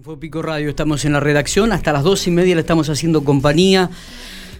Infopico 0.00 0.40
Radio, 0.40 0.70
estamos 0.70 1.04
en 1.04 1.12
la 1.12 1.20
redacción, 1.20 1.72
hasta 1.72 1.92
las 1.92 2.02
dos 2.04 2.26
y 2.26 2.30
media 2.30 2.54
le 2.54 2.62
estamos 2.62 2.88
haciendo 2.88 3.22
compañía. 3.22 3.90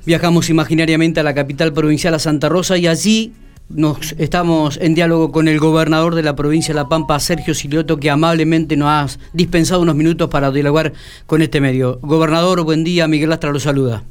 Viajamos 0.05 0.51
imaginariamente 0.51 1.19
a 1.21 1.23
la 1.23 1.33
capital 1.33 1.73
provincial, 1.73 2.13
a 2.13 2.19
Santa 2.19 2.51
Rosa, 2.51 2.77
y 2.77 2.87
allí 2.87 3.33
nos 3.71 4.13
estamos 4.19 4.77
en 4.83 4.95
diálogo 4.95 5.33
con 5.33 5.49
el 5.49 5.59
gobernador 5.59 6.15
de 6.15 6.25
la 6.25 6.37
provincia 6.37 6.75
de 6.75 6.81
La 6.83 6.91
Pampa, 6.91 7.19
Sergio 7.21 7.55
Silioto, 7.55 7.97
que 7.97 8.11
amablemente 8.11 8.77
nos 8.77 8.89
ha 8.91 9.07
dispensado 9.33 9.81
unos 9.81 9.95
minutos 9.95 10.29
para 10.29 10.51
dialogar 10.51 10.93
con 11.25 11.41
este 11.41 11.63
medio. 11.63 11.99
Gobernador, 12.03 12.63
buen 12.63 12.85
día, 12.85 13.09
Miguel 13.09 13.33
Astra 13.33 13.51
lo 13.51 13.61
saluda. 13.61 14.03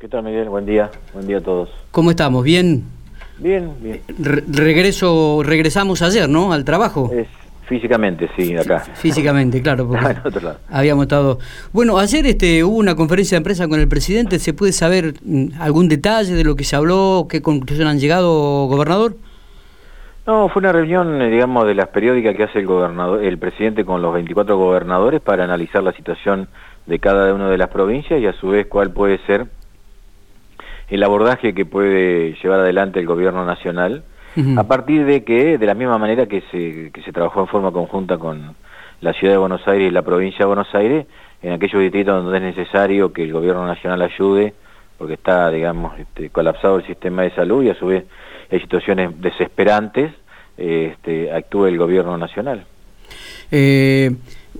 ¿Qué 0.00 0.08
tal, 0.08 0.24
Miguel? 0.24 0.48
Buen 0.48 0.64
día, 0.64 0.90
buen 1.12 1.26
día 1.26 1.36
a 1.36 1.42
todos. 1.42 1.68
¿Cómo 1.90 2.08
estamos? 2.08 2.42
¿Bien? 2.42 2.82
Bien, 3.38 3.72
bien. 3.82 4.00
regreso, 4.48 5.42
regresamos 5.44 6.00
ayer, 6.00 6.30
¿no? 6.30 6.54
Al 6.54 6.64
trabajo. 6.64 7.12
Es, 7.12 7.28
Físicamente, 7.66 8.30
sí, 8.36 8.56
acá. 8.56 8.78
Físicamente, 8.94 9.60
claro. 9.60 9.88
Porque 9.88 10.06
Habíamos 10.70 11.04
estado. 11.04 11.38
Bueno, 11.72 11.98
ayer 11.98 12.24
este, 12.26 12.62
hubo 12.62 12.76
una 12.76 12.94
conferencia 12.94 13.38
de 13.38 13.44
prensa 13.44 13.66
con 13.66 13.80
el 13.80 13.88
presidente. 13.88 14.38
¿Se 14.38 14.54
puede 14.54 14.72
saber 14.72 15.14
mm, 15.24 15.60
algún 15.60 15.88
detalle 15.88 16.34
de 16.34 16.44
lo 16.44 16.54
que 16.54 16.62
se 16.62 16.76
habló? 16.76 17.26
¿Qué 17.28 17.42
conclusión 17.42 17.88
han 17.88 17.98
llegado, 17.98 18.66
gobernador? 18.66 19.16
No, 20.28 20.48
fue 20.48 20.60
una 20.60 20.70
reunión, 20.70 21.20
eh, 21.20 21.28
digamos, 21.28 21.66
de 21.66 21.74
las 21.74 21.88
periódicas 21.88 22.36
que 22.36 22.44
hace 22.44 22.60
el 22.60 22.66
gobernador, 22.66 23.24
el 23.24 23.38
presidente 23.38 23.84
con 23.84 24.00
los 24.00 24.14
24 24.14 24.56
gobernadores 24.56 25.20
para 25.20 25.42
analizar 25.42 25.82
la 25.82 25.92
situación 25.92 26.48
de 26.86 26.98
cada 27.00 27.34
una 27.34 27.48
de 27.48 27.58
las 27.58 27.68
provincias 27.68 28.20
y 28.20 28.26
a 28.26 28.32
su 28.34 28.48
vez 28.48 28.66
cuál 28.68 28.92
puede 28.92 29.18
ser 29.26 29.46
el 30.88 31.02
abordaje 31.02 31.52
que 31.52 31.66
puede 31.66 32.34
llevar 32.40 32.60
adelante 32.60 33.00
el 33.00 33.06
gobierno 33.06 33.44
nacional 33.44 34.04
a 34.56 34.64
partir 34.64 35.04
de 35.04 35.24
que, 35.24 35.58
de 35.58 35.66
la 35.66 35.74
misma 35.74 35.98
manera 35.98 36.26
que 36.26 36.42
se, 36.50 36.90
que 36.92 37.02
se 37.02 37.12
trabajó 37.12 37.40
en 37.40 37.46
forma 37.46 37.72
conjunta 37.72 38.18
con 38.18 38.54
la 39.00 39.12
ciudad 39.12 39.34
de 39.34 39.38
Buenos 39.38 39.66
Aires 39.66 39.88
y 39.88 39.90
la 39.90 40.02
provincia 40.02 40.40
de 40.40 40.46
Buenos 40.46 40.74
Aires, 40.74 41.06
en 41.42 41.52
aquellos 41.52 41.80
distritos 41.80 42.22
donde 42.22 42.38
es 42.38 42.56
necesario 42.56 43.12
que 43.12 43.22
el 43.22 43.32
gobierno 43.32 43.66
nacional 43.66 44.02
ayude, 44.02 44.54
porque 44.98 45.14
está, 45.14 45.50
digamos, 45.50 45.98
este, 45.98 46.30
colapsado 46.30 46.78
el 46.78 46.86
sistema 46.86 47.22
de 47.22 47.30
salud 47.30 47.62
y 47.62 47.70
a 47.70 47.74
su 47.74 47.86
vez 47.86 48.04
hay 48.50 48.60
situaciones 48.60 49.20
desesperantes, 49.20 50.12
este, 50.56 51.32
actúe 51.32 51.66
el 51.66 51.78
gobierno 51.78 52.16
nacional. 52.16 52.64
Eh, 53.50 54.10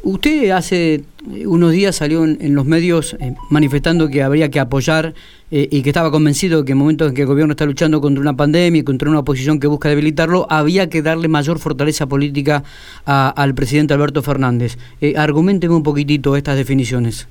usted 0.02 0.50
hace 0.50 1.04
unos 1.44 1.72
días 1.72 1.96
salió 1.96 2.24
en, 2.24 2.54
los 2.54 2.64
medios 2.64 3.14
eh, 3.14 3.34
manifestando 3.50 4.08
que 4.08 4.22
habría 4.22 4.50
que 4.50 4.60
apoyar 4.60 5.14
eh, 5.50 5.68
y 5.70 5.82
que 5.82 5.90
estaba 5.90 6.10
convencido 6.10 6.64
que 6.64 6.72
en 6.72 6.78
momentos 6.78 7.08
en 7.08 7.14
que 7.14 7.22
el 7.22 7.26
gobierno 7.26 7.52
está 7.52 7.64
luchando 7.64 8.00
contra 8.00 8.20
una 8.20 8.36
pandemia 8.36 8.80
y 8.80 8.84
contra 8.84 9.08
una 9.08 9.20
oposición 9.20 9.60
que 9.60 9.66
busca 9.66 9.88
debilitarlo, 9.88 10.46
había 10.50 10.88
que 10.88 11.02
darle 11.02 11.28
mayor 11.28 11.58
fortaleza 11.58 12.06
política 12.06 12.62
al 13.04 13.54
presidente 13.54 13.94
Alberto 13.94 14.22
Fernández. 14.22 14.78
Eh, 15.00 15.14
argumenteme 15.16 15.74
un 15.74 15.82
poquitito 15.82 16.36
estas 16.36 16.56
definiciones. 16.56 17.28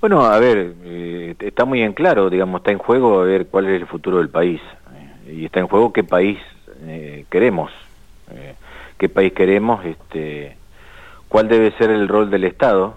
Bueno, 0.00 0.24
a 0.24 0.38
ver, 0.38 0.74
está 1.40 1.64
muy 1.64 1.80
en 1.80 1.94
claro, 1.94 2.28
digamos, 2.28 2.60
está 2.60 2.72
en 2.72 2.78
juego 2.78 3.20
a 3.20 3.24
ver 3.24 3.46
cuál 3.46 3.66
es 3.66 3.80
el 3.80 3.86
futuro 3.86 4.18
del 4.18 4.28
país. 4.28 4.60
y 5.30 5.46
está 5.46 5.60
en 5.60 5.66
juego 5.66 5.92
qué 5.92 6.04
país 6.04 6.38
queremos. 7.30 7.70
qué 8.98 9.08
país 9.08 9.32
queremos, 9.32 9.84
este 9.84 10.56
cuál 11.34 11.48
debe 11.48 11.72
ser 11.72 11.90
el 11.90 12.06
rol 12.06 12.30
del 12.30 12.44
Estado 12.44 12.94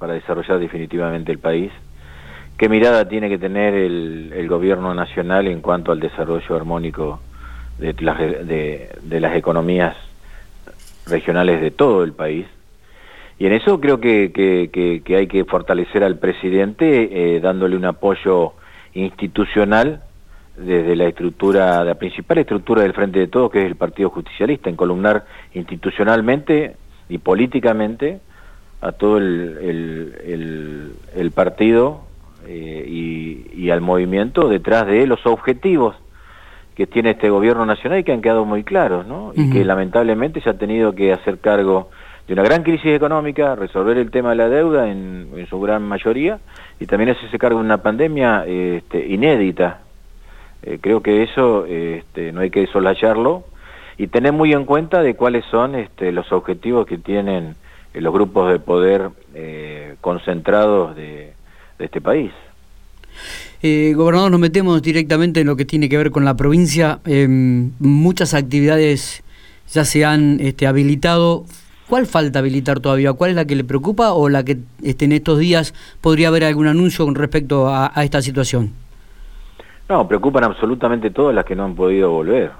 para 0.00 0.14
desarrollar 0.14 0.58
definitivamente 0.58 1.30
el 1.30 1.38
país, 1.38 1.70
qué 2.56 2.68
mirada 2.68 3.08
tiene 3.08 3.28
que 3.28 3.38
tener 3.38 3.72
el, 3.72 4.48
gobierno 4.48 4.92
nacional 4.94 5.46
en 5.46 5.60
cuanto 5.60 5.92
al 5.92 6.00
desarrollo 6.00 6.56
armónico 6.56 7.20
de 7.78 7.94
las, 8.00 8.18
de, 8.18 9.20
las 9.20 9.36
economías 9.36 9.94
regionales 11.06 11.60
de 11.60 11.70
todo 11.70 12.02
el 12.02 12.14
país. 12.14 12.46
Y 13.38 13.46
en 13.46 13.52
eso 13.52 13.78
creo 13.78 14.00
que, 14.00 14.32
que, 14.32 15.16
hay 15.16 15.28
que 15.28 15.44
fortalecer 15.44 16.02
al 16.02 16.18
presidente 16.18 17.36
eh, 17.36 17.38
dándole 17.38 17.76
un 17.76 17.84
apoyo 17.84 18.54
institucional 18.94 20.02
desde 20.56 20.96
la 20.96 21.04
estructura, 21.04 21.84
la 21.84 21.94
principal 21.94 22.38
estructura 22.38 22.82
del 22.82 22.92
Frente 22.92 23.20
de 23.20 23.28
Todos, 23.28 23.52
que 23.52 23.60
es 23.60 23.66
el 23.66 23.76
Partido 23.76 24.10
Justicialista, 24.10 24.68
en 24.68 24.74
columnar 24.74 25.26
institucionalmente 25.54 26.74
y 27.08 27.18
políticamente 27.18 28.20
a 28.80 28.92
todo 28.92 29.18
el, 29.18 30.92
el, 31.14 31.30
partido 31.32 32.02
eh, 32.46 32.84
y, 32.86 33.70
al 33.70 33.80
movimiento 33.80 34.48
detrás 34.48 34.86
de 34.86 35.06
los 35.06 35.26
objetivos 35.26 35.96
que 36.74 36.86
tiene 36.86 37.10
este 37.10 37.28
gobierno 37.28 37.66
nacional 37.66 37.98
y 37.98 38.04
que 38.04 38.12
han 38.12 38.22
quedado 38.22 38.44
muy 38.44 38.62
claros, 38.62 39.06
¿no? 39.06 39.32
Y 39.34 39.50
que 39.50 39.64
lamentablemente 39.64 40.40
se 40.40 40.48
ha 40.48 40.54
tenido 40.54 40.94
que 40.94 41.12
hacer 41.12 41.38
cargo 41.38 41.90
de 42.26 42.34
una 42.34 42.42
gran 42.44 42.62
crisis 42.62 42.94
económica, 42.94 43.56
resolver 43.56 43.98
el 43.98 44.10
tema 44.10 44.30
de 44.30 44.36
la 44.36 44.48
deuda 44.48 44.88
en, 44.88 45.28
su 45.50 45.60
gran 45.60 45.82
mayoría 45.82 46.38
y 46.78 46.86
también 46.86 47.10
hacerse 47.10 47.38
cargo 47.38 47.58
de 47.58 47.64
una 47.64 47.82
pandemia 47.82 48.44
este, 48.46 49.06
inédita. 49.06 49.80
Eh, 50.62 50.78
creo 50.80 51.02
que 51.02 51.24
eso 51.24 51.66
este, 51.66 52.32
no 52.32 52.40
hay 52.40 52.50
que 52.50 52.66
soslayarlo 52.68 53.44
y 53.98 54.06
tener 54.06 54.32
muy 54.32 54.52
en 54.52 54.64
cuenta 54.64 55.02
de 55.02 55.14
cuáles 55.14 55.44
son 55.50 55.74
este, 55.74 56.12
los 56.12 56.30
objetivos 56.32 56.86
que 56.86 56.98
tienen 56.98 57.56
eh, 57.92 58.00
los 58.00 58.14
grupos 58.14 58.50
de 58.50 58.60
poder 58.60 59.10
eh, 59.34 59.96
concentrados 60.00 60.94
de, 60.96 61.34
este 61.80 62.00
país. 62.00 62.32
Eh, 63.62 63.92
gobernador, 63.94 64.32
nos 64.32 64.40
metemos 64.40 64.82
directamente 64.82 65.40
en 65.40 65.46
lo 65.46 65.54
que 65.54 65.64
tiene 65.64 65.88
que 65.88 65.96
ver 65.96 66.10
con 66.10 66.24
la 66.24 66.36
provincia. 66.36 66.98
Em, 67.04 67.70
muchas 67.78 68.34
actividades 68.34 69.22
ya 69.68 69.84
se 69.84 70.04
han 70.04 70.40
este, 70.40 70.66
habilitado. 70.66 71.44
¿Cuál 71.88 72.06
falta 72.06 72.40
habilitar 72.40 72.80
todavía? 72.80 73.12
¿Cuál 73.12 73.30
es 73.30 73.36
la 73.36 73.44
que 73.44 73.54
le 73.54 73.62
preocupa 73.62 74.12
o 74.12 74.28
la 74.28 74.44
que 74.44 74.58
este, 74.82 75.04
en 75.04 75.12
estos 75.12 75.38
días 75.38 75.72
podría 76.00 76.28
haber 76.28 76.44
algún 76.44 76.66
anuncio 76.66 77.04
con 77.04 77.14
respecto 77.14 77.68
a, 77.68 77.92
a 77.94 78.04
esta 78.04 78.22
situación? 78.22 78.72
No, 79.88 80.06
preocupan 80.06 80.44
absolutamente 80.44 81.10
todas 81.10 81.34
las 81.34 81.44
que 81.44 81.54
no 81.54 81.64
han 81.64 81.76
podido 81.76 82.10
volver 82.10 82.50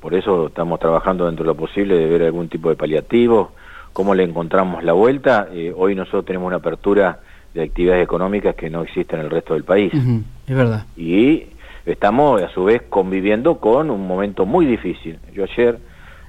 por 0.00 0.14
eso 0.14 0.48
estamos 0.48 0.80
trabajando 0.80 1.26
dentro 1.26 1.44
de 1.44 1.48
lo 1.48 1.54
posible 1.54 1.96
de 1.96 2.06
ver 2.06 2.22
algún 2.22 2.48
tipo 2.48 2.68
de 2.68 2.76
paliativo, 2.76 3.52
cómo 3.92 4.14
le 4.14 4.22
encontramos 4.22 4.84
la 4.84 4.92
vuelta. 4.92 5.48
Eh, 5.52 5.72
hoy 5.76 5.94
nosotros 5.94 6.24
tenemos 6.24 6.46
una 6.46 6.56
apertura 6.56 7.20
de 7.54 7.62
actividades 7.62 8.04
económicas 8.04 8.54
que 8.54 8.70
no 8.70 8.82
existen 8.82 9.20
en 9.20 9.26
el 9.26 9.30
resto 9.30 9.54
del 9.54 9.64
país. 9.64 9.92
es 9.94 10.56
verdad. 10.56 10.86
Y 10.96 11.46
estamos 11.84 12.42
a 12.42 12.48
su 12.50 12.64
vez 12.64 12.82
conviviendo 12.88 13.58
con 13.58 13.90
un 13.90 14.06
momento 14.06 14.46
muy 14.46 14.66
difícil. 14.66 15.18
Yo 15.32 15.44
ayer 15.44 15.78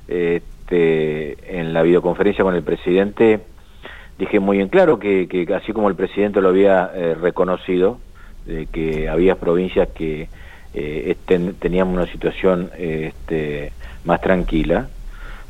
este, 0.07 1.59
en 1.59 1.73
la 1.73 1.83
videoconferencia 1.83 2.43
con 2.43 2.55
el 2.55 2.63
presidente 2.63 3.41
dije 4.17 4.39
muy 4.39 4.59
en 4.59 4.67
claro 4.67 4.99
que, 4.99 5.27
que 5.27 5.47
así 5.53 5.71
como 5.71 5.87
el 5.89 5.95
presidente 5.95 6.41
lo 6.41 6.49
había 6.49 6.91
eh, 6.93 7.15
reconocido, 7.15 7.99
de 8.45 8.65
que 8.65 9.07
había 9.07 9.35
provincias 9.35 9.89
que 9.89 10.27
eh, 10.73 11.15
teníamos 11.59 11.95
una 11.95 12.11
situación 12.11 12.71
este, 12.77 13.71
más 14.05 14.21
tranquila. 14.21 14.87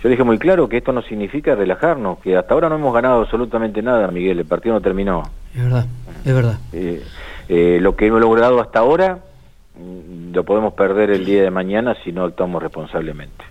Yo 0.02 0.10
dije 0.10 0.24
muy 0.24 0.38
claro 0.38 0.70
que 0.70 0.78
esto 0.78 0.94
no 0.94 1.02
significa 1.02 1.56
relajarnos, 1.56 2.20
que 2.20 2.38
hasta 2.38 2.54
ahora 2.54 2.70
no 2.70 2.76
hemos 2.76 2.94
ganado 2.94 3.22
absolutamente 3.22 3.82
nada, 3.82 4.08
Miguel, 4.08 4.40
el 4.40 4.46
partido 4.46 4.76
no 4.76 4.82
terminó. 4.82 5.24
Es 5.54 5.62
verdad, 5.62 5.86
es 6.24 6.34
verdad. 6.34 6.58
Eh, 6.72 7.04
eh, 7.50 7.80
lo 7.82 7.96
que 7.96 8.08
hemos 8.08 8.22
logrado 8.22 8.62
hasta 8.62 8.80
ahora 8.80 9.20
mm, 9.76 10.34
lo 10.34 10.44
podemos 10.46 10.74
perder 10.74 11.10
el 11.10 11.26
día 11.26 11.44
de 11.44 11.52
mañana 11.52 11.96
si 12.04 12.14
no 12.14 12.24
actuamos 12.24 12.64
responsablemente. 12.64 13.44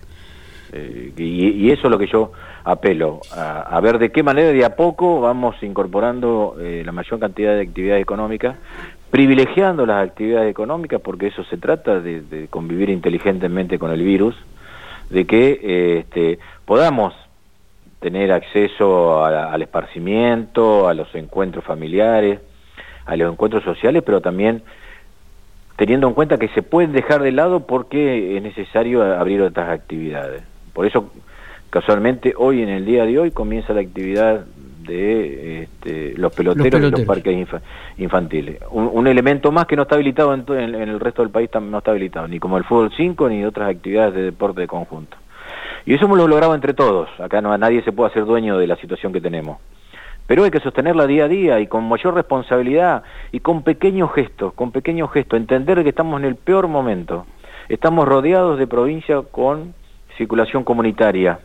Eh, 0.71 1.13
y, 1.17 1.69
eso 1.71 1.87
es 1.87 1.91
lo 1.91 1.99
que 1.99 2.07
yo 2.07 2.31
apelo, 2.63 3.21
a, 3.31 3.79
ver 3.81 3.97
de 3.97 4.11
qué 4.11 4.21
manera 4.21 4.49
de 4.49 4.65
a 4.65 4.75
poco 4.75 5.21
vamos 5.21 5.55
incorporando 5.63 6.55
la 6.59 6.91
mayor 6.91 7.19
cantidad 7.19 7.55
de 7.55 7.61
actividades 7.61 8.01
económicas, 8.01 8.55
privilegiando 9.11 9.85
las 9.85 10.07
actividades 10.07 10.51
económicas, 10.51 11.01
porque 11.01 11.27
eso 11.27 11.43
se 11.45 11.57
trata 11.57 11.99
de, 11.99 12.47
convivir 12.49 12.89
inteligentemente 12.89 13.79
con 13.79 13.91
el 13.91 14.03
virus, 14.03 14.35
de 15.09 15.25
que 15.25 15.99
este, 15.99 16.39
podamos 16.65 17.13
tener 17.99 18.31
acceso 18.31 19.25
al 19.25 19.61
esparcimiento, 19.61 20.87
a 20.87 20.93
los 20.93 21.13
encuentros 21.15 21.65
familiares, 21.65 22.39
a 23.05 23.15
los 23.15 23.31
encuentros 23.31 23.63
sociales, 23.63 24.03
pero 24.05 24.21
también 24.21 24.63
teniendo 25.75 26.07
en 26.07 26.13
cuenta 26.13 26.37
que 26.37 26.49
se 26.49 26.61
pueden 26.61 26.91
dejar 26.91 27.21
de 27.21 27.31
lado 27.31 27.65
porque 27.65 28.37
es 28.37 28.43
necesario 28.43 29.01
abrir 29.01 29.41
otras 29.41 29.69
actividades. 29.69 30.43
Por 30.73 30.85
eso, 30.85 31.11
casualmente, 31.69 32.33
hoy 32.37 32.61
en 32.61 32.69
el 32.69 32.85
día 32.85 33.05
de 33.05 33.17
hoy 33.17 33.31
comienza 33.31 33.73
la 33.73 33.81
actividad 33.81 34.45
de 34.83 35.63
este, 35.63 36.13
los, 36.17 36.33
peloteros 36.33 36.81
y 36.81 36.91
los 36.91 37.01
parques 37.01 37.47
infantiles. 37.97 38.59
Un, 38.71 39.07
elemento 39.07 39.51
más 39.51 39.65
que 39.65 39.75
no 39.75 39.83
está 39.83 39.95
habilitado 39.95 40.33
en, 40.33 40.75
el 40.75 40.99
resto 40.99 41.21
del 41.21 41.31
país, 41.31 41.49
no 41.61 41.77
está 41.77 41.91
habilitado, 41.91 42.27
ni 42.27 42.39
como 42.39 42.57
el 42.57 42.63
fútbol 42.63 42.91
5 42.95 43.29
ni 43.29 43.43
otras 43.45 43.69
actividades 43.69 44.13
de 44.13 44.23
deporte 44.23 44.61
de 44.61 44.67
conjunto. 44.67 45.17
Y 45.85 45.93
eso 45.93 46.05
hemos 46.05 46.17
lo 46.17 46.27
logrado 46.27 46.55
entre 46.55 46.73
todos, 46.73 47.09
acá 47.19 47.41
no, 47.41 47.57
nadie 47.57 47.81
se 47.83 47.91
puede 47.91 48.11
hacer 48.11 48.25
dueño 48.25 48.57
de 48.57 48.67
la 48.67 48.75
situación 48.75 49.11
que 49.11 49.21
tenemos. 49.21 49.57
Pero 50.27 50.43
hay 50.43 50.51
que 50.51 50.59
sostenerla 50.59 51.07
día 51.07 51.25
a 51.25 51.27
día 51.27 51.59
y 51.59 51.67
con 51.67 51.89
mayor 51.89 52.13
responsabilidad 52.13 53.03
y 53.31 53.39
con 53.39 53.63
pequeños 53.63 54.13
gestos, 54.13 54.53
con 54.53 54.71
pequeños 54.71 55.11
gestos, 55.11 55.39
entender 55.39 55.81
que 55.83 55.89
estamos 55.89 56.19
en 56.19 56.27
el 56.27 56.35
peor 56.35 56.67
momento. 56.67 57.25
Estamos 57.67 58.07
rodeados 58.07 58.59
de 58.59 58.67
provincias 58.67 59.23
con 59.31 59.73
circulación 60.17 60.63
comunitaria, 60.63 61.39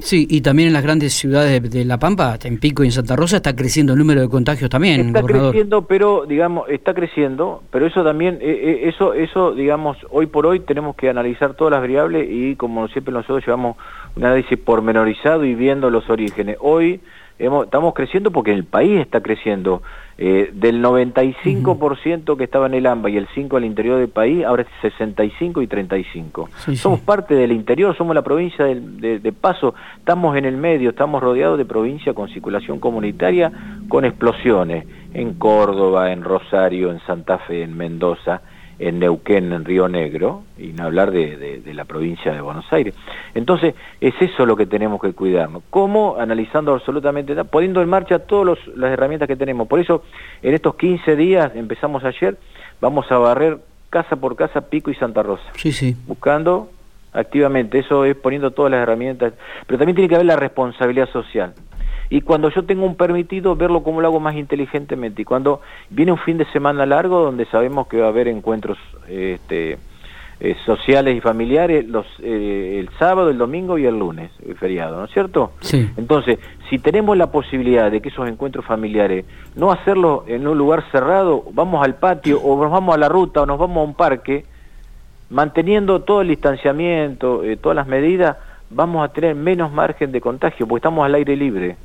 Sí, 0.00 0.28
y 0.30 0.42
también 0.42 0.68
en 0.68 0.74
las 0.74 0.84
grandes 0.84 1.12
ciudades 1.12 1.70
de, 1.70 1.84
La 1.84 1.98
Pampa, 1.98 2.38
en 2.44 2.58
Pico 2.58 2.84
y 2.84 2.86
en 2.86 2.92
Santa 2.92 3.16
Rosa, 3.16 3.36
está 3.36 3.56
creciendo 3.56 3.94
el 3.94 3.98
número 3.98 4.20
de 4.20 4.28
contagios 4.28 4.70
también. 4.70 5.08
Está 5.08 5.22
creciendo, 5.22 5.82
pero 5.86 6.24
digamos, 6.24 6.68
está 6.68 6.94
creciendo, 6.94 7.62
pero 7.72 7.86
eso 7.86 8.04
también, 8.04 8.38
eh, 8.40 8.46
eh, 8.48 8.88
eso, 8.88 9.12
eso, 9.12 9.52
digamos, 9.52 9.96
hoy 10.10 10.26
por 10.26 10.46
hoy 10.46 10.60
tenemos 10.60 10.94
que 10.94 11.08
analizar 11.08 11.54
todas 11.54 11.72
las 11.72 11.80
variables 11.80 12.28
y 12.30 12.54
como 12.54 12.86
siempre 12.88 13.12
nosotros 13.12 13.44
llevamos 13.44 13.76
un 14.14 14.24
análisis 14.24 14.56
pormenorizado 14.58 15.44
y 15.44 15.56
viendo 15.56 15.90
los 15.90 16.08
orígenes. 16.08 16.56
Hoy 16.60 17.00
estamos 17.38 17.94
creciendo 17.94 18.30
porque 18.30 18.52
el 18.52 18.64
país 18.64 19.00
está 19.00 19.20
creciendo. 19.20 19.82
Eh, 20.20 20.50
del 20.52 20.82
95% 20.82 22.36
que 22.36 22.42
estaba 22.42 22.66
en 22.66 22.74
el 22.74 22.86
AMBA 22.86 23.08
y 23.10 23.18
el 23.18 23.28
5% 23.28 23.56
al 23.56 23.64
interior 23.64 24.00
del 24.00 24.08
país, 24.08 24.44
ahora 24.44 24.62
es 24.62 24.68
65 24.82 25.62
y 25.62 25.68
35. 25.68 26.50
somos 26.74 26.98
parte 26.98 27.36
del 27.36 27.52
interior, 27.52 27.96
somos 27.96 28.16
la 28.16 28.22
provincia 28.22 28.64
de, 28.64 29.20
de, 29.20 29.32
Paso, 29.32 29.76
estamos 29.96 30.36
en 30.36 30.44
el 30.44 30.56
medio, 30.56 30.90
estamos 30.90 31.22
rodeados 31.22 31.56
de 31.56 31.64
provincia 31.64 32.14
con 32.14 32.28
circulación 32.30 32.80
comunitaria, 32.80 33.52
con 33.88 34.04
explosiones 34.04 34.86
en 35.14 35.34
Córdoba, 35.34 36.10
en 36.10 36.24
Rosario, 36.24 36.90
en 36.90 36.98
Santa 37.06 37.38
Fe, 37.38 37.62
en 37.62 37.76
Mendoza 37.76 38.42
en 38.78 39.00
Neuquén, 39.00 39.52
en 39.52 39.64
Río 39.64 39.88
Negro, 39.88 40.42
y 40.56 40.68
no 40.68 40.84
hablar 40.84 41.10
de, 41.10 41.62
la 41.72 41.84
provincia 41.84 42.32
de 42.32 42.40
Buenos 42.40 42.72
Aires. 42.72 42.94
Entonces, 43.34 43.74
es 44.00 44.14
eso 44.20 44.46
lo 44.46 44.56
que 44.56 44.66
tenemos 44.66 45.00
que 45.00 45.12
cuidarnos. 45.12 45.62
¿Cómo? 45.70 46.16
Analizando 46.18 46.72
absolutamente, 46.74 47.34
poniendo 47.44 47.82
en 47.82 47.88
marcha 47.88 48.20
todas 48.20 48.58
las 48.76 48.92
herramientas 48.92 49.26
que 49.28 49.36
tenemos. 49.36 49.66
Por 49.68 49.80
eso, 49.80 50.04
en 50.42 50.54
estos 50.54 50.76
15 50.76 51.16
días, 51.16 51.52
empezamos 51.54 52.04
ayer, 52.04 52.36
vamos 52.80 53.10
a 53.10 53.18
barrer 53.18 53.58
casa 53.90 54.16
por 54.16 54.36
casa 54.36 54.62
Pico 54.62 54.90
y 54.90 54.94
Santa 54.94 55.22
Rosa. 55.22 55.50
Sí, 55.56 55.72
sí. 55.72 55.96
Buscando 56.06 56.70
activamente, 57.12 57.78
eso 57.78 58.04
es 58.04 58.14
poniendo 58.16 58.50
todas 58.52 58.70
las 58.70 58.82
herramientas, 58.82 59.32
pero 59.66 59.78
también 59.78 59.96
tiene 59.96 60.08
que 60.08 60.14
haber 60.14 60.26
la 60.26 60.36
responsabilidad 60.36 61.08
social 61.10 61.54
y 62.10 62.22
cuando 62.22 62.48
yo 62.50 62.64
tengo 62.64 62.86
un 62.86 62.96
permitido, 62.96 63.54
verlo 63.54 63.82
como 63.82 64.00
lo 64.00 64.08
hago 64.08 64.20
más 64.20 64.34
inteligentemente. 64.34 65.22
Y 65.22 65.24
cuando 65.24 65.60
viene 65.90 66.12
un 66.12 66.18
fin 66.18 66.38
de 66.38 66.46
semana 66.52 66.86
largo, 66.86 67.20
donde 67.20 67.44
sabemos 67.46 67.86
que 67.86 68.00
va 68.00 68.06
a 68.06 68.08
haber 68.08 68.28
encuentros 68.28 68.78
este, 69.08 69.78
eh, 70.40 70.56
sociales 70.64 71.16
y 71.16 71.20
familiares 71.20 71.86
los, 71.86 72.06
eh, 72.22 72.78
el 72.78 72.88
sábado, 72.98 73.28
el 73.28 73.38
domingo 73.38 73.76
y 73.76 73.86
el 73.86 73.98
lunes, 73.98 74.30
el 74.46 74.56
feriado, 74.56 74.96
¿no 74.98 75.04
es 75.04 75.10
cierto? 75.10 75.50
Sí. 75.60 75.90
Entonces, 75.96 76.38
si 76.70 76.78
tenemos 76.78 77.16
la 77.16 77.32
posibilidad 77.32 77.90
de 77.90 78.00
que 78.00 78.08
esos 78.08 78.28
encuentros 78.28 78.64
familiares, 78.64 79.26
no 79.56 79.72
hacerlo 79.72 80.24
en 80.28 80.46
un 80.46 80.56
lugar 80.56 80.84
cerrado, 80.92 81.44
vamos 81.52 81.84
al 81.84 81.96
patio 81.96 82.40
o 82.40 82.62
nos 82.62 82.70
vamos 82.70 82.94
a 82.94 82.98
la 82.98 83.08
ruta 83.08 83.42
o 83.42 83.46
nos 83.46 83.58
vamos 83.58 83.78
a 83.78 83.82
un 83.82 83.94
parque, 83.94 84.44
manteniendo 85.28 86.02
todo 86.02 86.22
el 86.22 86.28
distanciamiento, 86.28 87.42
eh, 87.42 87.56
todas 87.56 87.76
las 87.76 87.86
medidas, 87.86 88.36
vamos 88.70 89.04
a 89.04 89.12
tener 89.12 89.34
menos 89.34 89.72
margen 89.72 90.12
de 90.12 90.20
contagio, 90.20 90.66
porque 90.66 90.78
estamos 90.78 91.04
al 91.04 91.16
aire 91.16 91.36
libre. 91.36 91.76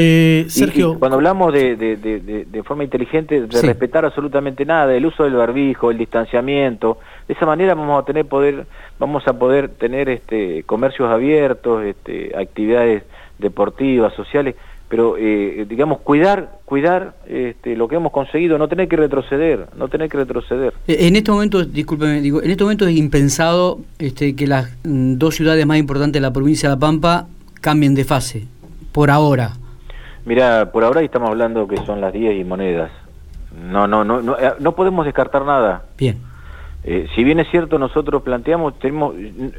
Eh, 0.00 0.44
Sergio. 0.48 0.96
cuando 0.98 1.16
hablamos 1.16 1.52
de, 1.52 1.76
de, 1.76 2.62
forma 2.62 2.84
inteligente, 2.84 3.46
de 3.46 3.62
respetar 3.62 4.04
absolutamente 4.04 4.64
nada, 4.64 4.94
el 4.94 5.04
uso 5.04 5.24
del 5.24 5.34
barbijo, 5.34 5.90
el 5.90 5.98
distanciamiento, 5.98 6.98
de 7.26 7.34
esa 7.34 7.46
manera 7.46 7.74
vamos 7.74 8.00
a 8.00 8.06
tener 8.06 8.26
poder, 8.26 8.66
vamos 8.98 9.26
a 9.26 9.32
poder 9.32 9.68
tener 9.70 10.08
este, 10.08 10.62
comercios 10.64 11.10
abiertos, 11.10 11.84
este, 11.84 12.32
actividades 12.36 13.02
deportivas, 13.38 14.14
sociales, 14.14 14.54
pero 14.88 15.16
eh, 15.18 15.66
digamos 15.68 16.00
cuidar, 16.00 16.60
cuidar 16.64 17.14
este, 17.26 17.76
lo 17.76 17.88
que 17.88 17.96
hemos 17.96 18.12
conseguido, 18.12 18.56
no 18.56 18.68
tener 18.68 18.88
que 18.88 18.96
retroceder, 18.96 19.66
no 19.76 19.88
tener 19.88 20.08
que 20.08 20.16
retroceder. 20.16 20.72
Eh, 20.86 20.96
en 21.00 21.16
este 21.16 21.30
momento, 21.30 21.64
discúlpeme, 21.64 22.20
digo, 22.20 22.42
en 22.42 22.50
este 22.50 22.64
momento 22.64 22.86
es 22.86 22.96
impensado 22.96 23.80
este, 23.98 24.34
que 24.34 24.46
las 24.46 24.70
mm, 24.84 25.18
dos 25.18 25.34
ciudades 25.34 25.66
más 25.66 25.78
importantes 25.78 26.14
de 26.14 26.20
la 26.20 26.32
provincia 26.32 26.68
de 26.68 26.76
La 26.76 26.80
Pampa 26.80 27.26
cambien 27.60 27.94
de 27.94 28.04
fase, 28.04 28.46
por 28.92 29.10
ahora. 29.10 29.57
Mira, 30.28 30.70
por 30.72 30.84
ahora 30.84 31.00
estamos 31.00 31.30
hablando 31.30 31.66
que 31.66 31.78
son 31.86 32.02
las 32.02 32.12
10 32.12 32.38
y 32.38 32.44
monedas. 32.44 32.90
No, 33.64 33.86
no, 33.86 34.04
no, 34.04 34.20
no, 34.20 34.38
eh, 34.38 34.52
no 34.60 34.72
podemos 34.72 35.06
descartar 35.06 35.42
nada. 35.42 35.84
Bien. 35.96 36.18
Eh, 36.84 37.08
si 37.14 37.24
bien 37.24 37.40
es 37.40 37.48
cierto, 37.50 37.78
nosotros 37.78 38.22
planteamos, 38.22 38.78
tenemos, 38.78 39.14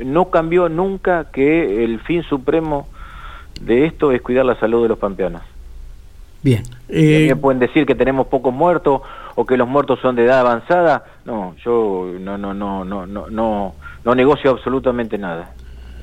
no 0.05 0.29
cambió 0.29 0.69
nunca 0.69 1.31
que 1.31 1.83
el 1.83 1.99
fin 2.01 2.21
supremo 2.21 2.87
de 3.59 3.87
esto 3.87 4.11
es 4.11 4.21
cuidar 4.21 4.45
la 4.45 4.59
salud 4.59 4.83
de 4.83 4.89
los 4.89 4.99
pampeanos. 4.99 5.41
Bien. 6.43 6.61
Eh, 6.87 7.35
pueden 7.41 7.57
decir 7.57 7.87
que 7.87 7.95
tenemos 7.95 8.27
pocos 8.27 8.53
muertos 8.53 9.01
o 9.33 9.47
que 9.47 9.57
los 9.57 9.67
muertos 9.67 9.99
son 10.01 10.15
de 10.15 10.25
edad 10.25 10.41
avanzada. 10.41 11.03
No, 11.25 11.55
yo 11.65 12.11
no, 12.19 12.37
no, 12.37 12.53
no, 12.53 12.85
no, 12.85 13.07
no, 13.07 13.27
no, 13.27 13.73
no 14.05 14.15
negocio 14.15 14.51
absolutamente 14.51 15.17
nada. 15.17 15.51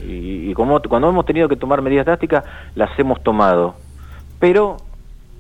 Y, 0.04 0.50
y 0.50 0.54
como 0.54 0.82
cuando 0.82 1.08
hemos 1.08 1.24
tenido 1.24 1.48
que 1.48 1.54
tomar 1.54 1.82
medidas 1.82 2.04
drásticas, 2.04 2.42
las 2.74 2.90
hemos 2.98 3.22
tomado 3.22 3.85
pero, 4.38 4.76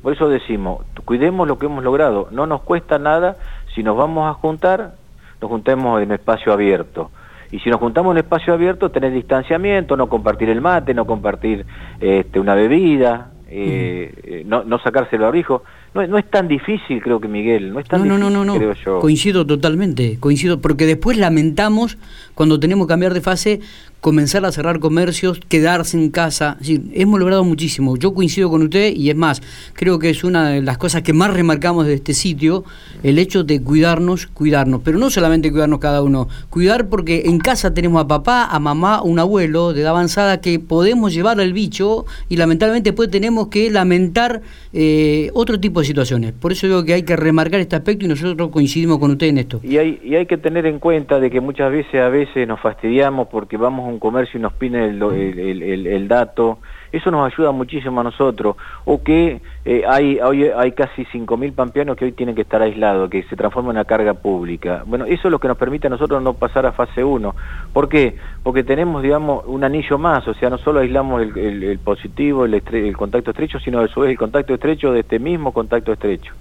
por 0.02 0.12
eso 0.12 0.28
decimos, 0.28 0.84
cuidemos 1.04 1.46
lo 1.46 1.58
que 1.58 1.66
hemos 1.66 1.84
logrado. 1.84 2.28
No 2.30 2.46
nos 2.46 2.62
cuesta 2.62 2.98
nada 2.98 3.36
si 3.74 3.82
nos 3.82 3.96
vamos 3.96 4.28
a 4.28 4.34
juntar, 4.34 4.94
nos 5.40 5.50
juntemos 5.50 6.02
en 6.02 6.12
espacio 6.12 6.52
abierto. 6.52 7.10
Y 7.50 7.60
si 7.60 7.70
nos 7.70 7.78
juntamos 7.78 8.12
en 8.12 8.18
espacio 8.18 8.54
abierto, 8.54 8.90
tener 8.90 9.12
distanciamiento, 9.12 9.96
no 9.96 10.08
compartir 10.08 10.50
el 10.50 10.60
mate, 10.60 10.94
no 10.94 11.06
compartir 11.06 11.64
este, 12.00 12.40
una 12.40 12.54
bebida, 12.54 13.30
eh, 13.48 14.12
eh, 14.24 14.42
no, 14.46 14.64
no 14.64 14.78
sacarse 14.78 15.16
el 15.16 15.22
barbijo. 15.22 15.62
No, 15.96 16.06
no, 16.06 16.18
es 16.18 16.30
tan 16.30 16.46
difícil, 16.46 17.00
creo 17.02 17.18
que 17.18 17.26
Miguel, 17.26 17.72
no 17.72 17.80
es 17.80 17.88
tan 17.88 18.00
no, 18.00 18.04
difícil, 18.04 18.32
no, 18.32 18.44
no, 18.44 18.58
no, 18.58 19.00
Coincido 19.00 19.46
totalmente, 19.46 20.18
coincido, 20.20 20.60
porque 20.60 20.84
después 20.84 21.16
lamentamos 21.16 21.96
cuando 22.34 22.60
tenemos 22.60 22.86
que 22.86 22.90
cambiar 22.90 23.14
de 23.14 23.22
fase, 23.22 23.60
comenzar 24.00 24.44
a 24.44 24.52
cerrar 24.52 24.78
comercios, 24.78 25.40
quedarse 25.48 25.96
en 25.96 26.10
casa. 26.10 26.58
hemos 26.92 27.18
logrado 27.18 27.42
muchísimo. 27.44 27.96
Yo 27.96 28.14
coincido 28.14 28.50
con 28.50 28.62
usted 28.62 28.94
y 28.94 29.10
es 29.10 29.16
más, 29.16 29.42
creo 29.72 29.98
que 29.98 30.10
es 30.10 30.22
una 30.22 30.50
de 30.50 30.62
las 30.62 30.78
cosas 30.78 31.02
que 31.02 31.12
más 31.12 31.32
remarcamos 31.32 31.86
de 31.86 31.94
este 31.94 32.14
sitio, 32.14 32.64
el 33.02 33.18
hecho 33.18 33.42
de 33.42 33.60
cuidarnos, 33.60 34.26
cuidarnos, 34.28 34.82
pero 34.84 34.98
no 34.98 35.10
solamente 35.10 35.50
cuidarnos 35.50 35.80
cada 35.80 36.02
uno, 36.02 36.28
cuidar 36.50 36.88
porque 36.88 37.22
en 37.26 37.38
casa 37.38 37.74
tenemos 37.74 38.00
a 38.00 38.06
papá, 38.06 38.44
a 38.44 38.60
mamá, 38.60 39.02
un 39.02 39.18
abuelo 39.18 39.72
de 39.72 39.80
edad 39.80 39.90
avanzada 39.90 40.40
que 40.40 40.60
podemos 40.60 41.12
llevar 41.12 41.40
al 41.40 41.52
bicho 41.52 42.04
y 42.28 42.36
lamentablemente 42.36 42.90
después 42.90 43.10
tenemos 43.10 43.48
que 43.48 43.70
lamentar 43.70 44.42
eh, 44.72 45.30
otro 45.34 45.58
tipo 45.58 45.80
de 45.80 45.85
situaciones. 45.86 46.32
Por 46.32 46.52
eso 46.52 46.66
digo 46.66 46.84
que 46.84 46.94
hay 46.94 47.02
que 47.02 47.16
remarcar 47.16 47.60
este 47.60 47.76
aspecto 47.76 48.04
y 48.04 48.08
nosotros 48.08 48.50
coincidimos 48.50 48.98
con 48.98 49.12
usted 49.12 49.28
en 49.28 49.38
esto. 49.38 49.60
Y 49.62 49.78
hay, 49.78 50.00
y 50.02 50.14
hay 50.14 50.26
que 50.26 50.36
tener 50.36 50.66
en 50.66 50.78
cuenta 50.78 51.20
de 51.20 51.30
que 51.30 51.40
muchas 51.40 51.70
veces 51.70 52.00
a 52.00 52.08
veces 52.08 52.46
nos 52.46 52.60
fastidiamos 52.60 53.28
porque 53.28 53.56
vamos 53.56 53.86
a 53.86 53.88
un 53.88 53.98
comercio 53.98 54.38
y 54.38 54.42
nos 54.42 54.52
piden 54.54 55.00
el, 55.02 56.08
dato. 56.08 56.58
Eso 56.92 57.10
nos 57.10 57.32
ayuda 57.32 57.52
muchísimo 57.52 58.00
a 58.00 58.04
nosotros. 58.04 58.56
O 58.84 59.02
que 59.02 59.40
eh, 59.64 59.82
hay, 59.88 60.18
hoy 60.20 60.44
hay 60.44 60.72
casi 60.72 61.04
5.000 61.04 61.54
pampeanos 61.54 61.96
que 61.96 62.04
hoy 62.04 62.12
tienen 62.12 62.34
que 62.34 62.42
estar 62.42 62.62
aislados, 62.62 63.10
que 63.10 63.22
se 63.24 63.36
transforma 63.36 63.70
en 63.70 63.76
una 63.76 63.84
carga 63.84 64.14
pública. 64.14 64.82
Bueno, 64.86 65.04
eso 65.04 65.28
es 65.28 65.30
lo 65.32 65.38
que 65.38 65.48
nos 65.48 65.56
permite 65.56 65.86
a 65.86 65.90
nosotros 65.90 66.22
no 66.22 66.34
pasar 66.34 66.66
a 66.66 66.72
fase 66.72 67.02
1. 67.02 67.34
¿Por 67.72 67.88
qué? 67.88 68.16
Porque 68.42 68.64
tenemos, 68.64 69.02
digamos, 69.02 69.44
un 69.46 69.64
anillo 69.64 69.98
más. 69.98 70.26
O 70.28 70.34
sea, 70.34 70.50
no 70.50 70.58
solo 70.58 70.80
aislamos 70.80 71.22
el, 71.22 71.78
positivo, 71.82 72.44
el, 72.44 72.96
contacto 72.96 73.30
estrecho, 73.30 73.58
sino 73.60 73.82
eso 73.82 74.04
es 74.04 74.10
el 74.10 74.18
contacto 74.18 74.54
estrecho 74.54 74.92
de 74.92 75.00
este 75.00 75.18
mismo 75.18 75.52
contacto 75.52 75.92
estrecho. 75.92 76.32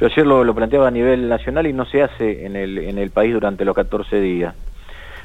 Yo 0.00 0.06
ayer 0.06 0.26
lo, 0.26 0.44
lo, 0.44 0.54
planteaba 0.54 0.88
a 0.88 0.90
nivel 0.90 1.28
nacional 1.28 1.66
y 1.66 1.72
no 1.72 1.86
se 1.86 2.02
hace 2.02 2.44
en 2.44 2.54
el, 2.54 2.76
en 2.78 2.98
el 2.98 3.10
país 3.10 3.32
durante 3.32 3.64
los 3.64 3.74
14 3.74 4.20
días. 4.20 4.54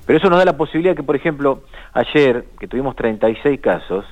Pero 0.05 0.17
eso 0.17 0.29
nos 0.29 0.39
da 0.39 0.45
la 0.45 0.57
posibilidad 0.57 0.95
que, 0.95 1.03
por 1.03 1.15
ejemplo, 1.15 1.61
ayer, 1.93 2.45
que 2.59 2.67
tuvimos 2.67 2.95
36 2.95 3.59
casos, 3.59 4.05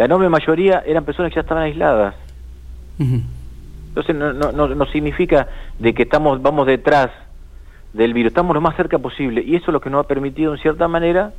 la 0.00 0.06
enorme 0.06 0.30
mayoría 0.30 0.82
eran 0.86 1.04
personas 1.04 1.30
que 1.30 1.34
ya 1.34 1.42
estaban 1.42 1.64
aisladas. 1.64 2.14
Entonces 2.98 4.16
no, 4.16 4.32
no, 4.32 4.66
no, 4.66 4.86
significa 4.86 5.46
de 5.78 5.92
que 5.92 6.04
estamos 6.04 6.40
vamos 6.40 6.66
detrás 6.66 7.10
del 7.92 8.14
virus, 8.14 8.30
estamos 8.30 8.54
lo 8.54 8.62
más 8.62 8.76
cerca 8.76 8.98
posible 8.98 9.42
y 9.42 9.56
eso 9.56 9.66
es 9.66 9.72
lo 9.74 9.80
que 9.82 9.90
nos 9.90 10.02
ha 10.02 10.08
permitido 10.08 10.54
en 10.54 10.58
cierta 10.60 10.88
manera 10.88 11.34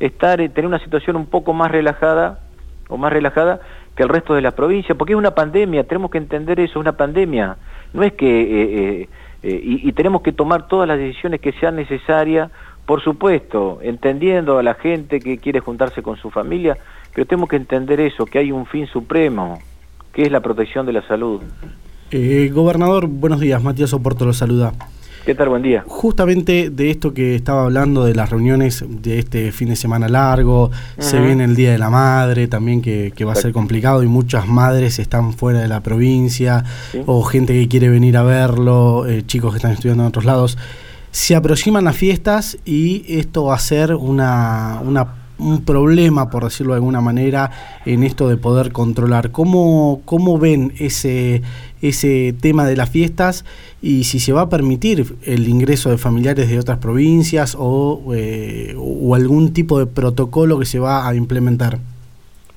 estar 0.00 0.40
eh, 0.40 0.48
tener 0.48 0.66
una 0.66 0.80
situación 0.80 1.14
un 1.14 1.26
poco 1.26 1.52
más 1.52 1.70
relajada 1.70 2.40
o 2.88 2.96
más 2.96 3.12
relajada 3.12 3.60
que 3.94 4.02
el 4.02 4.08
resto 4.08 4.34
de 4.34 4.40
la 4.40 4.50
provincia, 4.50 4.96
porque 4.96 5.12
es 5.12 5.16
una 5.16 5.36
pandemia, 5.36 5.84
tenemos 5.84 6.10
que 6.10 6.18
entender 6.18 6.58
eso, 6.58 6.72
es 6.72 6.76
una 6.82 6.96
pandemia. 6.96 7.58
No 7.92 8.02
es 8.02 8.14
que 8.14 8.26
eh, 8.26 9.02
eh, 9.02 9.08
eh, 9.44 9.60
y, 9.62 9.92
tenemos 9.92 10.22
que 10.22 10.32
tomar 10.32 10.66
todas 10.66 10.88
las 10.88 10.98
decisiones 10.98 11.40
que 11.40 11.52
sean 11.52 11.76
necesarias, 11.76 12.50
por 12.86 13.02
supuesto, 13.02 13.78
entendiendo 13.82 14.58
a 14.58 14.64
la 14.64 14.74
gente 14.74 15.20
que 15.20 15.38
quiere 15.38 15.60
juntarse 15.60 16.02
con 16.02 16.16
su 16.16 16.30
familia, 16.30 16.76
pero 17.14 17.26
tenemos 17.26 17.48
que 17.48 17.56
entender 17.56 18.00
eso, 18.00 18.24
que 18.26 18.38
hay 18.38 18.52
un 18.52 18.66
fin 18.66 18.86
supremo, 18.86 19.58
que 20.12 20.22
es 20.22 20.32
la 20.32 20.40
protección 20.40 20.86
de 20.86 20.92
la 20.92 21.06
salud. 21.06 21.40
Eh, 22.10 22.50
gobernador, 22.52 23.06
buenos 23.06 23.40
días, 23.40 23.62
Matías 23.62 23.92
Oporto 23.92 24.24
lo 24.24 24.32
saluda. 24.32 24.72
¿Qué 25.24 25.34
tal? 25.34 25.50
Buen 25.50 25.62
día. 25.62 25.84
Justamente 25.86 26.70
de 26.70 26.90
esto 26.90 27.12
que 27.12 27.34
estaba 27.34 27.64
hablando, 27.64 28.04
de 28.04 28.14
las 28.14 28.30
reuniones 28.30 28.84
de 28.88 29.18
este 29.18 29.52
fin 29.52 29.68
de 29.68 29.76
semana 29.76 30.08
largo, 30.08 30.70
se 30.98 31.20
viene 31.20 31.44
el 31.44 31.54
Día 31.54 31.72
de 31.72 31.78
la 31.78 31.90
Madre 31.90 32.48
también 32.48 32.80
que, 32.80 33.12
va 33.24 33.32
a 33.32 33.36
ser 33.36 33.52
complicado 33.52 34.02
y 34.02 34.06
muchas 34.06 34.48
madres 34.48 34.98
están 34.98 35.34
fuera 35.34 35.60
de 35.60 35.68
la 35.68 35.82
provincia 35.82 36.64
o 37.04 37.22
gente 37.22 37.52
que 37.52 37.68
quiere 37.68 37.90
venir 37.90 38.16
a 38.16 38.22
verlo, 38.22 39.06
eh, 39.06 39.22
chicos 39.26 39.52
que 39.52 39.58
están 39.58 39.72
estudiando 39.72 40.04
en 40.04 40.08
otros 40.08 40.24
lados. 40.24 40.56
Se 41.10 41.36
aproximan 41.36 41.84
las 41.84 41.96
fiestas 41.96 42.56
y 42.64 43.04
esto 43.06 43.44
va 43.44 43.56
a 43.56 43.58
ser 43.58 43.94
una, 43.94 44.80
una 44.82 45.19
un 45.40 45.64
problema, 45.64 46.30
por 46.30 46.44
decirlo 46.44 46.72
de 46.72 46.78
alguna 46.78 47.00
manera, 47.00 47.50
en 47.86 48.02
esto 48.02 48.28
de 48.28 48.36
poder 48.36 48.72
controlar. 48.72 49.30
¿Cómo, 49.30 50.02
cómo 50.04 50.38
ven 50.38 50.72
ese, 50.78 51.42
ese 51.82 52.34
tema 52.40 52.66
de 52.66 52.76
las 52.76 52.90
fiestas 52.90 53.44
y 53.82 54.04
si 54.04 54.20
se 54.20 54.32
va 54.32 54.42
a 54.42 54.48
permitir 54.48 55.16
el 55.24 55.48
ingreso 55.48 55.90
de 55.90 55.98
familiares 55.98 56.48
de 56.48 56.58
otras 56.58 56.78
provincias 56.78 57.56
o, 57.58 58.12
eh, 58.14 58.74
o 58.78 59.14
algún 59.14 59.52
tipo 59.52 59.78
de 59.78 59.86
protocolo 59.86 60.58
que 60.58 60.66
se 60.66 60.78
va 60.78 61.08
a 61.08 61.14
implementar? 61.14 61.78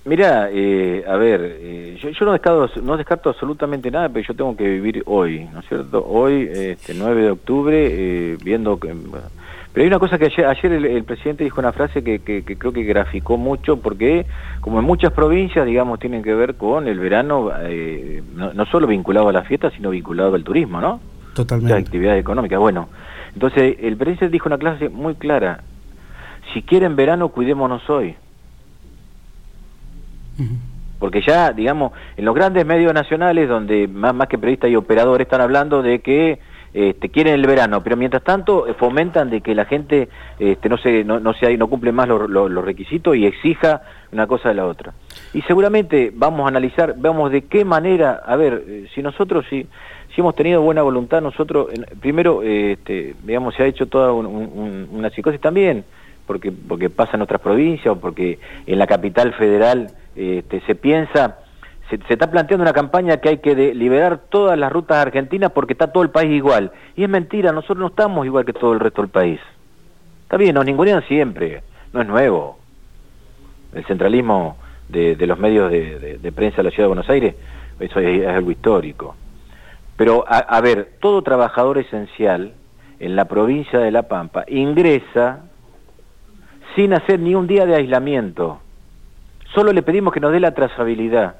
Mira, 0.05 0.49
eh, 0.51 1.05
a 1.07 1.15
ver, 1.15 1.39
eh, 1.61 1.97
yo, 1.97 2.25
no, 2.25 2.33
descarto, 2.33 2.81
no 2.81 2.97
descarto 2.97 3.29
absolutamente 3.29 3.89
nada, 3.89 4.09
pero 4.09 4.27
yo 4.27 4.35
tengo 4.35 4.57
que 4.57 4.67
vivir 4.67 5.01
hoy, 5.05 5.47
¿no 5.53 5.61
es 5.61 5.67
cierto? 5.69 6.05
Hoy, 6.05 6.49
este 6.51 6.93
9 6.93 7.21
de 7.21 7.31
octubre, 7.31 7.87
eh, 7.89 8.37
viendo 8.43 8.77
que... 8.77 8.93
pero 9.73 9.83
hay 9.83 9.87
una 9.87 9.97
cosa 9.97 10.19
que 10.19 10.25
ayer, 10.25 10.45
ayer 10.45 10.71
el, 10.71 11.03
presidente 11.03 11.43
dijo 11.43 11.59
una 11.59 11.71
frase 11.71 12.03
que, 12.03 12.19
que, 12.19 12.43
creo 12.43 12.71
que 12.71 12.83
graficó 12.83 13.37
mucho, 13.37 13.77
porque 13.77 14.27
como 14.61 14.79
en 14.79 14.85
muchas 14.85 15.13
provincias, 15.13 15.65
digamos, 15.65 15.99
tienen 15.99 16.21
que 16.21 16.35
ver 16.35 16.55
con 16.55 16.87
el 16.87 16.99
verano, 16.99 17.51
no, 18.35 18.53
no, 18.53 18.65
solo 18.67 18.85
vinculado 18.85 19.29
a 19.29 19.33
la 19.33 19.41
fiesta, 19.41 19.71
sino 19.71 19.89
vinculado 19.89 20.35
al 20.35 20.43
turismo, 20.43 20.79
¿no? 20.79 20.99
Totalmente. 21.33 21.73
La 21.73 21.79
actividad 21.79 22.17
económica. 22.17 22.59
Bueno, 22.59 22.87
entonces 23.33 23.77
el 23.81 23.97
presidente 23.97 24.29
dijo 24.29 24.47
una 24.47 24.59
clase 24.59 24.89
muy 24.89 25.15
clara, 25.15 25.63
si 26.53 26.61
quieren 26.61 26.95
verano, 26.95 27.29
cuidémonos 27.29 27.89
hoy. 27.89 28.15
Porque 30.99 31.21
ya, 31.21 31.51
digamos, 31.51 31.93
en 32.15 32.25
los 32.25 32.35
grandes 32.35 32.65
medios 32.65 32.93
nacionales, 32.93 33.49
donde 33.49 33.87
más, 33.87 34.13
más 34.13 34.27
que 34.27 34.37
periodistas 34.37 34.69
y 34.69 34.75
operadores 34.75 35.25
están 35.25 35.41
hablando 35.41 35.81
de 35.81 35.99
que 35.99 36.39
este, 36.73 37.09
quieren 37.09 37.35
el 37.35 37.45
verano, 37.45 37.83
pero 37.83 37.95
mientras 37.95 38.23
tanto 38.23 38.67
eh, 38.67 38.73
fomentan 38.73 39.29
de 39.29 39.41
que 39.41 39.53
la 39.53 39.65
gente 39.65 40.09
este, 40.39 40.69
no 40.69 40.77
se 40.77 41.03
no, 41.03 41.19
no, 41.19 41.33
no 41.33 41.67
cumple 41.67 41.91
más 41.91 42.07
los, 42.07 42.65
requisitos 42.65 43.15
y 43.15 43.25
exija 43.25 43.81
una 44.11 44.25
cosa 44.25 44.49
de 44.49 44.55
la 44.55 44.65
otra. 44.65 44.93
Y 45.33 45.41
seguramente 45.43 46.11
vamos 46.13 46.45
a 46.45 46.47
analizar, 46.47 46.95
vamos 46.97 47.31
de 47.31 47.43
qué 47.43 47.63
manera, 47.63 48.21
a 48.25 48.35
ver, 48.35 48.63
eh, 48.67 48.87
si 48.93 49.01
nosotros 49.03 49.45
si, 49.49 49.67
si 50.15 50.21
hemos 50.21 50.35
tenido 50.35 50.61
buena 50.61 50.81
voluntad, 50.81 51.21
nosotros, 51.21 51.67
primero, 51.99 52.41
este, 52.41 53.15
digamos, 53.23 53.55
se 53.55 53.63
ha 53.63 53.65
hecho 53.67 53.87
toda 53.87 54.13
una 54.13 55.09
psicosis 55.11 55.41
también, 55.41 55.83
porque, 56.25 56.51
porque 56.51 56.89
pasa 56.89 57.17
en 57.17 57.21
otras 57.21 57.41
provincias 57.41 57.95
o 57.95 57.99
porque 57.99 58.39
en 58.65 58.79
la 58.79 58.87
capital 58.87 59.33
federal 59.33 59.91
este, 60.15 60.61
se 60.61 60.75
piensa, 60.75 61.39
se, 61.89 61.99
está 62.09 62.29
planteando 62.31 62.63
una 62.63 62.73
campaña 62.73 63.17
que 63.17 63.29
hay 63.29 63.37
que 63.37 63.73
liberar 63.73 64.21
todas 64.29 64.57
las 64.57 64.71
rutas 64.71 64.97
argentinas 64.97 65.51
porque 65.51 65.73
está 65.73 65.91
todo 65.91 66.03
el 66.03 66.09
país 66.09 66.31
igual. 66.31 66.71
Y 66.95 67.03
es 67.03 67.09
mentira, 67.09 67.51
nosotros 67.51 67.79
no 67.79 67.87
estamos 67.87 68.25
igual 68.25 68.45
que 68.45 68.53
todo 68.53 68.73
el 68.73 68.79
resto 68.79 69.01
del 69.01 69.11
país. 69.11 69.39
Está 70.23 70.37
bien, 70.37 70.55
nos 70.55 70.65
ningunean 70.65 71.03
siempre, 71.07 71.63
no 71.91 72.01
es 72.01 72.07
nuevo. 72.07 72.59
El 73.73 73.85
centralismo 73.85 74.57
de, 74.89 75.15
los 75.27 75.37
medios 75.39 75.71
de, 75.71 76.31
prensa 76.35 76.57
de 76.57 76.63
la 76.63 76.69
Ciudad 76.69 76.85
de 76.85 76.95
Buenos 76.95 77.09
Aires, 77.09 77.35
eso 77.79 77.99
es, 77.99 78.27
algo 78.27 78.51
histórico. 78.51 79.15
Pero, 79.97 80.25
a, 80.27 80.39
a 80.39 80.61
ver, 80.61 80.93
todo 80.99 81.21
trabajador 81.21 81.77
esencial 81.77 82.53
en 82.99 83.15
la 83.15 83.25
provincia 83.25 83.79
de 83.79 83.91
La 83.91 84.03
Pampa 84.03 84.45
ingresa 84.47 85.41
sin 86.75 86.93
hacer 86.93 87.19
ni 87.19 87.35
un 87.35 87.47
día 87.47 87.65
de 87.65 87.75
aislamiento. 87.75 88.59
Solo 89.53 89.71
le 89.71 89.83
pedimos 89.83 90.13
que 90.13 90.19
nos 90.19 90.31
dé 90.31 90.39
la 90.39 90.53
trazabilidad. 90.53 91.35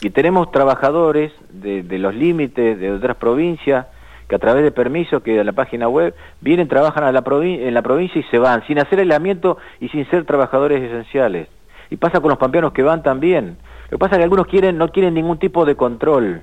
Y 0.00 0.10
tenemos 0.10 0.52
trabajadores 0.52 1.32
de, 1.50 1.82
los 1.98 2.14
límites 2.14 2.78
de 2.78 2.92
otras 2.92 3.16
provincias 3.16 3.86
que 4.28 4.36
a 4.36 4.38
través 4.38 4.62
de 4.62 4.70
permisos 4.70 5.22
que 5.22 5.36
de 5.36 5.42
la 5.42 5.52
página 5.52 5.88
web 5.88 6.14
vienen, 6.40 6.68
trabajan 6.68 7.02
a 7.02 7.12
la 7.12 7.24
en 7.40 7.74
la 7.74 7.82
provincia 7.82 8.20
y 8.20 8.24
se 8.24 8.38
van, 8.38 8.64
sin 8.66 8.78
hacer 8.78 9.00
aislamiento 9.00 9.56
y 9.80 9.88
sin 9.88 10.08
ser 10.10 10.24
trabajadores 10.24 10.82
esenciales. 10.82 11.48
Y 11.90 11.96
pasa 11.96 12.20
con 12.20 12.28
los 12.28 12.38
pampeanos 12.38 12.72
que 12.72 12.82
van 12.82 13.02
también. 13.02 13.56
Lo 13.90 13.96
que 13.96 13.98
pasa 13.98 14.14
es 14.14 14.18
que 14.18 14.24
algunos 14.24 14.46
quieren, 14.46 14.76
no 14.76 14.92
quieren 14.92 15.14
ningún 15.14 15.38
tipo 15.38 15.64
de 15.64 15.74
control. 15.74 16.42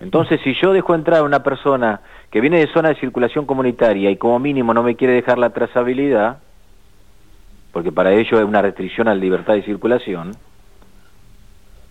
Entonces, 0.00 0.40
si 0.44 0.54
yo 0.54 0.74
dejo 0.74 0.94
entrar 0.94 1.20
a 1.20 1.24
una 1.24 1.42
persona 1.42 2.02
que 2.30 2.42
viene 2.42 2.58
de 2.58 2.66
zona 2.72 2.90
de 2.90 2.96
circulación 2.96 3.46
comunitaria 3.46 4.10
y 4.10 4.16
como 4.16 4.38
mínimo 4.38 4.74
no 4.74 4.82
me 4.82 4.94
quiere 4.94 5.14
dejar 5.14 5.38
la 5.38 5.50
trazabilidad, 5.50 6.38
porque 7.72 7.90
para 7.90 8.12
ello 8.12 8.38
es 8.38 8.44
una 8.44 8.60
restricción 8.60 9.08
a 9.08 9.14
la 9.14 9.20
libertad 9.20 9.54
de 9.54 9.62
circulación, 9.62 10.32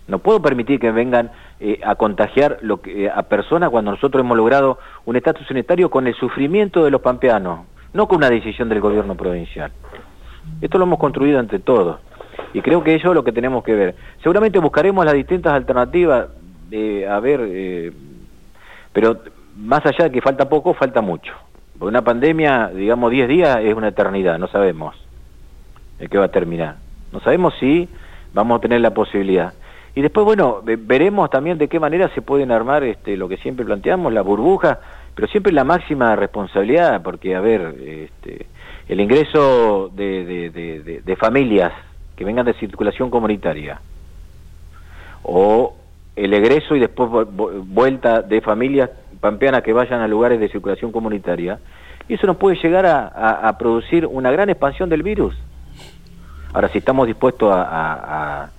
no 0.08 0.20
puedo 0.20 0.42
permitir 0.42 0.80
que 0.80 0.92
vengan 0.92 1.32
eh, 1.60 1.80
a 1.84 1.96
contagiar 1.96 2.60
lo 2.62 2.82
que, 2.82 3.10
a 3.10 3.24
personas 3.24 3.70
cuando 3.70 3.92
nosotros 3.92 4.24
hemos 4.24 4.38
logrado 4.38 4.78
un 5.06 5.16
estatus 5.16 5.48
sanitario 5.48 5.90
con 5.90 6.08
el 6.08 6.14
sufrimiento 6.16 6.84
de 6.84 6.92
los 6.92 7.02
pampeanos, 7.02 7.62
no 7.94 8.08
con 8.08 8.18
una 8.18 8.30
decisión 8.30 8.70
del 8.70 8.82
gobierno 8.82 9.16
provincial. 9.16 9.72
Esto 10.62 10.78
lo 10.78 10.84
hemos 10.84 11.00
construido 11.00 11.40
entre 11.40 11.60
todos. 11.60 12.00
Y 12.54 12.62
creo 12.62 12.84
que 12.84 12.96
eso 12.96 13.10
es 13.10 13.16
lo 13.16 13.24
que 13.24 13.32
tenemos 13.32 13.64
que 13.64 13.74
ver. 13.74 13.96
Seguramente 14.22 14.60
buscaremos 14.60 15.06
las 15.06 15.14
distintas 15.14 15.54
alternativas, 15.54 16.28
de, 16.70 17.08
a 17.08 17.20
ver, 17.20 17.42
eh, 17.44 17.92
pero 18.94 19.18
más 19.58 19.86
allá 19.86 20.06
de 20.06 20.12
que 20.12 20.22
falta 20.22 20.48
poco, 20.48 20.74
falta 20.74 21.02
mucho. 21.02 21.34
Porque 21.78 21.90
una 21.90 22.04
pandemia, 22.04 22.70
digamos, 22.74 23.12
10 23.12 23.28
días 23.28 23.60
es 23.62 23.74
una 23.74 23.90
eternidad, 23.90 24.38
no 24.38 24.48
sabemos 24.48 24.96
el 26.00 26.10
que 26.10 26.18
va 26.18 26.26
a 26.26 26.32
terminar. 26.32 26.76
No 27.12 27.20
sabemos 27.22 27.54
si 27.60 27.88
vamos 28.34 28.58
a 28.58 28.62
tener 28.62 28.82
la 28.82 28.94
posibilidad. 28.94 29.54
Y 29.96 30.02
después, 30.02 30.26
bueno, 30.26 30.62
veremos 30.62 31.30
también 31.30 31.58
de 31.58 31.70
qué 31.70 31.80
manera 31.80 32.10
se 32.14 32.22
pueden 32.22 32.52
armar 32.52 32.84
este, 32.84 33.16
lo 33.16 33.30
que 33.30 33.38
siempre 33.38 33.66
planteamos, 33.66 34.12
la 34.12 34.22
burbuja, 34.22 34.80
pero 35.16 35.30
siempre 35.30 35.54
la 35.54 35.64
máxima 35.64 36.18
responsabilidad, 36.18 37.02
porque, 37.02 37.34
a 37.34 37.40
ver, 37.40 37.74
este, 37.80 38.48
el 38.90 39.00
ingreso 39.00 39.90
de, 39.96 41.16
familias 41.18 41.72
que 42.18 42.26
vengan 42.26 42.46
de 42.46 42.54
circulación 42.56 43.10
comunitaria, 43.10 43.80
o 45.24 45.76
el 46.18 46.34
egreso 46.34 46.76
y 46.76 46.82
después 46.82 47.10
vuelta 47.66 48.22
de 48.22 48.42
familias 48.42 48.90
pampeanas 49.22 49.64
que 49.64 49.72
vayan 49.72 50.02
a 50.02 50.08
lugares 50.10 50.42
de 50.42 50.50
circulación 50.50 50.92
comunitaria, 50.92 51.60
y 52.10 52.16
eso 52.16 52.28
nos 52.28 52.36
puede 52.36 52.58
llegar 52.58 52.86
a, 52.86 53.58
producir 53.58 54.06
una 54.06 54.30
gran 54.30 54.50
expansión 54.50 54.90
del 54.90 55.04
virus. 55.04 55.36
Ahora, 56.54 56.68
si 56.68 56.80
estamos 56.80 57.08
dispuestos 57.08 57.50
a, 57.54 58.50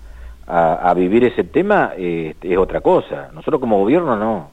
vivir 0.94 1.24
ese 1.24 1.44
tema, 1.44 1.92
eh, 1.96 2.34
es 2.40 2.58
otra 2.58 2.80
cosa. 2.80 3.30
Nosotros 3.34 3.60
como 3.60 3.78
gobierno 3.78 4.16
no. 4.16 4.50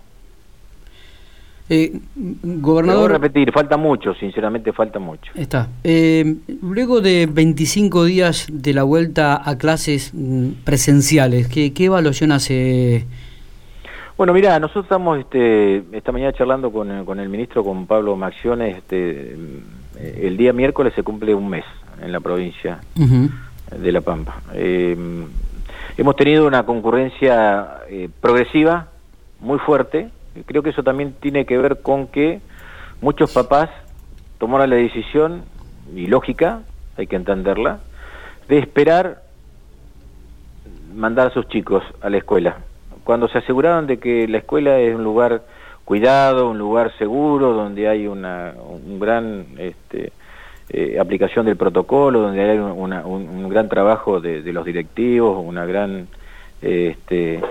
Eh, 1.69 1.93
gobernador. 2.15 3.11
repetir, 3.11 3.51
falta 3.51 3.77
mucho, 3.77 4.13
sinceramente 4.15 4.73
falta 4.73 4.99
mucho. 4.99 5.31
Está. 5.33 5.69
Eh, 5.83 6.35
luego 6.61 6.99
de 6.99 7.27
25 7.31 8.03
días 8.03 8.47
de 8.51 8.73
la 8.73 8.83
vuelta 8.83 9.41
a 9.43 9.57
clases 9.57 10.11
mm, 10.13 10.63
presenciales, 10.65 11.47
¿qué, 11.47 11.73
qué 11.73 11.85
evaluación 11.85 12.33
hace? 12.33 13.05
Bueno, 14.17 14.33
mira, 14.33 14.59
nosotros 14.59 14.85
estamos 14.85 15.19
este, 15.19 15.83
esta 15.93 16.11
mañana 16.11 16.33
charlando 16.33 16.71
con, 16.71 17.05
con 17.05 17.19
el 17.19 17.29
ministro, 17.29 17.63
con 17.63 17.87
Pablo 17.87 18.15
Maxiones, 18.17 18.77
este, 18.77 19.35
el 19.99 20.37
día 20.37 20.53
miércoles 20.53 20.93
se 20.95 21.01
cumple 21.01 21.33
un 21.33 21.49
mes 21.49 21.65
en 22.01 22.11
la 22.11 22.19
provincia 22.19 22.81
de 22.95 23.91
La 23.91 24.01
Pampa. 24.01 24.41
Eh, 24.53 24.95
hemos 25.97 26.15
tenido 26.15 26.47
una 26.47 26.65
concurrencia 26.65 27.81
eh, 27.89 28.09
progresiva 28.21 28.87
muy 29.39 29.59
fuerte. 29.59 30.09
Creo 30.45 30.63
que 30.63 30.71
eso 30.71 30.83
también 30.83 31.13
tiene 31.19 31.45
que 31.45 31.57
ver 31.57 31.81
con 31.81 32.07
que 32.07 32.41
muchos 33.01 33.31
papás 33.33 33.69
tomaron 34.39 34.69
la 34.69 34.75
decisión, 34.77 35.43
y 35.95 36.07
lógica, 36.07 36.61
hay 36.97 37.07
que 37.07 37.15
entenderla, 37.15 37.79
de 38.47 38.59
esperar 38.59 39.21
mandar 40.93 41.27
a 41.27 41.33
sus 41.33 41.47
chicos 41.47 41.83
a 42.01 42.09
la 42.09 42.17
escuela. 42.17 42.57
Cuando 43.03 43.27
se 43.27 43.39
aseguraron 43.39 43.87
de 43.87 43.99
que 43.99 44.27
la 44.27 44.37
escuela 44.39 44.79
es 44.79 44.95
un 44.95 45.03
lugar 45.03 45.43
cuidado, 45.85 46.49
un 46.49 46.57
lugar 46.57 46.95
seguro, 46.97 47.53
donde 47.53 47.87
hay 47.87 48.07
una, 48.07 48.53
un 48.57 48.99
gran 48.99 49.45
este, 49.57 50.13
eh, 50.69 50.97
aplicación 50.99 51.45
del 51.45 51.57
protocolo, 51.57 52.21
donde 52.21 52.41
hay 52.41 52.57
un, 52.57 53.49
gran 53.49 53.67
trabajo 53.67 54.21
de, 54.21 54.41
los 54.53 54.65
directivos, 54.65 55.43
una 55.45 55.65
gran 55.65 56.07
este, 56.61 57.41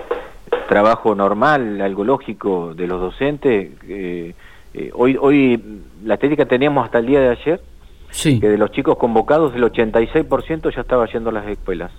trabajo 0.67 1.13
normal, 1.13 1.79
algo 1.81 2.03
lógico 2.03 2.73
de 2.73 2.87
los 2.87 2.99
docentes. 2.99 3.71
Eh, 3.87 4.33
eh, 4.73 4.91
hoy, 4.93 5.17
hoy 5.19 5.61
la 6.03 6.17
técnica 6.17 6.45
teníamos 6.45 6.85
hasta 6.85 6.99
el 6.99 7.05
día 7.05 7.21
de 7.21 7.29
ayer, 7.29 7.61
que 8.11 8.49
de 8.49 8.57
los 8.57 8.71
chicos 8.71 8.97
convocados 8.97 9.55
el 9.55 9.63
86% 9.63 10.73
ya 10.73 10.81
estaba 10.81 11.05
yendo 11.07 11.29
a 11.29 11.33
las 11.33 11.47
escuelas. 11.47 11.91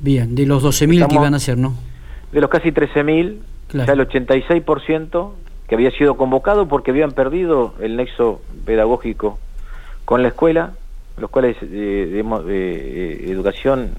Bien, 0.00 0.34
de 0.34 0.46
los 0.46 0.62
12.000 0.62 1.08
que 1.08 1.14
iban 1.14 1.34
a 1.34 1.40
ser, 1.40 1.58
¿no? 1.58 1.74
De 2.30 2.40
los 2.40 2.48
casi 2.48 2.70
13.000, 2.70 3.38
ya 3.72 3.92
el 3.92 4.08
86% 4.08 5.30
que 5.68 5.74
había 5.74 5.90
sido 5.90 6.16
convocado 6.16 6.68
porque 6.68 6.92
habían 6.92 7.10
perdido 7.10 7.74
el 7.80 7.96
nexo 7.96 8.40
pedagógico 8.64 9.38
con 10.08 10.22
la 10.22 10.28
escuela, 10.28 10.70
los 11.18 11.28
cuales 11.28 11.60
de, 11.60 12.20
eh, 12.20 13.24
educación 13.28 13.90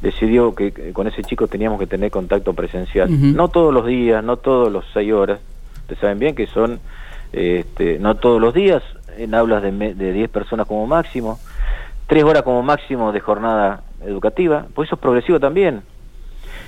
decidió 0.00 0.52
que 0.52 0.92
con 0.92 1.06
ese 1.06 1.22
chico 1.22 1.46
teníamos 1.46 1.78
que 1.78 1.86
tener 1.86 2.10
contacto 2.10 2.54
presencial. 2.54 3.08
No 3.32 3.46
todos 3.46 3.72
los 3.72 3.86
días, 3.86 4.24
no 4.24 4.38
todos 4.38 4.72
los 4.72 4.84
seis 4.92 5.12
horas. 5.12 5.38
Ustedes 5.82 6.00
saben 6.00 6.18
bien 6.18 6.34
que 6.34 6.48
son, 6.48 6.80
este, 7.32 8.00
no 8.00 8.16
todos 8.16 8.40
los 8.40 8.52
días, 8.52 8.82
en 9.16 9.36
aulas 9.36 9.62
de, 9.62 9.94
de 9.94 10.12
10 10.12 10.28
personas 10.28 10.66
como 10.66 10.88
máximo, 10.88 11.38
tres 12.08 12.24
horas 12.24 12.42
como 12.42 12.64
máximo 12.64 13.12
de 13.12 13.20
jornada 13.20 13.84
educativa, 14.04 14.66
pues 14.74 14.88
eso 14.88 14.96
es 14.96 15.00
progresivo 15.00 15.38
también. 15.38 15.82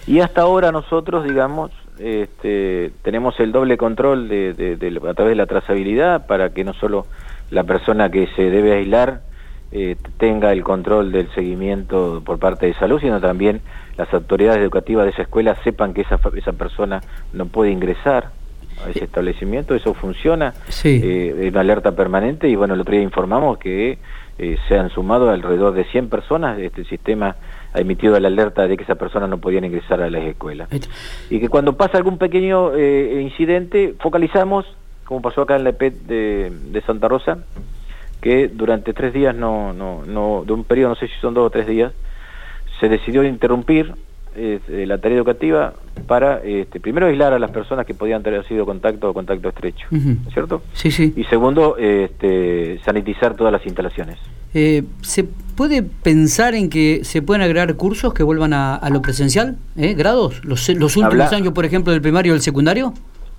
Y 0.06 0.20
hasta 0.20 0.42
ahora 0.42 0.70
nosotros, 0.70 1.24
digamos, 1.24 1.72
este, 1.98 2.92
tenemos 3.02 3.38
el 3.40 3.50
doble 3.50 3.76
control 3.76 4.28
de, 4.28 5.00
a 5.08 5.14
través 5.14 5.32
de 5.32 5.36
la 5.36 5.46
trazabilidad 5.46 6.26
para 6.28 6.50
que 6.50 6.62
no 6.62 6.72
solo 6.74 7.06
la 7.50 7.64
persona 7.64 8.10
que 8.10 8.28
se 8.36 8.50
debe 8.50 8.72
aislar 8.72 9.22
eh, 9.72 9.96
tenga 10.18 10.52
el 10.52 10.62
control 10.62 11.12
del 11.12 11.28
seguimiento 11.34 12.22
por 12.24 12.38
parte 12.38 12.66
de 12.66 12.74
salud, 12.74 13.00
sino 13.00 13.20
también 13.20 13.60
las 13.96 14.12
autoridades 14.14 14.60
educativas 14.60 15.04
de 15.04 15.10
esa 15.10 15.22
escuela 15.22 15.56
sepan 15.64 15.94
que 15.94 16.02
esa, 16.02 16.20
esa 16.36 16.52
persona 16.52 17.00
no 17.32 17.46
puede 17.46 17.70
ingresar 17.70 18.30
a 18.84 18.90
ese 18.90 19.04
establecimiento, 19.04 19.74
eso 19.74 19.94
funciona, 19.94 20.54
sí. 20.68 21.00
eh, 21.02 21.48
una 21.50 21.60
alerta 21.60 21.92
permanente 21.92 22.48
y 22.48 22.56
bueno, 22.56 22.74
el 22.74 22.80
otro 22.80 22.92
día 22.92 23.02
informamos 23.02 23.58
que 23.58 23.98
eh, 24.38 24.56
se 24.68 24.76
han 24.76 24.90
sumado 24.90 25.30
alrededor 25.30 25.74
de 25.74 25.84
100 25.84 26.08
personas, 26.08 26.58
este 26.58 26.84
sistema 26.84 27.36
ha 27.72 27.80
emitido 27.80 28.18
la 28.18 28.28
alerta 28.28 28.66
de 28.66 28.76
que 28.76 28.82
esa 28.82 28.96
persona 28.96 29.26
no 29.26 29.38
podían 29.38 29.64
ingresar 29.64 30.00
a 30.02 30.10
las 30.10 30.22
escuelas. 30.24 30.68
Y 31.30 31.40
que 31.40 31.48
cuando 31.48 31.76
pasa 31.76 31.98
algún 31.98 32.18
pequeño 32.18 32.74
eh, 32.74 33.20
incidente, 33.22 33.94
focalizamos, 34.00 34.66
como 35.04 35.22
pasó 35.22 35.42
acá 35.42 35.56
en 35.56 35.64
la 35.64 35.70
EPET 35.70 35.94
de, 36.06 36.52
de, 36.70 36.80
Santa 36.82 37.08
Rosa, 37.08 37.38
que 38.20 38.48
durante 38.48 38.92
tres 38.92 39.12
días, 39.12 39.34
no, 39.34 39.72
no, 39.72 40.02
no, 40.06 40.44
de 40.46 40.52
un 40.52 40.64
periodo, 40.64 40.90
no 40.90 40.94
sé 40.96 41.08
si 41.08 41.14
son 41.20 41.34
dos 41.34 41.46
o 41.46 41.50
tres 41.50 41.66
días, 41.66 41.92
se 42.80 42.88
decidió 42.88 43.22
interrumpir 43.24 43.94
este, 44.36 44.84
la 44.86 44.98
tarea 44.98 45.16
educativa 45.16 45.74
para, 46.08 46.42
este, 46.42 46.80
primero, 46.80 47.06
aislar 47.06 47.32
a 47.32 47.38
las 47.38 47.50
personas 47.52 47.86
que 47.86 47.94
podían 47.94 48.22
tener 48.22 48.44
sido 48.46 48.66
contacto 48.66 49.08
o 49.08 49.14
contacto 49.14 49.48
estrecho, 49.48 49.86
¿cierto? 50.32 50.62
Sí, 50.72 50.90
sí. 50.90 51.12
Y 51.16 51.24
segundo, 51.24 51.76
este, 51.76 52.80
sanitizar 52.84 53.36
todas 53.36 53.52
las 53.52 53.64
instalaciones. 53.64 54.18
Eh, 54.52 54.84
¿Se 55.02 55.24
puede 55.24 55.82
pensar 55.82 56.54
en 56.54 56.68
que 56.68 57.04
se 57.04 57.22
pueden 57.22 57.42
agregar 57.42 57.74
cursos 57.76 58.12
que 58.12 58.22
vuelvan 58.22 58.52
a, 58.52 58.80
lo 58.90 59.02
presencial? 59.02 59.56
¿Eh? 59.76 59.94
¿Grados? 59.94 60.44
¿Los, 60.44 60.68
los 60.68 60.96
últimos 60.96 61.32
años, 61.32 61.52
por 61.52 61.64
ejemplo, 61.64 61.92
del 61.92 62.02
primario 62.02 62.32
o 62.32 62.34
del 62.34 62.42
secundario? 62.42 62.92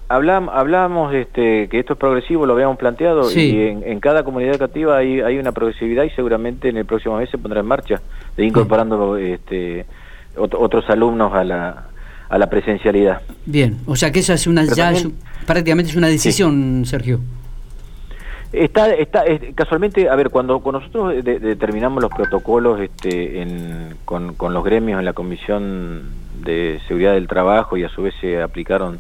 Hablam, 0.08 0.50
hablamos 0.50 1.14
este, 1.16 1.68
que 1.68 1.80
esto 1.80 1.94
es 1.94 2.00
progresivo, 2.00 2.46
lo 2.46 2.54
habíamos 2.54 2.78
planteado, 2.78 3.32
y 3.32 3.62
en, 3.84 4.00
cada 4.00 4.24
comunidad 4.24 4.54
educativa 4.54 4.98
hay, 4.98 5.22
hay 5.22 5.40
una 5.40 5.52
progresividad 5.52 6.04
y 6.04 6.12
seguramente 6.12 6.70
en 6.70 6.78
el 6.78 6.86
próximo 6.86 7.18
mes 7.18 7.30
se 7.30 7.40
pondrá 7.40 7.62
en 7.62 7.66
marcha, 7.66 8.02
de 8.38 8.46
incorporando 8.46 9.18
este, 9.18 9.86
otros 10.36 10.88
alumnos 10.90 11.34
a 11.34 11.44
la, 11.44 11.88
a 12.30 12.38
la 12.38 12.50
presencialidad. 12.50 13.22
Bien, 13.46 13.80
o 13.88 13.96
sea 13.96 14.12
que 14.12 14.20
esa 14.20 14.34
es 14.34 14.46
una 14.46 14.64
ya 14.66 14.94
prácticamente 15.48 15.90
es 15.92 15.98
una 15.98 16.08
decisión, 16.08 16.86
Sergio. 16.86 17.20
Está, 18.52 18.94
está 18.94 19.24
casualmente, 19.54 20.08
a 20.08 20.16
ver, 20.16 20.30
cuando, 20.30 20.62
nosotros 20.64 21.24
determinamos 21.24 22.02
los 22.02 22.12
protocolos 22.12 22.80
este, 22.80 23.42
en, 23.42 23.96
con, 24.06 24.36
con, 24.36 24.54
los 24.54 24.64
gremios 24.64 25.00
en 25.00 25.06
la 25.06 25.14
Comisión 25.14 26.04
de 26.44 26.80
Seguridad 26.88 27.14
del 27.14 27.28
Trabajo 27.28 27.76
y 27.76 27.84
a 27.84 27.90
su 27.90 28.04
vez 28.04 28.14
se 28.22 28.42
aplicaron 28.42 29.00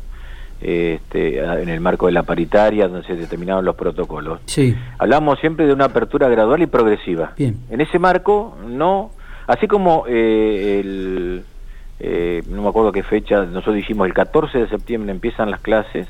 este, 0.61 1.39
en 1.39 1.69
el 1.69 1.79
marco 1.79 2.05
de 2.07 2.11
la 2.11 2.23
paritaria, 2.23 2.87
donde 2.87 3.05
se 3.05 3.15
determinaron 3.15 3.65
los 3.65 3.75
protocolos. 3.75 4.39
Sí. 4.45 4.75
Hablamos 4.97 5.39
siempre 5.39 5.65
de 5.65 5.73
una 5.73 5.85
apertura 5.85 6.27
gradual 6.29 6.61
y 6.61 6.67
progresiva. 6.67 7.33
Bien. 7.37 7.59
En 7.69 7.81
ese 7.81 7.99
marco, 7.99 8.57
no 8.67 9.11
Así 9.47 9.67
como 9.67 10.05
eh, 10.07 10.79
el, 10.79 11.43
eh, 11.99 12.43
no 12.49 12.63
me 12.63 12.69
acuerdo 12.69 12.91
qué 12.91 13.03
fecha, 13.03 13.45
nosotros 13.45 13.75
dijimos 13.75 14.07
el 14.07 14.13
14 14.13 14.57
de 14.57 14.69
septiembre 14.69 15.11
empiezan 15.11 15.51
las 15.51 15.59
clases, 15.59 16.07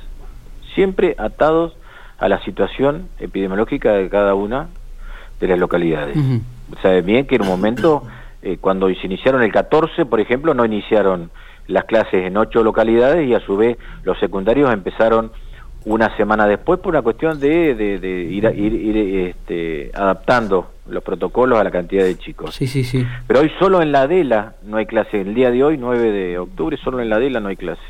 siempre 0.74 1.16
atados 1.18 1.76
a 2.18 2.30
la 2.30 2.42
situación 2.44 3.10
epidemiológica 3.20 3.92
de 3.94 4.10
cada 4.10 4.36
una 4.36 4.68
de 5.40 5.48
las 5.48 5.60
localidades. 5.60 6.18
Sabe 6.82 7.02
bien 7.02 7.28
que 7.28 7.36
en 7.36 7.42
un 7.42 7.50
momento, 7.50 8.04
eh, 8.42 8.58
cuando 8.60 8.88
se 8.88 9.06
iniciaron 9.06 9.44
el 9.44 9.52
14, 9.52 10.06
por 10.06 10.22
ejemplo, 10.22 10.54
no 10.54 10.64
iniciaron 10.64 11.30
las 11.68 11.86
clases 11.86 12.26
en 12.26 12.38
ocho 12.38 12.64
localidades 12.64 13.28
y 13.28 13.34
a 13.34 13.40
su 13.40 13.58
vez 13.58 13.78
los 14.04 14.20
secundarios 14.20 14.72
empezaron 14.72 15.32
una 15.86 16.16
semana 16.18 16.48
después 16.48 16.80
por 16.80 16.94
una 16.94 17.02
cuestión 17.02 17.40
de, 17.40 17.76
de, 17.76 18.24
ir, 18.24 18.46
ir, 18.56 18.74
ir 18.74 19.28
este, 19.28 19.92
adaptando 19.94 20.72
los 20.90 21.04
protocolos 21.04 21.60
a 21.60 21.64
la 21.64 21.72
cantidad 21.72 22.04
de 22.04 22.18
chicos. 22.18 22.56
Sí, 22.56 22.68
sí, 22.68 22.84
sí. 22.84 23.06
Pero 23.28 23.42
hoy 23.42 23.52
solo 23.60 23.82
en 23.82 23.92
la 23.92 24.02
Adela 24.02 24.54
no 24.64 24.78
hay 24.78 24.86
clase. 24.86 25.22
El 25.22 25.34
día 25.36 25.52
de 25.52 25.64
hoy, 25.64 25.78
9 25.78 26.12
de 26.12 26.38
octubre, 26.40 26.78
solo 26.78 27.02
en 27.02 27.10
la 27.10 27.18
Adela 27.18 27.40
no 27.40 27.50
hay 27.50 27.56
clase. 27.56 27.82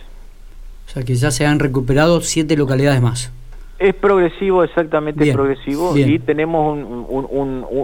O 0.87 0.89
sea 0.89 1.03
que 1.03 1.15
ya 1.15 1.31
se 1.31 1.45
han 1.45 1.59
recuperado 1.59 2.21
siete 2.21 2.55
localidades 2.55 3.01
más. 3.01 3.31
Es 3.79 3.93
progresivo, 3.93 4.63
exactamente 4.63 5.33
progresivo, 5.33 5.97
y 5.97 6.19
tenemos 6.19 6.79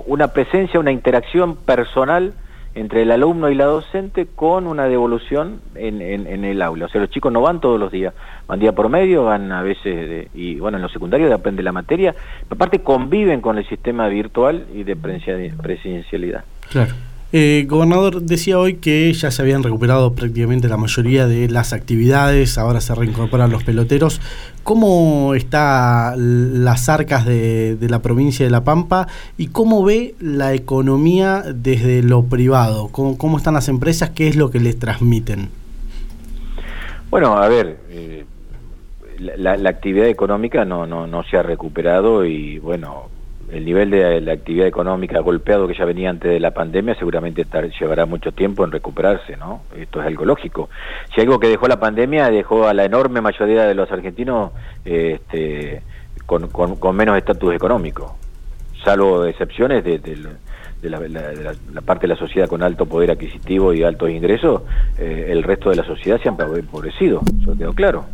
una 0.05 0.27
presencia, 0.29 0.79
una 0.79 0.91
interacción 0.91 1.57
personal 1.57 2.33
entre 2.73 3.01
el 3.01 3.11
alumno 3.11 3.49
y 3.49 3.55
la 3.55 3.65
docente 3.65 4.27
con 4.27 4.67
una 4.67 4.85
devolución 4.85 5.61
en, 5.75 6.01
en, 6.01 6.45
el 6.45 6.61
aula. 6.61 6.85
O 6.85 6.89
sea, 6.89 7.01
los 7.01 7.09
chicos 7.09 7.31
no 7.31 7.41
van 7.41 7.59
todos 7.59 7.79
los 7.79 7.91
días, 7.91 8.13
van 8.47 8.59
día 8.59 8.73
por 8.73 8.89
medio, 8.89 9.25
van 9.25 9.51
a 9.51 9.61
veces, 9.61 10.29
y 10.33 10.55
bueno, 10.55 10.77
en 10.77 10.81
los 10.81 10.91
secundarios 10.91 11.29
depende 11.29 11.63
la 11.63 11.71
materia, 11.71 12.15
aparte 12.49 12.79
conviven 12.79 13.41
con 13.41 13.57
el 13.57 13.67
sistema 13.67 14.07
virtual 14.07 14.67
y 14.73 14.83
de 14.83 14.95
presencialidad. 14.95 16.45
Claro. 16.69 16.93
Eh, 17.33 17.65
gobernador, 17.69 18.21
decía 18.23 18.59
hoy 18.59 18.75
que 18.75 19.13
ya 19.13 19.31
se 19.31 19.41
habían 19.41 19.63
recuperado 19.63 20.13
prácticamente 20.13 20.67
la 20.67 20.75
mayoría 20.75 21.27
de 21.27 21.47
las 21.47 21.71
actividades, 21.71 22.57
ahora 22.57 22.81
se 22.81 22.93
reincorporan 22.93 23.49
los 23.49 23.63
peloteros. 23.63 24.19
¿Cómo 24.63 25.33
están 25.33 26.65
las 26.65 26.89
arcas 26.89 27.25
de, 27.25 27.77
la 27.79 28.01
provincia 28.01 28.45
de 28.45 28.51
La 28.51 28.65
Pampa 28.65 29.07
y 29.37 29.47
cómo 29.47 29.85
ve 29.85 30.13
la 30.19 30.53
economía 30.53 31.41
desde 31.55 32.03
lo 32.03 32.23
privado? 32.23 32.89
¿Cómo, 32.89 33.37
están 33.37 33.53
las 33.53 33.69
empresas? 33.69 34.09
¿Qué 34.09 34.27
es 34.27 34.35
lo 34.35 34.51
que 34.51 34.59
les 34.59 34.77
transmiten? 34.77 35.49
Bueno, 37.09 37.37
a 37.37 37.47
ver, 37.47 37.77
eh, 37.89 38.25
la, 39.37 39.53
actividad 39.69 40.07
económica 40.07 40.65
no, 40.65 40.85
no, 40.85 41.07
no 41.07 41.23
se 41.23 41.37
ha 41.37 41.43
recuperado 41.43 42.25
y 42.25 42.59
bueno, 42.59 43.09
el 43.51 43.65
nivel 43.65 43.91
de 43.91 44.21
la 44.21 44.33
actividad 44.33 44.65
económica 44.65 45.19
golpeado 45.19 45.67
que 45.67 45.73
ya 45.73 45.83
venía 45.83 46.09
antes 46.09 46.31
de 46.31 46.39
la 46.39 46.51
pandemia 46.51 46.95
seguramente 46.95 47.45
llevará 47.79 48.05
mucho 48.05 48.31
tiempo 48.31 48.63
en 48.63 48.71
recuperarse, 48.71 49.35
¿no? 49.35 49.63
Esto 49.77 49.99
es 49.99 50.07
algo 50.07 50.23
lógico. 50.23 50.69
Si 51.13 51.19
algo 51.19 51.37
que 51.37 51.49
dejó 51.49 51.67
la 51.67 51.79
pandemia 51.79 52.29
dejó 52.29 52.67
a 52.67 52.73
la 52.73 52.85
enorme 52.85 53.19
mayoría 53.19 53.63
de 53.65 53.75
los 53.75 53.91
argentinos 53.91 54.51
este, 54.85 55.81
con, 56.25 56.95
menos 56.95 57.17
estatus 57.17 57.53
económico, 57.53 58.15
salvo 58.85 59.25
excepciones 59.25 59.83
de, 59.83 59.99
la, 60.83 61.81
parte 61.81 62.07
de 62.07 62.13
la 62.13 62.19
sociedad 62.19 62.47
con 62.47 62.63
alto 62.63 62.85
poder 62.85 63.11
adquisitivo 63.11 63.73
y 63.73 63.83
altos 63.83 64.09
ingresos, 64.09 64.61
eh, 64.97 65.27
el 65.29 65.43
resto 65.43 65.71
de 65.71 65.75
la 65.75 65.83
sociedad 65.83 66.21
se 66.21 66.29
ha 66.29 66.31
empobrecido, 66.31 67.21
eso 67.41 67.57
quedó 67.57 67.73
claro. 67.73 68.05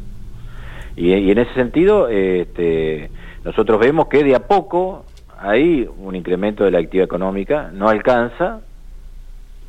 Y, 0.95 1.13
y 1.13 1.29
en 1.29 1.37
ese 1.37 1.53
sentido, 1.53 2.09
este, 2.09 3.11
nosotros 3.43 3.79
vemos 3.79 4.07
que 4.07 4.23
de 4.23 4.33
a 4.33 4.47
poco 4.47 5.05
hay 5.39 5.89
un 5.97 6.15
incremento 6.15 6.63
de 6.63 6.71
la 6.71 6.79
actividad 6.79 7.05
económica, 7.05 7.69
no 7.73 7.89
alcanza, 7.89 8.61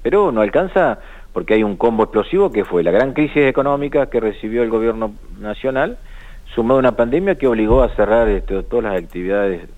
pero 0.02 0.32
no 0.32 0.40
alcanza 0.40 0.98
porque 1.32 1.54
hay 1.54 1.62
un 1.62 1.76
combo 1.76 2.04
explosivo 2.04 2.50
que 2.50 2.64
fue 2.64 2.82
la 2.82 2.90
gran 2.90 3.12
crisis 3.12 3.46
económica 3.46 4.06
que 4.06 4.20
recibió 4.20 4.62
el 4.62 4.70
gobierno 4.70 5.12
nacional, 5.38 5.98
sumado 6.54 6.76
a 6.76 6.80
una 6.80 6.92
pandemia 6.92 7.36
que 7.36 7.46
obligó 7.46 7.82
a 7.82 7.94
cerrar 7.94 8.28
este, 8.28 8.62
todas 8.62 8.84
las 8.84 9.02
actividades 9.02 9.68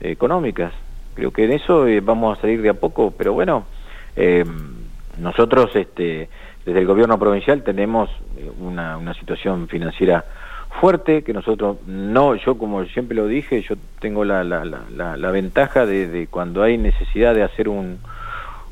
económicas. 0.00 0.72
Creo 1.14 1.30
que 1.30 1.44
en 1.44 1.52
eso 1.52 1.86
eh, 1.86 2.00
vamos 2.00 2.36
a 2.36 2.40
salir 2.40 2.62
de 2.62 2.70
a 2.70 2.74
poco, 2.74 3.12
pero 3.16 3.32
bueno, 3.32 3.64
eh, 4.16 4.44
nosotros 5.18 5.70
este, 5.76 6.28
desde 6.64 6.80
el 6.80 6.86
gobierno 6.86 7.18
provincial 7.18 7.62
tenemos 7.62 8.10
eh, 8.36 8.50
una, 8.58 8.96
una 8.96 9.14
situación 9.14 9.68
financiera 9.68 10.24
fuerte 10.80 11.22
que 11.22 11.32
nosotros 11.32 11.78
no, 11.86 12.34
yo 12.34 12.58
como 12.58 12.84
siempre 12.86 13.16
lo 13.16 13.26
dije, 13.26 13.62
yo 13.62 13.76
tengo 14.00 14.24
la, 14.24 14.44
la, 14.44 14.64
la, 14.64 15.16
la 15.16 15.30
ventaja 15.30 15.86
de, 15.86 16.28
cuando 16.30 16.62
hay 16.62 16.78
necesidad 16.78 17.34
de 17.34 17.42
hacer 17.42 17.68
un, 17.68 17.98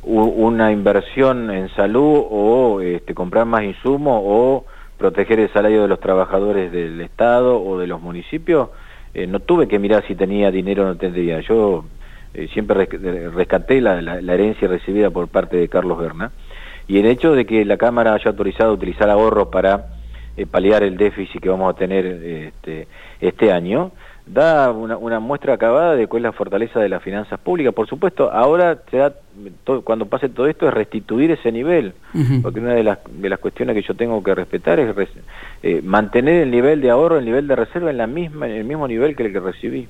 una 0.02 0.72
inversión 0.72 1.50
en 1.50 1.68
salud 1.70 2.24
o 2.30 2.80
este, 2.80 3.14
comprar 3.14 3.46
más 3.46 3.64
insumos 3.64 4.20
o 4.24 4.64
proteger 4.98 5.40
el 5.40 5.52
salario 5.52 5.82
de 5.82 5.88
los 5.88 6.00
trabajadores 6.00 6.70
del 6.72 7.00
Estado 7.00 7.62
o 7.62 7.78
de 7.78 7.86
los 7.86 8.00
municipios, 8.00 8.70
eh, 9.14 9.26
no 9.26 9.40
tuve 9.40 9.68
que 9.68 9.78
mirar 9.78 10.04
si 10.06 10.14
tenía 10.14 10.50
dinero 10.50 10.84
o 10.84 10.86
no 10.86 10.96
tendría. 10.96 11.40
Yo 11.40 11.84
eh, 12.34 12.48
siempre 12.52 12.86
rescaté 13.34 13.80
la, 13.80 14.00
la, 14.00 14.34
herencia 14.34 14.68
recibida 14.68 15.10
por 15.10 15.28
parte 15.28 15.56
de 15.56 15.68
Carlos 15.68 15.98
Berna 15.98 16.32
y 16.88 16.98
el 16.98 17.06
hecho 17.06 17.34
de 17.34 17.46
que 17.46 17.64
la 17.64 17.76
Cámara 17.76 18.14
haya 18.14 18.30
autorizado 18.30 18.72
utilizar 18.72 19.08
ahorros 19.10 19.48
para 19.48 20.01
eh, 20.36 20.46
paliar 20.46 20.82
el 20.82 20.96
déficit 20.96 21.40
que 21.40 21.48
vamos 21.48 21.74
a 21.74 21.76
tener 21.76 22.06
este, 22.06 22.86
este 23.20 23.52
año, 23.52 23.92
da 24.26 24.70
una, 24.70 24.96
una, 24.96 25.20
muestra 25.20 25.54
acabada 25.54 25.96
de 25.96 26.06
cuál 26.06 26.20
es 26.20 26.24
la 26.24 26.32
fortaleza 26.32 26.80
de 26.80 26.88
las 26.88 27.02
finanzas 27.02 27.40
públicas. 27.40 27.74
Por 27.74 27.88
supuesto, 27.88 28.30
ahora 28.30 28.78
se 28.90 28.98
da, 28.98 29.14
cuando 29.84 30.06
pase 30.06 30.28
todo 30.28 30.46
esto 30.46 30.68
es 30.68 30.74
restituir 30.74 31.32
ese 31.32 31.50
nivel, 31.50 31.92
porque 32.42 32.60
una 32.60 32.74
de 32.74 32.84
las, 32.84 32.98
de 33.10 33.28
las 33.28 33.38
cuestiones 33.40 33.74
que 33.74 33.82
yo 33.82 33.94
tengo 33.94 34.22
que 34.22 34.34
respetar 34.34 34.78
es 34.78 34.94
eh, 35.62 35.80
mantener 35.82 36.42
el 36.42 36.50
nivel 36.50 36.80
de 36.80 36.90
ahorro, 36.90 37.18
el 37.18 37.24
nivel 37.24 37.46
de 37.48 37.56
reserva 37.56 37.90
en, 37.90 37.98
la 37.98 38.06
misma, 38.06 38.46
en 38.46 38.56
el 38.56 38.64
mismo 38.64 38.86
nivel 38.86 39.16
que 39.16 39.24
el 39.24 39.32
que 39.32 39.40
recibí. 39.40 39.88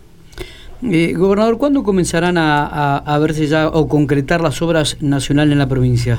Eh, 0.82 1.12
gobernador, 1.12 1.58
¿cuándo 1.58 1.84
comenzarán 1.84 2.36
a, 2.38 3.18
verse 3.20 3.46
ya 3.46 3.68
o 3.68 3.86
concretar 3.86 4.40
las 4.40 4.60
obras 4.62 5.00
nacionales 5.00 5.52
en 5.52 5.58
la 5.58 5.68
provincia? 5.68 6.18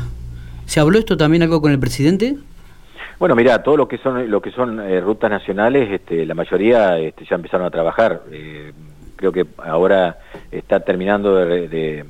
¿Se 0.66 0.80
habló 0.80 1.00
esto 1.00 1.18
también 1.18 1.44
algo 1.44 1.62
con 1.62 1.72
el 1.72 1.80
presidente? 1.80 2.38
Bueno, 3.20 3.36
mira, 3.36 3.62
todo 3.64 3.78
lo 3.78 3.88
que 3.88 3.98
son 4.00 4.30
lo 4.30 4.42
que 4.42 4.52
son 4.52 4.80
eh, 4.80 5.00
rutas 5.00 5.30
nacionales, 5.30 5.92
este, 5.92 6.26
la 6.26 6.34
mayoría 6.34 6.98
este, 7.00 7.26
ya 7.26 7.36
empezaron 7.36 7.66
a 7.66 7.72
trabajar. 7.72 8.22
Eh, 8.32 8.74
creo 9.16 9.32
que 9.32 9.46
ahora 9.58 10.18
está 10.52 10.82
terminando 10.82 11.36
de, 11.36 12.06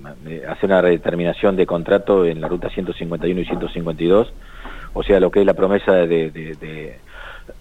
hacer 0.49 0.65
una 0.65 0.81
redeterminación 0.81 1.55
de 1.55 1.67
contrato 1.67 2.25
en 2.25 2.41
la 2.41 2.47
ruta 2.47 2.69
151 2.69 3.39
y 3.39 3.45
152, 3.45 4.33
o 4.93 5.03
sea, 5.03 5.19
lo 5.19 5.29
que 5.29 5.41
es 5.41 5.45
la 5.45 5.53
promesa 5.53 5.91
de, 5.91 6.97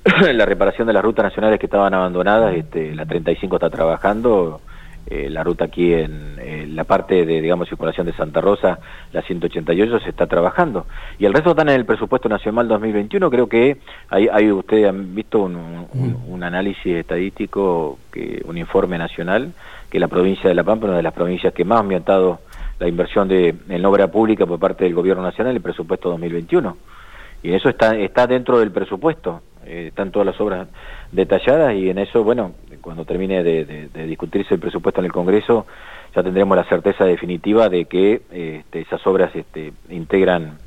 la 0.32 0.46
reparación 0.46 0.86
de 0.86 0.94
las 0.94 1.02
rutas 1.02 1.24
nacionales 1.24 1.58
que 1.58 1.66
estaban 1.66 1.92
abandonadas, 1.92 2.54
este, 2.54 2.94
la 2.94 3.04
35 3.04 3.56
está 3.56 3.68
trabajando 3.68 4.62
eh, 5.06 5.28
la 5.28 5.42
ruta 5.42 5.64
aquí 5.64 5.92
en 5.92 6.36
eh, 6.38 6.66
la 6.68 6.84
parte 6.84 7.26
de, 7.26 7.40
digamos, 7.40 7.68
circulación 7.68 8.06
de 8.06 8.12
Santa 8.12 8.40
Rosa, 8.40 8.78
la 9.12 9.22
188, 9.22 10.00
se 10.00 10.10
está 10.10 10.26
trabajando. 10.26 10.86
Y 11.18 11.24
el 11.26 11.32
resto 11.32 11.50
están 11.50 11.68
en 11.68 11.74
el 11.74 11.84
presupuesto 11.84 12.28
nacional 12.28 12.68
2021. 12.68 13.30
Creo 13.30 13.48
que 13.48 13.78
hay, 14.08 14.28
hay 14.28 14.50
ustedes 14.52 14.88
han 14.88 15.14
visto 15.14 15.40
un, 15.40 15.86
un, 16.28 16.42
análisis 16.42 16.96
estadístico, 16.96 17.98
que 18.12 18.42
un 18.44 18.58
informe 18.58 18.96
nacional, 18.96 19.52
que 19.90 19.98
la 19.98 20.08
provincia 20.08 20.48
de 20.48 20.54
La 20.54 20.64
Pampa 20.64 20.86
una 20.86 20.96
de 20.96 21.02
las 21.02 21.12
provincias 21.12 21.52
que 21.52 21.64
más 21.64 21.76
ha 21.76 21.80
aumentado 21.80 22.40
la 22.78 22.88
inversión 22.88 23.28
de, 23.28 23.54
en 23.68 23.84
obra 23.84 24.10
pública 24.10 24.46
por 24.46 24.58
parte 24.58 24.84
del 24.84 24.94
gobierno 24.94 25.22
nacional 25.22 25.50
en 25.50 25.56
el 25.56 25.62
presupuesto 25.62 26.10
2021. 26.10 26.76
Y 27.42 27.52
eso 27.52 27.68
está, 27.68 27.96
está 27.96 28.26
dentro 28.26 28.60
del 28.60 28.70
presupuesto. 28.70 29.42
Eh, 29.66 29.86
están 29.88 30.10
todas 30.10 30.26
las 30.26 30.40
obras 30.40 30.68
detalladas 31.10 31.74
y 31.74 31.90
en 31.90 31.98
eso, 31.98 32.24
bueno, 32.24 32.52
cuando 32.80 33.04
termine 33.04 33.42
de, 33.42 33.88
discutirse 34.06 34.54
el 34.54 34.60
presupuesto 34.60 35.00
en 35.00 35.06
el 35.06 35.12
Congreso, 35.12 35.66
ya 36.14 36.22
tendremos 36.22 36.56
la 36.56 36.64
certeza 36.64 37.04
definitiva 37.04 37.68
de 37.68 37.84
que 37.86 38.22
este, 38.30 38.80
esas 38.80 39.06
obras 39.06 39.34
este, 39.34 39.72
integran 39.90 40.58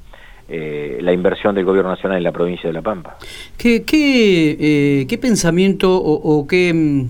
eh, 0.47 0.99
la 1.01 1.13
inversión 1.13 1.55
del 1.55 1.65
Gobierno 1.65 1.89
Nacional 1.89 2.17
en 2.17 2.23
la 2.23 2.31
provincia 2.31 2.69
de 2.69 2.73
La 2.73 2.81
Pampa. 2.81 3.17
¿Qué, 3.57 3.83
qué, 3.83 4.57
eh, 5.01 5.07
qué 5.07 5.17
pensamiento 5.17 5.95
o 5.95 6.47
qué 6.47 7.07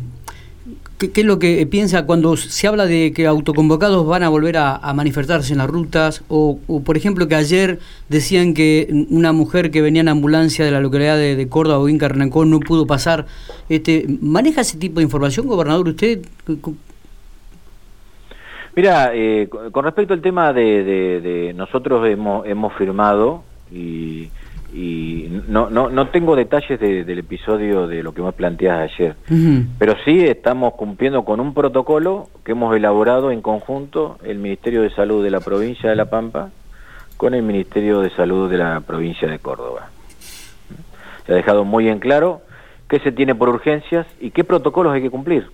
¿Qué, 0.98 1.12
es 1.14 1.26
lo 1.26 1.40
que 1.40 1.66
piensa 1.68 2.06
cuando 2.06 2.38
se 2.38 2.68
habla 2.68 2.86
de 2.86 3.12
que 3.12 3.28
autoconvocados 3.28 4.08
van 4.08 4.24
a 4.24 4.30
volver 4.30 4.56
a, 4.58 4.80
manifestarse 4.94 5.52
en 5.52 5.60
las 5.60 5.70
rutas? 5.70 6.24
O, 6.30 6.58
por 6.86 6.96
ejemplo, 6.96 7.28
que 7.28 7.36
ayer 7.36 7.80
decían 8.08 8.54
que 8.54 8.88
una 9.10 9.34
mujer 9.34 9.72
que 9.72 9.82
venía 9.82 10.02
en 10.02 10.08
ambulancia 10.08 10.64
de 10.64 10.72
la 10.72 10.80
localidad 10.80 11.18
de, 11.18 11.50
Córdoba 11.50 11.80
o 11.80 11.90
Inca 11.90 12.08
no 12.08 12.60
pudo 12.62 12.88
pasar. 12.88 13.26
Este, 13.68 14.06
¿Maneja 14.22 14.62
ese 14.62 14.78
tipo 14.78 15.00
de 15.00 15.04
información, 15.04 15.48
gobernador, 15.48 15.90
usted? 15.90 16.22
Mira, 18.74 19.12
eh, 19.14 19.50
con 19.72 19.84
respecto 19.84 20.14
al 20.14 20.22
tema 20.22 20.54
de, 20.54 20.84
de 21.22 21.54
nosotros 21.54 22.08
hemos, 22.08 22.46
hemos 22.48 22.74
firmado 22.74 23.44
y 23.70 24.30
y 24.76 25.30
no, 25.48 25.70
no, 25.70 25.90
no 25.90 26.10
tengo 26.10 26.36
detalles 26.36 26.78
del 26.82 27.18
episodio 27.18 27.88
de 27.88 28.04
lo 28.04 28.14
que 28.14 28.22
me 28.22 28.34
planteas 28.34 28.92
ayer, 28.92 29.16
pero 29.80 29.96
sí 30.04 30.26
estamos 30.26 30.74
cumpliendo 30.74 31.24
con 31.24 31.40
un 31.40 31.54
protocolo 31.54 32.28
que 32.44 32.52
hemos 32.52 32.76
elaborado 32.76 33.32
en 33.32 33.42
conjunto 33.42 34.18
el 34.26 34.38
Ministerio 34.38 34.82
de 34.82 34.90
Salud 34.90 35.24
de 35.24 35.32
la 35.32 35.40
provincia 35.40 35.90
de 35.90 35.96
La 35.96 36.10
Pampa 36.10 36.50
con 37.16 37.34
el 37.34 37.44
Ministerio 37.44 38.02
de 38.02 38.10
Salud 38.10 38.52
de 38.52 38.58
la 38.58 38.82
provincia 38.82 39.30
de 39.30 39.40
Córdoba. 39.40 39.92
Se 41.26 41.32
ha 41.32 41.36
dejado 41.36 41.64
muy 41.64 41.88
en 41.88 42.00
claro 42.00 42.42
qué 42.90 43.00
se 43.00 43.14
tiene 43.14 43.34
por 43.34 43.48
urgencias 43.48 44.06
y 44.20 44.32
qué 44.32 44.44
protocolos 44.44 44.92
hay 44.92 45.02
que 45.02 45.10
cumplir. 45.10 45.48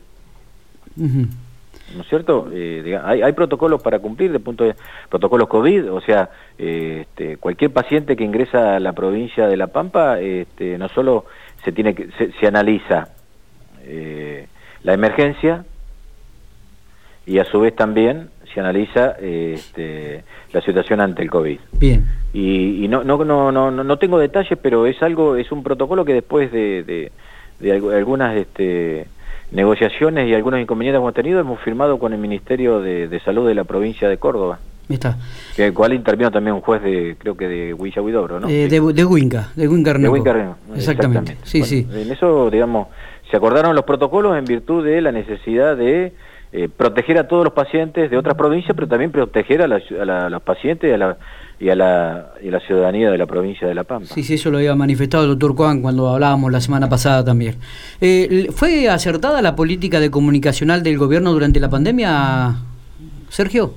¿No 1.95 2.01
es 2.01 2.07
cierto? 2.07 2.49
Eh, 2.53 2.99
hay, 3.03 3.21
hay, 3.21 3.33
protocolos 3.33 3.81
para 3.81 3.99
cumplir 3.99 4.31
de 4.31 4.39
punto 4.39 4.63
de 4.63 4.75
protocolos 5.09 5.47
COVID, 5.47 5.91
o 5.91 6.01
sea, 6.01 6.29
eh, 6.57 6.99
este, 7.01 7.37
cualquier 7.37 7.71
paciente 7.71 8.15
que 8.15 8.23
ingresa 8.23 8.75
a 8.75 8.79
la 8.79 8.93
provincia 8.93 9.47
de 9.47 9.57
La 9.57 9.67
Pampa, 9.67 10.19
este, 10.19 10.77
no 10.77 10.89
solo 10.89 11.25
se 11.63 11.71
tiene 11.71 11.93
que 11.93 12.09
se, 12.39 12.47
analiza 12.47 13.09
eh, 13.83 14.47
la 14.83 14.93
emergencia 14.93 15.65
y 17.25 17.39
a 17.39 17.45
su 17.45 17.59
vez 17.59 17.75
también 17.75 18.29
se 18.53 18.59
analiza 18.59 19.11
este, 19.19 20.23
la 20.51 20.61
situación 20.61 20.99
ante 20.99 21.21
el 21.21 21.29
COVID. 21.29 21.59
Bien. 21.79 22.05
Y, 22.33 22.83
y 22.83 22.87
no, 22.87 23.03
no, 23.03 23.23
no, 23.23 23.51
no, 23.51 23.71
no 23.71 23.97
tengo 23.97 24.19
detalles, 24.19 24.57
pero 24.61 24.85
es 24.87 25.01
algo, 25.01 25.35
es 25.35 25.51
un 25.51 25.63
protocolo 25.63 26.03
que 26.03 26.13
después 26.13 26.51
de, 26.51 26.83
de, 26.83 27.11
de 27.59 27.71
algunas 27.71 28.35
este, 28.35 29.07
negociaciones 29.51 30.29
y 30.29 30.33
algunos 30.33 30.59
inconvenientes 30.59 30.99
que 30.99 31.03
hemos 31.03 31.13
tenido, 31.13 31.39
hemos 31.39 31.59
firmado 31.59 31.99
con 31.99 32.13
el 32.13 32.19
Ministerio 32.19 32.79
de, 32.79 33.21
Salud 33.23 33.47
de 33.47 33.55
la 33.55 33.63
provincia 33.63 34.07
de 34.09 34.17
Córdoba. 34.17 34.59
Está. 34.89 35.17
Que 35.55 35.67
el 35.67 35.73
cual 35.73 35.93
intervino 35.93 36.31
también 36.31 36.55
un 36.55 36.61
juez 36.61 36.81
de, 36.81 37.15
creo 37.17 37.35
que 37.37 37.47
de 37.47 37.73
Huidobro, 37.73 38.39
¿no? 38.39 38.49
Eh, 38.49 38.67
de, 38.67 38.81
de 38.93 39.05
Huinca, 39.05 39.49
de 39.55 39.67
Huinca 39.67 39.93
De 39.93 40.09
Huinca 40.09 40.57
Exactamente. 40.75 41.37
Sí, 41.43 41.63
sí. 41.63 41.87
En 41.93 42.11
eso, 42.11 42.49
digamos, 42.49 42.87
se 43.29 43.37
acordaron 43.37 43.75
los 43.75 43.85
protocolos 43.85 44.37
en 44.37 44.43
virtud 44.43 44.85
de 44.85 44.99
la 45.01 45.11
necesidad 45.13 45.77
de 45.77 46.13
eh, 46.51 46.67
proteger 46.75 47.17
a 47.17 47.27
todos 47.29 47.45
los 47.45 47.53
pacientes 47.53 48.11
de 48.11 48.17
otras 48.17 48.35
provincias, 48.35 48.75
pero 48.75 48.87
también 48.87 49.11
proteger 49.11 49.61
a, 49.61 49.65
a 49.65 50.29
los 50.29 50.41
pacientes 50.41 50.89
y 50.89 50.93
a 50.93 50.97
la 50.97 51.17
y 51.61 51.69
a 51.69 51.75
la, 51.75 52.33
y 52.41 52.49
la 52.49 52.59
ciudadanía 52.59 53.11
de 53.11 53.19
la 53.19 53.27
provincia 53.27 53.67
de 53.67 53.75
La 53.75 53.83
Pampa. 53.83 54.07
Sí, 54.07 54.23
sí, 54.23 54.33
eso 54.33 54.49
lo 54.49 54.57
había 54.57 54.75
manifestado 54.75 55.25
el 55.25 55.29
doctor 55.29 55.55
Juan 55.55 55.83
cuando 55.83 56.09
hablábamos 56.09 56.51
la 56.51 56.59
semana 56.59 56.89
pasada 56.89 57.23
también. 57.23 57.57
Eh, 58.01 58.47
¿Fue 58.51 58.89
acertada 58.89 59.43
la 59.43 59.55
política 59.55 59.99
de 59.99 60.09
comunicacional 60.09 60.81
del 60.81 60.97
gobierno 60.97 61.31
durante 61.31 61.59
la 61.59 61.69
pandemia, 61.69 62.55
Sergio? 63.29 63.75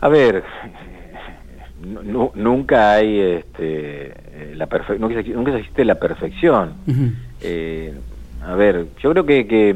A 0.00 0.08
ver, 0.08 0.44
nunca 2.36 2.92
hay 2.92 3.18
este, 3.18 4.14
la 4.54 4.68
nunca, 5.00 5.20
nunca 5.34 5.58
existe 5.58 5.84
la 5.84 5.96
perfección. 5.96 6.74
Eh, 7.40 7.92
a 8.46 8.54
ver, 8.54 8.86
yo 9.02 9.10
creo 9.10 9.26
que, 9.26 9.48
que 9.48 9.74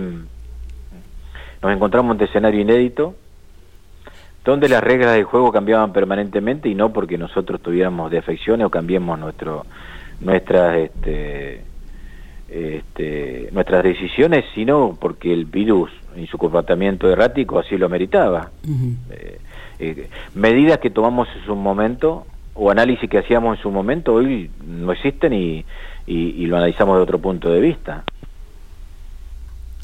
nos 1.62 1.72
encontramos 1.72 2.14
en 2.14 2.22
un 2.22 2.28
escenario 2.28 2.60
inédito 2.60 3.16
donde 4.50 4.68
las 4.68 4.82
reglas 4.82 5.14
del 5.14 5.24
juego 5.24 5.50
cambiaban 5.52 5.92
permanentemente 5.92 6.68
y 6.68 6.74
no 6.74 6.92
porque 6.92 7.18
nosotros 7.18 7.60
tuviéramos 7.60 8.10
defecciones 8.10 8.66
o 8.66 8.70
cambiemos 8.70 9.18
nuestro, 9.18 9.66
nuestras, 10.20 10.76
este, 10.76 11.62
este, 12.48 13.48
nuestras 13.52 13.82
decisiones, 13.82 14.44
sino 14.54 14.96
porque 15.00 15.32
el 15.32 15.46
virus 15.46 15.90
y 16.16 16.26
su 16.28 16.38
comportamiento 16.38 17.10
errático 17.10 17.58
así 17.58 17.76
lo 17.76 17.88
meritaba. 17.88 18.50
Eh, 19.10 19.40
eh, 19.78 20.08
medidas 20.34 20.78
que 20.78 20.90
tomamos 20.90 21.28
en 21.36 21.44
su 21.44 21.56
momento 21.56 22.24
o 22.54 22.70
análisis 22.70 23.10
que 23.10 23.18
hacíamos 23.18 23.56
en 23.56 23.62
su 23.62 23.70
momento 23.70 24.14
hoy 24.14 24.50
no 24.64 24.92
existen 24.92 25.32
y, 25.32 25.64
y, 26.06 26.46
lo 26.46 26.56
analizamos 26.56 26.96
de 26.96 27.02
otro 27.02 27.18
punto 27.18 27.50
de 27.50 27.60
vista. 27.60 28.04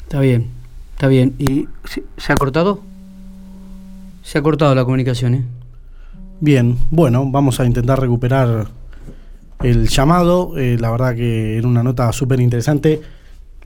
Está 0.03 0.21
bien, 0.21 0.49
está 0.93 1.07
bien. 1.07 1.35
¿Y 1.37 1.67
se 2.17 2.33
ha 2.33 2.35
cortado? 2.35 2.81
Se 4.23 4.37
ha 4.37 4.41
cortado 4.41 4.73
la 4.73 4.85
comunicación, 4.85 5.35
¿eh? 5.35 5.43
Bien, 6.39 6.77
bueno, 6.91 7.29
vamos 7.29 7.59
a 7.59 7.65
intentar 7.65 7.99
recuperar 7.99 8.67
el 9.61 9.89
llamado. 9.89 10.57
Eh, 10.57 10.77
la 10.79 10.91
verdad 10.91 11.13
que 11.13 11.57
era 11.57 11.67
una 11.67 11.83
nota 11.83 12.11
súper 12.13 12.39
interesante. 12.39 13.01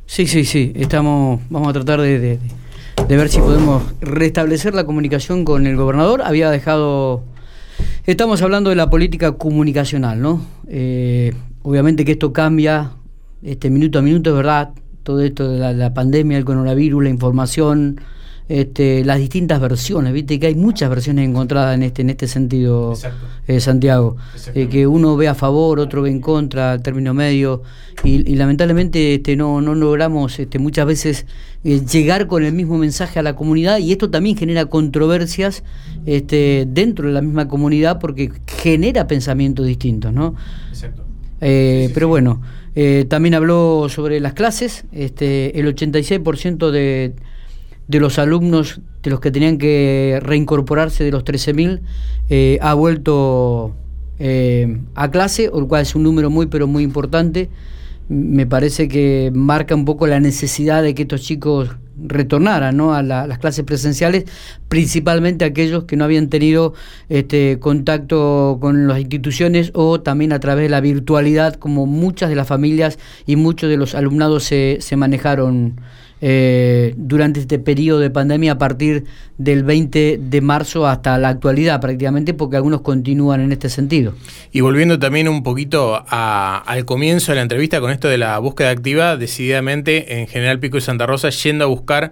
Sí, 0.07 0.25
sí, 0.25 0.45
sí. 0.45 0.73
Estamos, 0.75 1.41
vamos 1.49 1.69
a 1.69 1.73
tratar 1.73 2.01
de, 2.01 2.39
ver 3.07 3.29
si 3.29 3.39
podemos 3.39 3.83
restablecer 4.01 4.73
la 4.73 4.83
comunicación 4.83 5.45
con 5.45 5.67
el 5.67 5.75
gobernador. 5.75 6.23
Había 6.23 6.49
dejado. 6.49 7.23
Estamos 8.05 8.41
hablando 8.41 8.71
de 8.71 8.77
la 8.77 8.89
política 8.89 9.33
comunicacional, 9.33 10.19
¿no? 10.19 10.41
Eh, 10.67 11.33
obviamente 11.61 12.03
que 12.03 12.13
esto 12.13 12.33
cambia 12.33 12.93
este 13.43 13.69
minuto 13.69 13.99
a 13.99 14.01
minuto, 14.01 14.31
es 14.31 14.35
verdad. 14.35 14.71
Todo 15.03 15.21
esto 15.21 15.51
de 15.51 15.73
la 15.73 15.93
pandemia, 15.93 16.37
el 16.37 16.45
coronavirus, 16.45 17.03
la 17.03 17.09
información 17.09 18.01
este, 18.49 19.03
las 19.03 19.19
distintas 19.19 19.59
versiones, 19.59 20.13
viste 20.13 20.39
que 20.39 20.47
hay 20.47 20.55
muchas 20.55 20.89
versiones 20.89 21.27
encontradas 21.27 21.75
en 21.75 21.83
este, 21.83 22.01
en 22.01 22.09
este 22.09 22.27
sentido, 22.27 22.93
eh, 23.45 23.59
Santiago, 23.59 24.15
eh, 24.53 24.67
que 24.69 24.87
uno 24.87 25.17
ve 25.17 25.27
a 25.27 25.35
favor, 25.35 25.79
otro 25.79 26.01
ve 26.01 26.11
en 26.11 26.21
contra, 26.21 26.79
término 26.79 27.13
medio, 27.13 27.63
y, 28.05 28.35
lamentablemente 28.35 29.15
este, 29.15 29.35
no, 29.35 29.59
no 29.59 29.75
logramos 29.75 30.39
este, 30.39 30.59
muchas 30.59 30.85
veces 30.85 31.25
eh, 31.65 31.81
llegar 31.81 32.27
con 32.27 32.43
el 32.45 32.53
mismo 32.53 32.77
mensaje 32.77 33.19
a 33.19 33.23
la 33.23 33.35
comunidad, 33.35 33.79
y 33.79 33.91
esto 33.91 34.09
también 34.09 34.37
genera 34.37 34.67
controversias 34.67 35.63
este, 36.05 36.65
dentro 36.69 37.07
de 37.07 37.13
la 37.13 37.21
misma 37.21 37.49
comunidad 37.49 37.99
porque 37.99 38.31
genera 38.45 39.07
pensamientos 39.07 39.65
distintos, 39.65 40.13
¿no? 40.13 40.35
pero 41.39 42.07
bueno, 42.07 42.41
también 43.09 43.35
habló 43.35 43.89
sobre 43.89 44.19
las 44.19 44.33
clases, 44.33 44.85
este, 44.91 45.59
el 45.59 45.67
86% 45.67 46.71
de 46.71 47.13
de 47.87 47.99
los 47.99 48.19
alumnos, 48.19 48.81
de 49.01 49.09
los 49.09 49.19
que 49.19 49.31
tenían 49.31 49.57
que 49.57 50.19
reincorporarse 50.21 51.03
de 51.03 51.11
los 51.11 51.23
13.000, 51.23 51.81
eh, 52.29 52.59
ha 52.61 52.73
vuelto 52.73 53.75
eh, 54.19 54.79
a 54.95 55.09
clase, 55.11 55.49
el 55.53 55.67
cual 55.67 55.83
es 55.83 55.95
un 55.95 56.03
número 56.03 56.29
muy, 56.29 56.47
pero 56.47 56.67
muy 56.67 56.83
importante. 56.83 57.49
Me 58.09 58.45
parece 58.45 58.87
que 58.87 59.31
marca 59.33 59.75
un 59.75 59.85
poco 59.85 60.07
la 60.07 60.19
necesidad 60.19 60.81
de 60.83 60.95
que 60.95 61.03
estos 61.03 61.21
chicos 61.21 61.75
retornaran 61.99 62.79
a 62.79 63.01
las 63.01 63.39
clases 63.39 63.65
presenciales, 63.65 64.25
principalmente 64.67 65.45
aquellos 65.45 65.85
que 65.85 65.95
no 65.95 66.03
habían 66.03 66.29
tenido 66.29 66.73
este, 67.09 67.57
contacto 67.59 68.59
con 68.61 68.87
las 68.87 68.99
instituciones 68.99 69.71
o 69.73 69.99
también 69.99 70.31
a 70.31 70.39
través 70.39 70.63
de 70.63 70.69
la 70.69 70.79
virtualidad, 70.79 71.55
como 71.55 71.85
muchas 71.85 72.29
de 72.29 72.35
las 72.35 72.47
familias 72.47 72.99
y 73.25 73.35
muchos 73.35 73.69
de 73.69 73.77
los 73.77 73.95
alumnados 73.95 74.43
se, 74.43 74.77
se 74.79 74.95
manejaron 74.95 75.81
eh, 76.19 76.93
durante 76.97 77.39
este 77.39 77.59
periodo 77.59 77.99
de 77.99 78.09
pandemia 78.09 78.53
a 78.53 78.57
partir 78.57 79.05
del 79.37 79.63
20 79.63 80.19
de 80.21 80.41
marzo 80.41 80.87
hasta 80.87 81.17
la 81.17 81.29
actualidad 81.29 81.79
prácticamente, 81.79 82.33
porque 82.33 82.57
algunos 82.57 82.81
continúan 82.81 83.41
en 83.41 83.51
este 83.51 83.69
sentido. 83.69 84.13
Y 84.51 84.61
volviendo 84.61 84.97
también 84.97 85.27
un 85.27 85.43
poquito 85.43 86.03
al 86.07 86.85
comienzo 86.85 87.31
de 87.31 87.35
la 87.37 87.41
entrevista 87.43 87.79
con 87.79 87.91
esto 87.91 88.07
de 88.07 88.17
la 88.17 88.39
búsqueda 88.39 88.71
activa, 88.71 89.17
decididamente 89.17 90.19
en 90.19 90.27
General 90.27 90.59
Pico 90.59 90.77
y 90.77 90.81
Santa 90.81 91.05
Rosa 91.05 91.29
yendo 91.29 91.65
a 91.65 91.67
buscar 91.67 92.11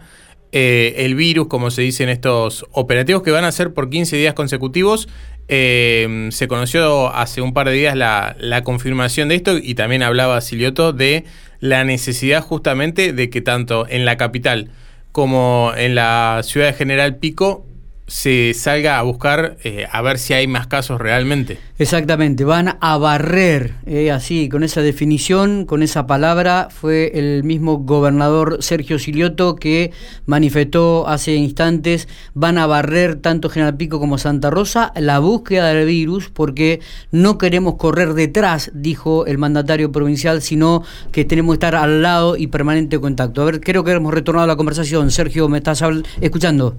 eh, 0.51 1.03
el 1.05 1.15
virus, 1.15 1.47
como 1.47 1.71
se 1.71 1.81
dice 1.81 2.03
en 2.03 2.09
estos 2.09 2.65
operativos 2.71 3.23
que 3.23 3.31
van 3.31 3.43
a 3.43 3.51
ser 3.51 3.73
por 3.73 3.89
15 3.89 4.15
días 4.15 4.33
consecutivos. 4.35 5.09
Eh, 5.47 6.29
se 6.31 6.47
conoció 6.47 7.13
hace 7.13 7.41
un 7.41 7.53
par 7.53 7.67
de 7.69 7.73
días 7.73 7.95
la, 7.95 8.35
la 8.39 8.63
confirmación 8.63 9.29
de 9.29 9.35
esto 9.35 9.57
y 9.57 9.75
también 9.75 10.01
hablaba 10.01 10.39
Silioto 10.41 10.93
de 10.93 11.25
la 11.69 11.83
necesidad 11.83 12.41
justamente 12.41 13.13
de 13.13 13.29
que 13.29 13.41
tanto 13.41 13.87
en 13.87 14.05
la 14.05 14.17
capital 14.17 14.69
como 15.11 15.71
en 15.75 15.95
la 15.95 16.41
ciudad 16.43 16.67
de 16.67 16.73
General 16.73 17.17
Pico 17.17 17.65
se 18.07 18.53
salga 18.53 18.99
a 18.99 19.01
buscar 19.01 19.57
eh, 19.63 19.87
a 19.91 20.01
ver 20.01 20.19
si 20.19 20.33
hay 20.33 20.47
más 20.47 20.67
casos 20.67 21.01
realmente. 21.01 21.57
Exactamente, 21.77 22.45
van 22.45 22.77
a 22.79 22.97
barrer, 22.97 23.73
eh, 23.85 24.11
así, 24.11 24.47
con 24.47 24.63
esa 24.63 24.81
definición, 24.81 25.65
con 25.65 25.83
esa 25.83 26.07
palabra, 26.07 26.69
fue 26.69 27.11
el 27.15 27.43
mismo 27.43 27.79
gobernador 27.79 28.59
Sergio 28.61 28.99
Silioto 28.99 29.55
que 29.55 29.91
manifestó 30.25 31.07
hace 31.07 31.35
instantes, 31.35 32.07
van 32.33 32.57
a 32.57 32.67
barrer 32.67 33.15
tanto 33.15 33.49
General 33.49 33.75
Pico 33.75 33.99
como 33.99 34.17
Santa 34.17 34.49
Rosa 34.49 34.93
la 34.95 35.19
búsqueda 35.19 35.73
del 35.73 35.87
virus 35.87 36.29
porque 36.29 36.79
no 37.11 37.37
queremos 37.37 37.75
correr 37.75 38.13
detrás, 38.13 38.71
dijo 38.73 39.25
el 39.25 39.37
mandatario 39.37 39.91
provincial, 39.91 40.41
sino 40.41 40.83
que 41.11 41.25
tenemos 41.25 41.53
que 41.53 41.65
estar 41.65 41.75
al 41.75 42.01
lado 42.01 42.37
y 42.37 42.47
permanente 42.47 42.99
contacto. 42.99 43.41
A 43.41 43.45
ver, 43.45 43.61
creo 43.61 43.83
que 43.83 43.91
hemos 43.91 44.13
retornado 44.13 44.45
a 44.45 44.47
la 44.47 44.55
conversación. 44.55 45.11
Sergio, 45.11 45.49
¿me 45.49 45.57
estás 45.57 45.83
escuchando? 46.21 46.77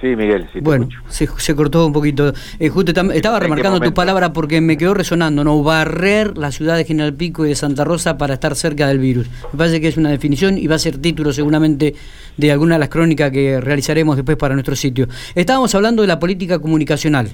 Sí, 0.00 0.14
Miguel, 0.14 0.46
sí. 0.52 0.60
bueno, 0.60 0.88
se, 1.08 1.26
se, 1.26 1.56
cortó 1.56 1.86
un 1.86 1.92
poquito. 1.94 2.34
Eh, 2.58 2.68
justo 2.68 2.92
estaba 2.92 3.40
remarcando 3.40 3.80
tu 3.80 3.94
palabra 3.94 4.30
porque 4.30 4.60
me 4.60 4.76
quedó 4.76 4.92
resonando, 4.92 5.42
¿no? 5.42 5.62
Barrer 5.62 6.36
la 6.36 6.52
ciudad 6.52 6.76
de 6.76 6.84
General 6.84 7.14
Pico 7.14 7.46
y 7.46 7.48
de 7.48 7.54
Santa 7.54 7.82
Rosa 7.82 8.18
para 8.18 8.34
estar 8.34 8.54
cerca 8.56 8.88
del 8.88 8.98
virus. 8.98 9.26
Me 9.52 9.58
parece 9.58 9.80
que 9.80 9.88
es 9.88 9.96
una 9.96 10.10
definición 10.10 10.58
y 10.58 10.66
va 10.66 10.74
a 10.74 10.78
ser 10.78 10.98
título 10.98 11.32
seguramente 11.32 11.94
de 12.36 12.52
alguna 12.52 12.74
de 12.74 12.80
las 12.80 12.90
crónicas 12.90 13.30
que 13.30 13.58
realizaremos 13.58 14.16
después 14.16 14.36
para 14.36 14.52
nuestro 14.52 14.76
sitio. 14.76 15.06
Estábamos 15.34 15.74
hablando 15.74 16.02
de 16.02 16.08
la 16.08 16.18
política 16.18 16.58
comunicacional. 16.58 17.30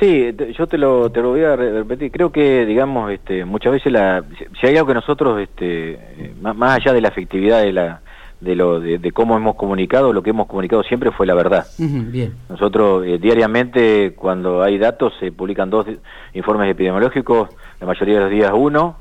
Sí, 0.00 0.34
yo 0.58 0.66
te 0.66 0.76
lo, 0.76 1.10
te 1.10 1.22
lo 1.22 1.30
voy 1.30 1.44
a 1.44 1.56
repetir. 1.56 2.10
Creo 2.12 2.30
que, 2.30 2.66
digamos, 2.66 3.10
este, 3.10 3.46
muchas 3.46 3.72
veces 3.72 3.90
la, 3.90 4.22
si 4.60 4.66
hay 4.66 4.76
algo 4.76 4.88
que 4.88 4.94
nosotros, 4.94 5.40
este, 5.40 5.92
eh, 5.92 6.34
más 6.42 6.76
allá 6.78 6.92
de 6.92 7.00
la 7.00 7.08
efectividad 7.08 7.62
de 7.62 7.72
la 7.72 8.02
de 8.40 8.54
lo 8.54 8.80
de, 8.80 9.12
cómo 9.12 9.36
hemos 9.36 9.56
comunicado, 9.56 10.12
lo 10.12 10.22
que 10.22 10.30
hemos 10.30 10.46
comunicado 10.46 10.82
siempre 10.82 11.10
fue 11.10 11.26
la 11.26 11.34
verdad. 11.34 11.66
bien. 11.78 12.34
Nosotros 12.48 13.06
eh, 13.06 13.18
diariamente, 13.18 14.14
cuando 14.14 14.62
hay 14.62 14.78
datos, 14.78 15.14
se 15.18 15.32
publican 15.32 15.70
dos 15.70 15.86
informes 16.34 16.70
epidemiológicos, 16.70 17.48
la 17.80 17.86
mayoría 17.86 18.16
de 18.16 18.20
los 18.20 18.30
días 18.30 18.52
uno, 18.54 18.96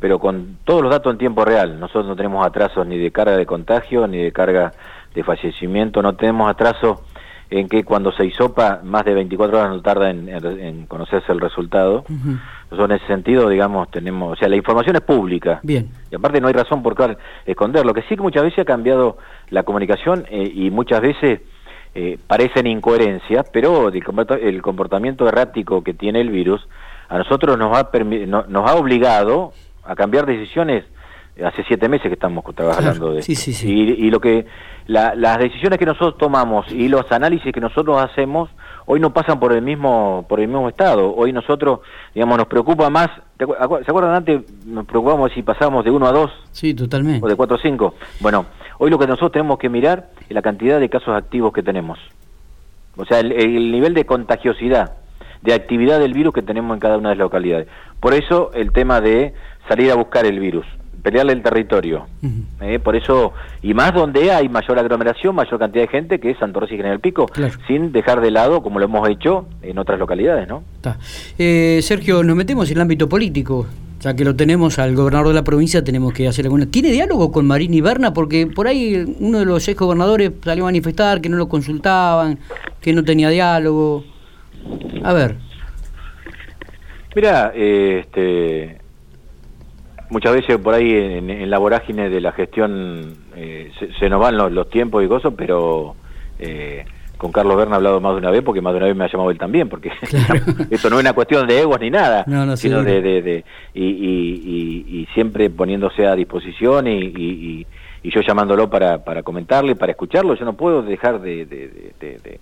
pero 0.00 0.18
con 0.18 0.58
todos 0.64 0.82
los 0.82 0.90
datos 0.90 1.12
en 1.12 1.18
tiempo 1.18 1.44
real. 1.44 1.80
Nosotros 1.80 2.06
no 2.06 2.16
tenemos 2.16 2.46
atrasos 2.46 2.86
ni 2.86 2.98
de 2.98 3.10
carga 3.10 3.36
de 3.36 3.46
contagio, 3.46 4.06
ni 4.06 4.18
de 4.18 4.32
carga 4.32 4.72
de 5.14 5.22
fallecimiento, 5.22 6.02
no 6.02 6.14
tenemos 6.14 6.50
atrasos 6.50 6.98
en 7.54 7.68
que 7.68 7.84
cuando 7.84 8.10
se 8.10 8.26
hisopa 8.26 8.80
más 8.82 9.04
de 9.04 9.14
24 9.14 9.58
horas 9.58 9.70
no 9.70 9.80
tarda 9.80 10.10
en, 10.10 10.86
conocerse 10.86 11.30
el 11.30 11.40
resultado. 11.40 12.04
En 12.08 12.90
ese 12.90 13.06
sentido, 13.06 13.48
digamos, 13.48 13.88
tenemos, 13.92 14.32
o 14.32 14.36
sea, 14.36 14.48
la 14.48 14.56
información 14.56 14.96
es 14.96 15.02
pública. 15.02 15.60
Bien. 15.62 15.88
Y 16.10 16.16
aparte 16.16 16.40
no 16.40 16.48
hay 16.48 16.52
razón 16.54 16.82
por 16.82 16.96
qué 16.96 17.16
esconderlo. 17.46 17.94
Que 17.94 18.02
sí 18.02 18.16
que 18.16 18.22
muchas 18.22 18.42
veces 18.42 18.58
ha 18.58 18.64
cambiado 18.64 19.18
la 19.50 19.62
comunicación 19.62 20.26
eh, 20.30 20.50
y 20.52 20.72
muchas 20.72 21.00
veces 21.00 21.42
eh, 21.94 22.18
parecen 22.26 22.66
incoherencias, 22.66 23.46
pero 23.52 23.88
el 23.88 24.62
comportamiento 24.62 25.28
errático 25.28 25.84
que 25.84 25.94
tiene 25.94 26.22
el 26.22 26.30
virus 26.30 26.66
a 27.08 27.18
nosotros 27.18 27.56
nos 27.56 27.76
ha, 27.76 27.88
nos 28.48 28.68
ha 28.68 28.74
obligado 28.74 29.52
a 29.84 29.94
cambiar 29.94 30.26
decisiones 30.26 30.84
hace 31.42 31.64
siete 31.64 31.88
meses 31.88 32.06
que 32.06 32.14
estamos 32.14 32.44
trabajando 32.54 33.12
de 33.12 33.22
sí, 33.22 33.34
sí, 33.34 33.52
sí. 33.52 33.72
Y, 33.72 34.10
lo 34.10 34.20
que 34.20 34.46
las 34.86 35.38
decisiones 35.38 35.78
que 35.78 35.86
nosotros 35.86 36.16
tomamos 36.16 36.70
y 36.70 36.88
los 36.88 37.10
análisis 37.10 37.52
que 37.52 37.60
nosotros 37.60 38.00
hacemos 38.00 38.50
hoy 38.86 39.00
no 39.00 39.12
pasan 39.12 39.40
por 39.40 39.52
el 39.52 39.62
mismo 39.62 40.24
por 40.28 40.40
el 40.40 40.46
mismo 40.46 40.68
estado. 40.68 41.12
Hoy 41.14 41.32
nosotros 41.32 41.80
digamos 42.14 42.38
nos 42.38 42.46
preocupa 42.46 42.88
más 42.88 43.10
se 43.36 43.44
acuerdan 43.44 44.14
antes 44.14 44.42
nos 44.64 44.86
preocupamos 44.86 45.32
si 45.32 45.42
pasábamos 45.42 45.84
de 45.84 45.90
uno 45.90 46.06
a 46.06 46.12
dos 46.12 46.30
sí 46.52 46.72
totalmente. 46.72 47.24
o 47.24 47.28
de 47.28 47.34
cuatro 47.34 47.56
a 47.56 47.60
cinco. 47.60 47.94
Bueno 48.20 48.46
hoy 48.78 48.90
lo 48.90 48.98
que 48.98 49.06
nosotros 49.06 49.32
tenemos 49.32 49.58
que 49.58 49.68
mirar 49.68 50.10
es 50.28 50.34
la 50.34 50.42
cantidad 50.42 50.78
de 50.78 50.88
casos 50.88 51.16
activos 51.16 51.52
que 51.52 51.62
tenemos. 51.64 51.98
O 52.96 53.04
sea 53.04 53.18
el 53.18 53.72
nivel 53.72 53.94
de 53.94 54.06
contagiosidad 54.06 54.98
de 55.42 55.52
actividad 55.52 55.98
del 55.98 56.14
virus 56.14 56.32
que 56.32 56.42
tenemos 56.42 56.72
en 56.74 56.80
cada 56.80 56.96
una 56.96 57.10
de 57.10 57.16
las 57.16 57.24
localidades. 57.24 57.68
Por 58.00 58.14
eso 58.14 58.50
el 58.54 58.72
tema 58.72 59.00
de 59.00 59.34
salir 59.68 59.90
a 59.90 59.94
buscar 59.94 60.24
el 60.24 60.38
virus 60.38 60.64
pelearle 61.04 61.34
el 61.34 61.42
territorio. 61.42 62.06
Eh, 62.62 62.78
por 62.78 62.96
eso, 62.96 63.34
y 63.62 63.74
más 63.74 63.92
donde 63.92 64.32
hay 64.32 64.48
mayor 64.48 64.78
aglomeración, 64.78 65.34
mayor 65.34 65.58
cantidad 65.58 65.84
de 65.84 65.88
gente, 65.88 66.18
que 66.18 66.30
es 66.30 66.38
Santo 66.38 66.60
Rosa 66.60 66.72
y 66.72 66.78
General 66.78 66.98
Pico, 66.98 67.26
sin 67.68 67.92
dejar 67.92 68.22
de 68.22 68.30
lado, 68.30 68.62
como 68.62 68.78
lo 68.78 68.86
hemos 68.86 69.06
hecho 69.10 69.46
en 69.62 69.78
otras 69.78 69.98
localidades, 69.98 70.48
¿no? 70.48 70.64
Eh, 71.38 71.80
Sergio, 71.82 72.24
nos 72.24 72.34
metemos 72.34 72.70
en 72.70 72.78
el 72.78 72.80
ámbito 72.80 73.08
político. 73.08 73.66
Ya 74.00 74.14
que 74.14 74.24
lo 74.24 74.34
tenemos 74.34 74.78
al 74.78 74.94
gobernador 74.94 75.28
de 75.28 75.34
la 75.34 75.44
provincia, 75.44 75.84
tenemos 75.84 76.12
que 76.12 76.26
hacer 76.26 76.46
alguna. 76.46 76.66
¿Tiene 76.66 76.90
diálogo 76.90 77.30
con 77.30 77.46
Marín 77.46 77.72
y 77.72 77.80
Berna? 77.80 78.12
Porque 78.12 78.46
por 78.46 78.66
ahí 78.66 79.16
uno 79.18 79.38
de 79.38 79.44
los 79.46 79.66
ex 79.68 79.78
gobernadores 79.78 80.32
salió 80.42 80.64
a 80.64 80.66
manifestar 80.66 81.20
que 81.20 81.28
no 81.28 81.36
lo 81.36 81.48
consultaban, 81.48 82.38
que 82.80 82.92
no 82.92 83.04
tenía 83.04 83.28
diálogo. 83.28 84.04
A 85.02 85.12
ver. 85.12 85.36
Mira, 87.14 87.52
este, 87.54 88.78
muchas 90.14 90.32
veces 90.32 90.58
por 90.58 90.74
ahí 90.74 90.92
en, 90.92 91.50
la 91.50 91.58
vorágine 91.58 92.08
de 92.08 92.20
la 92.20 92.30
gestión 92.30 93.16
eh, 93.34 93.72
se, 93.98 94.08
nos 94.08 94.20
van 94.20 94.36
los, 94.36 94.70
tiempos 94.70 95.04
y 95.04 95.08
cosas, 95.08 95.34
pero 95.36 95.96
eh, 96.38 96.84
con 97.18 97.32
Carlos 97.32 97.56
Berna 97.56 97.74
he 97.74 97.76
hablado 97.78 98.00
más 98.00 98.12
de 98.12 98.18
una 98.18 98.30
vez, 98.30 98.42
porque 98.42 98.60
más 98.60 98.72
de 98.74 98.76
una 98.76 98.86
vez 98.86 98.94
me 98.94 99.04
ha 99.04 99.10
llamado 99.10 99.32
él 99.32 99.38
también, 99.38 99.68
porque 99.68 99.90
esto 100.70 100.88
no 100.88 100.96
es 100.96 101.02
una 101.02 101.14
cuestión 101.14 101.48
de 101.48 101.60
egos 101.60 101.80
ni 101.80 101.90
nada, 101.90 102.24
sino 102.56 102.84
de, 102.84 103.02
de, 103.02 103.44
y, 103.74 103.82
y, 103.82 105.08
siempre 105.14 105.50
poniéndose 105.50 106.06
a 106.06 106.14
disposición 106.14 106.86
y, 106.86 107.66
yo 108.04 108.20
llamándolo 108.20 108.70
para, 108.70 109.02
para 109.02 109.24
comentarle, 109.24 109.74
para 109.74 109.90
escucharlo, 109.92 110.36
yo 110.36 110.44
no 110.44 110.52
puedo 110.52 110.82
dejar 110.82 111.20
de, 111.20 111.44
de, 111.46 112.38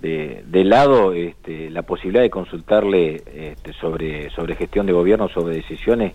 de, 0.00 0.64
lado 0.64 1.14
este, 1.14 1.68
la 1.70 1.82
posibilidad 1.82 2.22
de 2.22 2.30
consultarle 2.30 3.22
este, 3.34 3.72
sobre, 3.72 4.30
sobre 4.30 4.54
gestión 4.54 4.86
de 4.86 4.92
gobierno, 4.92 5.28
sobre 5.28 5.56
decisiones 5.56 6.12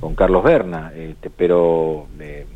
con 0.00 0.14
Carlos 0.14 0.42
Berna, 0.42 0.92
este, 0.94 1.30
pero 1.30 2.06
eh, 2.20 2.46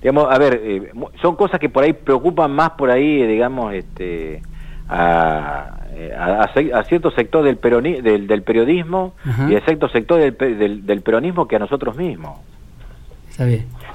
digamos, 0.00 0.26
a 0.30 0.38
ver, 0.38 0.60
eh, 0.62 0.92
son 1.20 1.36
cosas 1.36 1.60
que 1.60 1.68
por 1.68 1.84
ahí 1.84 1.92
preocupan 1.92 2.52
más 2.52 2.70
por 2.70 2.90
ahí, 2.90 3.26
digamos, 3.26 3.74
este, 3.74 4.42
a, 4.88 5.76
a, 6.18 6.84
cierto 6.84 7.10
sector 7.10 7.44
del, 7.44 7.58
del, 8.02 8.26
del 8.26 8.42
periodismo 8.42 9.14
y 9.48 9.54
a 9.54 9.60
cierto 9.62 9.88
sector 9.88 10.20
del, 10.20 10.86
del, 10.86 11.02
peronismo 11.02 11.48
que 11.48 11.56
a 11.56 11.58
nosotros 11.58 11.96
mismos. 11.96 12.38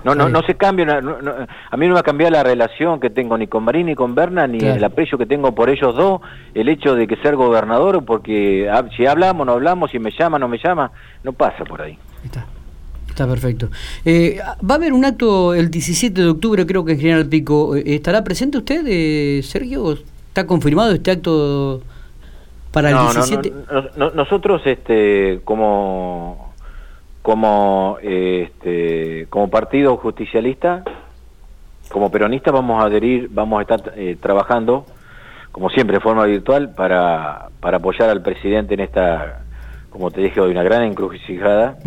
No, 0.03 0.15
no, 0.15 0.29
no 0.29 0.41
se 0.43 0.55
cambia, 0.55 0.97
a 0.97 1.77
mí 1.77 1.87
no 1.87 1.93
me 1.93 1.99
ha 1.99 2.03
cambiado 2.03 2.31
la 2.31 2.43
relación 2.43 2.99
que 2.99 3.09
tengo 3.09 3.37
ni 3.37 3.47
con 3.47 3.63
Marín 3.63 3.85
ni 3.85 3.95
con 3.95 4.15
Berna, 4.15 4.47
ni 4.47 4.59
el 4.59 4.83
aprecio 4.83 5.17
que 5.17 5.27
tengo 5.27 5.53
por 5.53 5.69
ellos 5.69 5.95
dos, 5.95 6.21
el 6.53 6.69
hecho 6.69 6.95
de 6.95 7.07
que 7.07 7.15
ser 7.17 7.35
gobernador, 7.35 8.03
porque 8.03 8.71
si 8.97 9.05
hablamos, 9.05 9.45
no 9.45 9.53
hablamos, 9.53 9.91
si 9.91 9.99
me 9.99 10.11
llama, 10.11 10.39
no 10.39 10.47
me 10.47 10.57
llama, 10.57 10.91
no 11.23 11.33
pasa 11.33 11.63
por 11.65 11.81
ahí. 11.81 11.97
Está. 12.23 12.45
Está 13.21 13.29
perfecto. 13.31 13.69
Eh, 14.03 14.39
va 14.67 14.73
a 14.73 14.77
haber 14.77 14.93
un 14.93 15.05
acto 15.05 15.53
el 15.53 15.69
17 15.69 16.19
de 16.19 16.27
octubre, 16.27 16.65
creo 16.65 16.83
que 16.83 16.93
en 16.93 16.99
General 16.99 17.27
Pico. 17.27 17.75
Eh, 17.75 17.83
¿Estará 17.85 18.23
presente 18.23 18.57
usted, 18.57 18.83
eh, 18.87 19.43
Sergio? 19.43 19.93
¿Está 20.29 20.47
confirmado 20.47 20.91
este 20.91 21.11
acto 21.11 21.81
para 22.71 22.89
el 22.89 22.97
17? 22.97 23.53
No, 23.95 24.09
nosotros, 24.09 24.63
este, 24.65 25.41
como 25.43 26.51
como 27.21 27.97
este, 28.01 29.27
como 29.29 29.51
partido 29.51 29.95
justicialista, 29.97 30.83
como 31.91 32.09
peronista, 32.09 32.49
vamos 32.49 32.81
a 32.81 32.87
adherir, 32.87 33.29
vamos 33.31 33.59
a 33.59 33.61
estar 33.61 33.93
trabajando, 34.19 34.87
como 35.51 35.69
siempre, 35.69 35.97
de 35.97 36.01
forma 36.01 36.25
virtual, 36.25 36.73
para, 36.73 37.49
para 37.59 37.77
apoyar 37.77 38.09
al 38.09 38.23
presidente 38.23 38.73
en 38.73 38.79
esta, 38.79 39.43
como 39.91 40.09
te 40.09 40.21
dije 40.21 40.41
hoy, 40.41 40.49
una 40.49 40.63
gran 40.63 40.81
encrucijada 40.81 41.77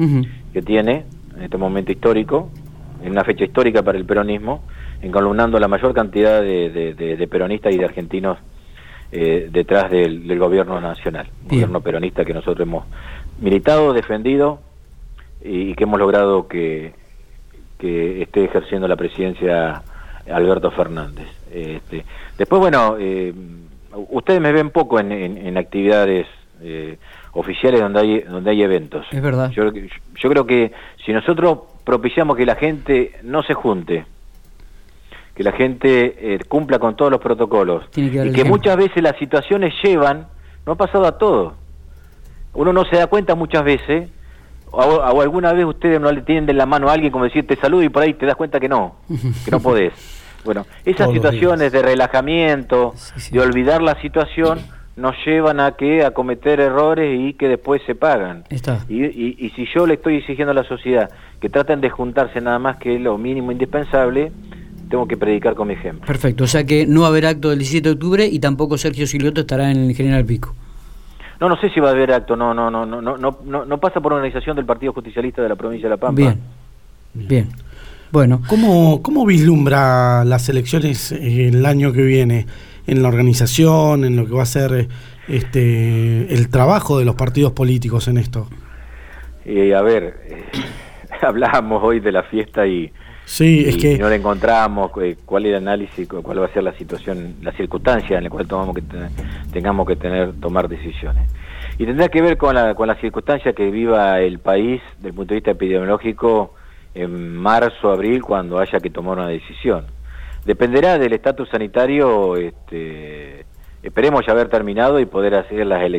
que 0.54 0.62
tiene 0.62 1.04
en 1.36 1.42
este 1.42 1.56
momento 1.56 1.92
histórico, 1.92 2.50
en 3.02 3.12
una 3.12 3.24
fecha 3.24 3.44
histórica 3.44 3.82
para 3.82 3.98
el 3.98 4.04
peronismo, 4.04 4.64
encolumnando 5.02 5.58
la 5.58 5.68
mayor 5.68 5.92
cantidad 5.94 6.40
de, 6.40 7.28
peronistas 7.30 7.74
y 7.74 7.78
de 7.78 7.84
argentinos 7.84 8.38
eh, 9.12 9.48
detrás 9.50 9.90
del, 9.90 10.38
gobierno 10.38 10.80
nacional, 10.80 11.28
gobierno 11.48 11.80
peronista 11.80 12.24
que 12.24 12.34
nosotros 12.34 12.66
hemos 12.66 12.84
militado, 13.40 13.92
defendido 13.92 14.60
y, 15.44 15.74
que 15.74 15.84
hemos 15.84 15.98
logrado 15.98 16.48
que, 16.48 16.92
que 17.78 18.22
esté 18.22 18.44
ejerciendo 18.44 18.88
la 18.88 18.96
presidencia 18.96 19.82
Alberto 20.32 20.70
Fernández. 20.70 21.28
Este, 21.52 22.04
después, 22.38 22.60
bueno, 22.60 22.96
eh, 22.98 23.32
ustedes 24.08 24.40
me 24.40 24.52
ven 24.52 24.70
poco 24.70 24.98
en, 24.98 25.56
actividades 25.56 26.26
eh, 26.62 26.98
oficiales 27.34 27.80
donde 27.80 28.00
hay 28.00 28.20
donde 28.20 28.50
hay 28.50 28.62
eventos. 28.62 29.06
Es 29.10 29.22
verdad. 29.22 29.50
Yo, 29.50 29.70
yo 29.72 30.30
creo 30.30 30.46
que 30.46 30.72
si 31.04 31.12
nosotros 31.12 31.58
propiciamos 31.84 32.36
que 32.36 32.46
la 32.46 32.56
gente 32.56 33.12
no 33.22 33.42
se 33.42 33.54
junte, 33.54 34.06
que 35.34 35.42
la 35.42 35.52
gente 35.52 36.34
eh, 36.34 36.38
cumpla 36.48 36.78
con 36.78 36.96
todos 36.96 37.10
los 37.10 37.20
protocolos 37.20 37.84
y 37.96 38.10
que 38.32 38.44
muchas 38.44 38.76
veces 38.76 39.02
las 39.02 39.16
situaciones 39.18 39.74
llevan, 39.82 40.28
no 40.64 40.72
ha 40.72 40.76
pasado 40.76 41.06
a 41.06 41.18
todo. 41.18 41.54
Uno 42.54 42.72
no 42.72 42.84
se 42.84 42.96
da 42.96 43.08
cuenta 43.08 43.34
muchas 43.34 43.64
veces, 43.64 44.08
o, 44.70 45.02
alguna 45.20 45.52
vez 45.52 45.64
ustedes 45.64 46.00
no 46.00 46.10
le 46.10 46.22
tienen 46.22 46.46
de 46.46 46.52
la 46.52 46.66
mano 46.66 46.88
a 46.88 46.92
alguien 46.92 47.12
como 47.12 47.24
decir 47.24 47.46
te 47.46 47.56
saludo 47.56 47.82
y 47.82 47.88
por 47.88 48.02
ahí 48.02 48.14
te 48.14 48.26
das 48.26 48.36
cuenta 48.36 48.60
que 48.60 48.68
no, 48.68 48.96
que 49.44 49.50
no 49.50 49.60
podés. 49.60 49.92
Bueno, 50.44 50.66
esas 50.84 51.10
situaciones 51.10 51.72
de 51.72 51.82
relajamiento, 51.82 52.94
de 53.30 53.40
olvidar 53.40 53.80
la 53.82 53.98
situación, 54.02 54.58
nos 54.96 55.14
llevan 55.24 55.60
a 55.60 55.72
que 55.72 56.04
a 56.04 56.12
cometer 56.12 56.60
errores 56.60 57.18
y 57.20 57.34
que 57.34 57.48
después 57.48 57.82
se 57.86 57.94
pagan. 57.94 58.44
Y, 58.88 59.04
y, 59.04 59.50
si 59.56 59.66
yo 59.74 59.86
le 59.86 59.94
estoy 59.94 60.16
exigiendo 60.16 60.52
a 60.52 60.54
la 60.54 60.64
sociedad 60.64 61.10
que 61.40 61.48
traten 61.48 61.80
de 61.80 61.90
juntarse 61.90 62.40
nada 62.40 62.58
más 62.58 62.76
que 62.76 62.98
lo 62.98 63.18
mínimo 63.18 63.50
indispensable, 63.50 64.30
tengo 64.88 65.08
que 65.08 65.16
predicar 65.16 65.54
con 65.54 65.68
mi 65.68 65.74
ejemplo. 65.74 66.06
Perfecto, 66.06 66.44
o 66.44 66.46
sea 66.46 66.64
que 66.64 66.86
no 66.86 67.00
va 67.00 67.06
a 67.06 67.10
haber 67.10 67.26
acto 67.26 67.50
del 67.50 67.58
17 67.58 67.88
de 67.88 67.92
octubre 67.94 68.26
y 68.26 68.38
tampoco 68.38 68.78
Sergio 68.78 69.06
Silioto 69.06 69.40
estará 69.40 69.70
en 69.70 69.78
el 69.78 69.94
General 69.94 70.24
Pico. 70.24 70.54
No, 71.40 71.48
no 71.48 71.56
sé 71.60 71.70
si 71.70 71.80
va 71.80 71.88
a 71.88 71.92
haber 71.92 72.12
acto, 72.12 72.36
no, 72.36 72.54
no, 72.54 72.70
no, 72.70 72.86
no, 72.86 73.02
no, 73.02 73.16
no, 73.18 73.64
no 73.64 73.78
pasa 73.78 74.00
por 74.00 74.12
organización 74.12 74.54
del 74.54 74.64
Partido 74.64 74.92
Justicialista 74.92 75.42
de 75.42 75.48
la 75.48 75.56
provincia 75.56 75.88
de 75.88 75.90
La 75.90 76.00
Pampa. 76.00 76.14
Bien, 76.14 76.40
bien. 77.12 77.48
Bueno. 78.12 78.42
¿Cómo, 78.46 79.02
cómo 79.02 79.26
vislumbra 79.26 80.24
las 80.24 80.48
elecciones 80.48 81.10
el 81.10 81.66
año 81.66 81.92
que 81.92 82.02
viene? 82.02 82.46
En 82.86 83.02
la 83.02 83.08
organización, 83.08 84.04
en 84.04 84.16
lo 84.16 84.26
que 84.26 84.32
va 84.32 84.42
a 84.42 84.46
ser 84.46 84.88
este 85.26 86.32
el 86.34 86.50
trabajo 86.50 86.98
de 86.98 87.04
los 87.04 87.14
partidos 87.14 87.52
políticos 87.52 88.08
en 88.08 88.18
esto. 88.18 88.48
Eh, 89.44 89.74
a 89.74 89.82
ver, 89.82 90.20
eh, 90.26 90.44
hablábamos 91.22 91.82
hoy 91.82 92.00
de 92.00 92.12
la 92.12 92.22
fiesta 92.24 92.66
y, 92.66 92.92
Sí, 93.26 93.64
es 93.66 93.76
que... 93.78 93.98
no 93.98 94.08
le 94.08 94.16
encontramos 94.16 94.90
eh, 95.02 95.16
cuál 95.24 95.46
es 95.46 95.50
el 95.50 95.56
análisis, 95.56 96.06
cuál 96.06 96.42
va 96.42 96.46
a 96.46 96.52
ser 96.52 96.62
la 96.62 96.76
situación, 96.76 97.36
la 97.42 97.52
circunstancia 97.52 98.18
en 98.18 98.24
la 98.24 98.30
cual 98.30 98.46
tomamos 98.46 98.74
que 98.74 98.82
tengamos 99.52 99.86
que 99.86 99.96
tener 99.96 100.34
tomar 100.40 100.68
decisiones. 100.68 101.28
Y 101.78 101.86
tendrá 101.86 102.08
que 102.08 102.20
ver 102.20 102.36
con 102.36 102.54
la, 102.54 102.74
con 102.74 102.86
la 102.86 102.94
circunstancia 102.96 103.52
que 103.52 103.70
viva 103.70 104.20
el 104.20 104.38
país 104.38 104.80
desde 104.96 105.08
el 105.08 105.14
punto 105.14 105.30
de 105.30 105.36
vista 105.36 105.50
epidemiológico 105.52 106.54
en 106.94 107.34
marzo, 107.36 107.90
abril, 107.90 108.22
cuando 108.22 108.58
haya 108.58 108.78
que 108.78 108.90
tomar 108.90 109.18
una 109.18 109.28
decisión. 109.28 109.86
Dependerá 110.44 110.98
del 110.98 111.12
estatus 111.12 111.48
sanitario, 111.48 112.36
este, 112.36 113.46
esperemos 113.82 114.26
ya 114.26 114.32
haber 114.32 114.48
terminado 114.48 115.00
y 115.00 115.06
poder 115.06 115.34
hacer 115.36 115.66
las, 115.66 115.90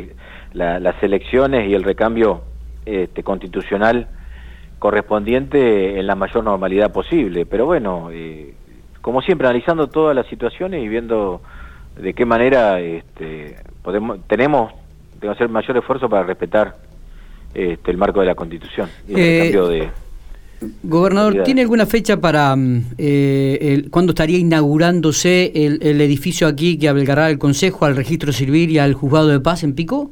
las 0.53 1.03
elecciones 1.03 1.67
y 1.67 1.73
el 1.73 1.83
recambio 1.83 2.43
este, 2.85 3.23
constitucional 3.23 4.07
correspondiente 4.77 5.99
en 5.99 6.05
la 6.05 6.15
mayor 6.15 6.43
normalidad 6.43 6.91
posible. 6.91 7.45
Pero 7.45 7.65
bueno, 7.65 8.09
eh, 8.11 8.53
como 9.01 9.21
siempre, 9.21 9.47
analizando 9.47 9.87
todas 9.87 10.15
las 10.15 10.27
situaciones 10.27 10.83
y 10.83 10.87
viendo 10.87 11.41
de 11.97 12.13
qué 12.13 12.25
manera 12.25 12.79
este, 12.79 13.55
podemos, 13.81 14.19
tenemos, 14.27 14.73
que 15.19 15.29
hacer 15.29 15.49
mayor 15.49 15.77
esfuerzo 15.77 16.09
para 16.09 16.23
respetar 16.23 16.75
este, 17.53 17.89
el 17.89 17.97
marco 17.97 18.19
de 18.19 18.25
la 18.27 18.35
Constitución 18.35 18.89
y 19.07 19.13
el 19.13 19.19
eh, 19.19 19.39
cambio 19.39 19.67
de... 19.67 20.04
Gobernador, 20.83 21.43
¿tiene 21.43 21.61
alguna 21.61 21.85
fecha 21.85 22.19
para 22.21 22.55
mm, 22.55 22.95
eh, 22.97 23.57
el, 23.61 23.89
cuándo 23.89 24.11
estaría 24.11 24.37
inaugurándose 24.37 25.51
el, 25.55 25.79
el, 25.81 26.01
edificio 26.01 26.47
aquí 26.47 26.77
que 26.77 26.89
albergará 26.89 27.29
el 27.29 27.37
Consejo, 27.37 27.85
al 27.85 27.95
Registro 27.95 28.31
Civil 28.31 28.69
y 28.71 28.79
al 28.79 28.93
Juzgado 28.93 29.27
de 29.27 29.39
Paz 29.39 29.63
en 29.63 29.75
Pico? 29.75 30.11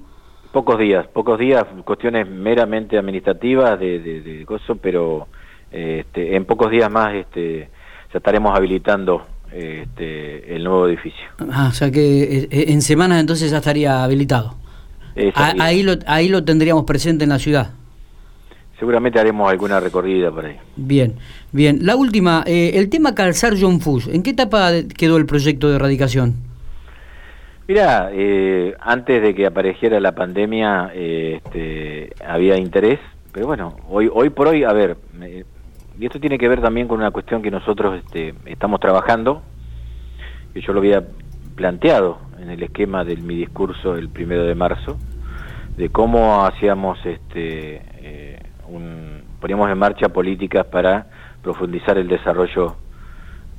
Pocos 0.52 0.78
días, 0.78 1.08
pocos 1.08 1.40
días, 1.40 1.66
cuestiones 1.84 2.30
meramente 2.30 2.98
administrativas 2.98 3.80
de, 3.80 4.00
de, 4.00 4.22
de 4.22 4.44
gozo, 4.44 4.76
pero 4.76 5.28
este, 5.72 6.36
en 6.36 6.46
pocos 6.46 6.70
días 6.70 6.92
más 6.92 7.16
este, 7.16 7.70
ya 8.12 8.18
estaremos 8.18 8.56
habilitando 8.56 9.26
este, 9.52 10.56
el 10.56 10.64
nuevo 10.64 10.88
edificio. 10.88 11.26
Ah, 11.52 11.68
o 11.70 11.74
sea 11.74 11.90
que 11.90 12.48
eh, 12.52 12.66
en 12.70 12.82
semanas 12.82 13.20
entonces 13.20 13.50
ya 13.50 13.58
estaría 13.58 14.04
habilitado. 14.04 14.56
ahí, 15.36 15.82
lo, 15.82 15.94
ahí 16.06 16.30
lo 16.30 16.44
tendríamos 16.44 16.84
presente 16.86 17.24
en 17.24 17.32
la 17.32 17.40
ciudad. 17.40 17.72
Seguramente 18.84 19.18
haremos 19.18 19.50
alguna 19.50 19.80
recorrida 19.80 20.30
por 20.30 20.46
ahí. 20.46 20.58
Bien, 20.76 21.14
bien. 21.54 21.86
La 21.86 21.96
última, 21.96 22.44
eh, 22.46 22.72
el 22.74 22.90
tema 22.90 23.16
calzar 23.16 23.54
John 23.58 23.80
Fuss, 23.80 24.10
¿en 24.10 24.24
qué 24.24 24.32
etapa 24.32 24.72
quedó 24.98 25.16
el 25.16 25.26
proyecto 25.26 25.70
de 25.70 25.78
erradicación? 25.78 26.34
Mira, 27.66 28.10
eh, 28.12 28.76
antes 28.82 29.22
de 29.22 29.34
que 29.34 29.46
apareciera 29.46 30.02
la 30.02 30.12
pandemia 30.12 30.92
eh, 30.94 31.40
este, 31.42 32.10
había 32.28 32.58
interés, 32.58 33.00
pero 33.32 33.48
bueno, 33.48 33.78
hoy, 33.88 34.10
hoy 34.14 34.30
por 34.32 34.50
hoy, 34.50 34.66
a 34.66 34.74
ver, 34.74 34.98
y 35.98 36.06
esto 36.06 36.20
tiene 36.20 36.38
que 36.38 36.50
ver 36.50 36.60
también 36.60 36.90
con 36.90 37.00
una 37.00 37.12
cuestión 37.12 37.42
que 37.42 37.52
nosotros 37.52 38.02
este, 38.04 38.34
estamos 38.48 38.82
trabajando, 38.82 39.44
que 40.54 40.60
yo 40.60 40.74
lo 40.74 40.80
había 40.80 41.06
planteado 41.56 42.18
en 42.38 42.50
el 42.50 42.62
esquema 42.62 43.06
de 43.06 43.16
mi 43.16 43.38
discurso 43.38 43.96
el 43.96 44.10
primero 44.10 44.44
de 44.44 44.56
marzo, 44.56 44.98
de 45.78 45.88
cómo 45.88 46.46
hacíamos, 46.46 47.00
este, 47.06 47.82
eh, 48.02 48.43
un, 48.74 49.22
poníamos 49.40 49.70
en 49.70 49.78
marcha 49.78 50.10
políticas 50.10 50.66
para 50.66 51.08
profundizar 51.42 51.98
el 51.98 52.08
desarrollo 52.08 52.76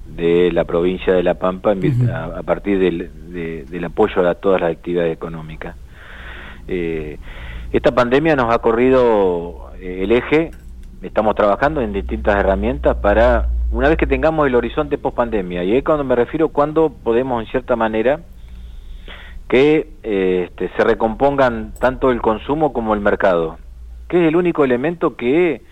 de 0.07 0.53
la 0.53 0.65
provincia 0.65 1.15
de 1.15 1.23
La 1.23 1.35
Pampa 1.35 1.73
a, 1.73 2.43
partir 2.43 2.79
del, 2.79 3.85
apoyo 3.85 4.29
a 4.29 4.35
todas 4.35 4.61
las 4.61 4.73
actividades 4.73 5.13
económicas. 5.13 5.77
Eh, 6.69 7.19
esta 7.73 7.95
pandemia 7.95 8.37
nos 8.37 8.53
ha 8.53 8.59
corrido 8.59 9.73
eh, 9.81 10.01
el 10.03 10.13
eje, 10.13 10.51
estamos 11.03 11.35
trabajando 11.35 11.81
en 11.81 11.93
distintas 11.93 12.37
herramientas 12.37 12.97
para, 12.97 13.49
una 13.73 13.89
vez 13.89 13.99
que 13.99 14.07
tengamos 14.07 14.47
el 14.47 14.55
horizonte 14.55 14.99
post 14.99 15.17
pandemia, 15.17 15.65
y 15.65 15.73
ahí 15.73 15.83
cuando 15.83 16.05
me 16.05 16.15
refiero 16.15 16.49
cuando 16.49 16.91
podemos 16.91 17.43
en 17.43 17.51
cierta 17.51 17.77
manera 17.77 18.21
que 19.49 19.89
eh, 20.03 20.49
este, 20.49 20.71
se 20.77 20.85
recompongan 20.85 21.73
tanto 21.79 22.11
el 22.11 22.23
consumo 22.23 22.73
como 22.73 22.95
el 22.95 23.01
mercado, 23.01 23.59
que 24.09 24.23
es 24.23 24.29
el 24.29 24.37
único 24.37 24.65
elemento 24.65 25.17
que 25.17 25.63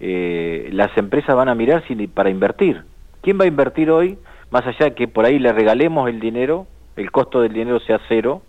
las 0.00 0.96
empresas 0.96 1.36
van 1.36 1.48
a 1.48 1.54
mirar 1.54 1.84
para 2.12 2.28
invertir 2.28 2.82
¿Quién 3.22 3.38
va 3.38 3.44
a 3.44 3.48
invertir 3.48 3.90
hoy, 3.90 4.18
más 4.50 4.66
allá 4.66 4.86
de 4.86 4.94
que 4.94 5.06
por 5.06 5.24
ahí 5.24 5.38
le 5.38 5.52
regalemos 5.52 6.08
el 6.08 6.18
dinero, 6.18 6.66
el 6.96 7.10
costo 7.12 7.40
del 7.40 7.52
dinero 7.52 7.78
sea 7.80 8.00
cero, 8.08 8.42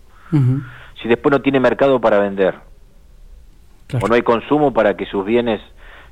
si 1.00 1.08
después 1.08 1.30
no 1.30 1.40
tiene 1.40 1.60
mercado 1.60 2.00
para 2.00 2.18
vender? 2.18 2.56
O 4.02 4.08
no 4.08 4.14
hay 4.14 4.22
consumo 4.22 4.72
para 4.72 4.96
que 4.96 5.06
sus 5.06 5.24
bienes 5.24 5.60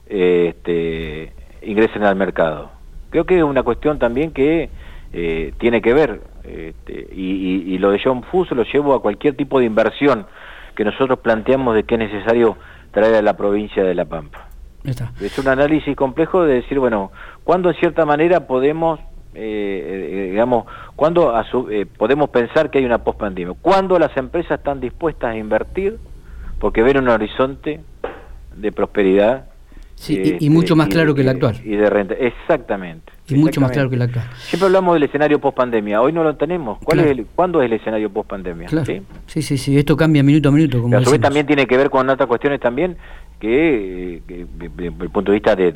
eh, 0.07 0.55
este, 0.55 1.33
ingresen 1.63 2.05
al 2.05 2.15
mercado. 2.15 2.71
Creo 3.11 3.27
que 3.27 3.39
es 3.39 3.43
una 3.43 3.65
cuestión 3.65 3.99
también 3.99 4.31
que 4.31 4.71
eh, 5.13 5.53
tiene 5.59 5.83
que 5.83 5.93
ver, 5.93 6.21
este, 6.45 7.09
y, 7.13 7.77
lo 7.79 7.91
de 7.91 8.01
John 8.03 8.23
Fuso 8.23 8.55
lo 8.55 8.63
llevo 8.63 8.95
a 8.95 9.03
cualquier 9.03 9.35
tipo 9.35 9.59
de 9.59 9.67
inversión 9.67 10.27
que 10.77 10.85
nosotros 10.85 11.19
planteamos 11.19 11.75
de 11.75 11.83
que 11.83 11.97
es 11.97 11.99
necesario 11.99 12.57
traer 12.93 13.17
a 13.17 13.23
la 13.23 13.37
provincia 13.37 13.83
de 13.83 13.95
La 13.95 14.05
Pampa. 14.05 14.49
Es 15.21 15.39
un 15.39 15.49
análisis 15.49 15.97
complejo 15.97 16.45
de 16.45 16.55
decir, 16.55 16.79
bueno, 16.79 17.13
¿cuándo 17.45 17.71
en 17.71 17.77
cierta 17.77 18.05
manera 18.05 18.47
podemos, 18.47 19.01
eh, 19.35 20.11
eh 20.13 20.29
digamos, 20.31 20.67
cuándo 20.97 21.33
eh, 21.71 21.87
podemos 21.87 22.31
pensar 22.31 22.71
que 22.71 22.79
hay 22.79 22.85
una 22.85 22.99
post-pandemia? 22.99 23.55
¿Cuándo 23.61 23.99
las 23.99 24.17
empresas 24.17 24.59
están 24.59 24.81
dispuestas 24.81 25.31
a 25.31 25.37
invertir 25.37 25.99
porque 26.59 26.83
ven 26.83 26.99
un 26.99 27.09
horizonte 27.09 27.81
de 28.57 28.73
prosperidad? 28.73 29.52
Sí, 30.03 30.15
y, 30.19 30.33
este, 30.33 30.51
mucho 30.51 30.75
más 30.75 30.89
claro 30.89 31.15
que 31.15 31.21
el 31.21 31.29
actual. 31.29 31.61
Y 31.65 31.77
de 31.77 31.89
renta, 31.89 32.15
exactamente. 32.15 33.13
Y 33.29 33.37
mucho 33.37 33.61
más 33.61 33.71
claro 33.71 33.89
que 33.89 33.95
el 33.95 34.03
actual. 34.03 34.25
Siempre 34.37 34.67
hablamos 34.67 34.95
del 34.95 35.05
escenario 35.05 35.39
post-pandemia, 35.41 36.03
hoy 36.03 36.13
no 36.13 36.25
lo 36.25 36.35
tenemos. 36.35 36.81
¿Cuál 36.83 36.99
es 36.99 37.07
el, 37.07 37.27
¿Cuándo 37.27 37.63
es 37.63 37.67
el 37.67 37.75
escenario 37.75 38.11
post-pandemia? 38.11 38.69
¿Sí? 38.69 39.41
¿Sí? 39.41 39.57
sí, 39.57 39.79
esto 39.79 39.97
cambia 39.97 40.25
minuto 40.25 40.49
a 40.49 40.53
minuto. 40.53 40.83
Como 40.83 40.97
a 40.97 41.05
su 41.05 41.13
vez 41.13 41.21
también 41.21 41.47
tiene 41.47 41.69
que 41.69 41.77
ver 41.77 41.89
con 41.89 42.11
otras 42.11 42.27
cuestiones 42.27 42.59
también 42.59 42.97
que, 43.39 44.23
desde 44.27 44.87
el 44.87 45.11
punto 45.11 45.31
de 45.31 45.37
vista 45.37 45.55
de, 45.55 45.73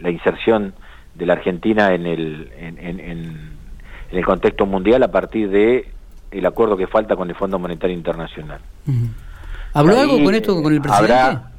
la 0.00 0.10
inserción 0.10 0.72
de 1.16 1.26
la 1.26 1.32
Argentina 1.32 1.94
en 1.94 2.06
el, 2.06 2.48
en, 2.60 3.56
el 4.12 4.24
contexto 4.24 4.66
mundial 4.66 5.02
a 5.02 5.10
partir 5.10 5.50
de 5.50 5.88
el 6.30 6.46
acuerdo 6.46 6.76
que 6.76 6.86
falta 6.86 7.16
con 7.16 7.28
el 7.28 7.34
Fondo 7.34 7.58
Monetario 7.58 7.96
Internacional. 7.96 8.60
¿Habló 9.72 9.98
algo 9.98 10.22
con 10.22 10.32
esto 10.32 10.62
con 10.62 10.72
el 10.72 10.80
presidente? 10.80 11.53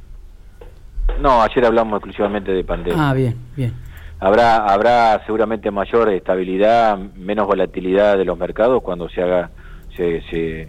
No, 1.20 1.42
ayer 1.42 1.64
hablamos 1.64 1.98
exclusivamente 1.98 2.52
de 2.52 2.64
pandemia. 2.64 3.10
Ah, 3.10 3.14
bien, 3.14 3.36
bien. 3.56 3.72
habrá 4.20 4.66
habrá 4.66 5.24
seguramente 5.24 5.70
mayor 5.70 6.10
estabilidad, 6.10 6.98
menos 7.16 7.46
volatilidad 7.46 8.18
de 8.18 8.24
los 8.24 8.38
mercados 8.38 8.82
cuando 8.82 9.08
se 9.08 9.22
haga 9.22 9.50
se, 9.96 10.22
se, 10.30 10.68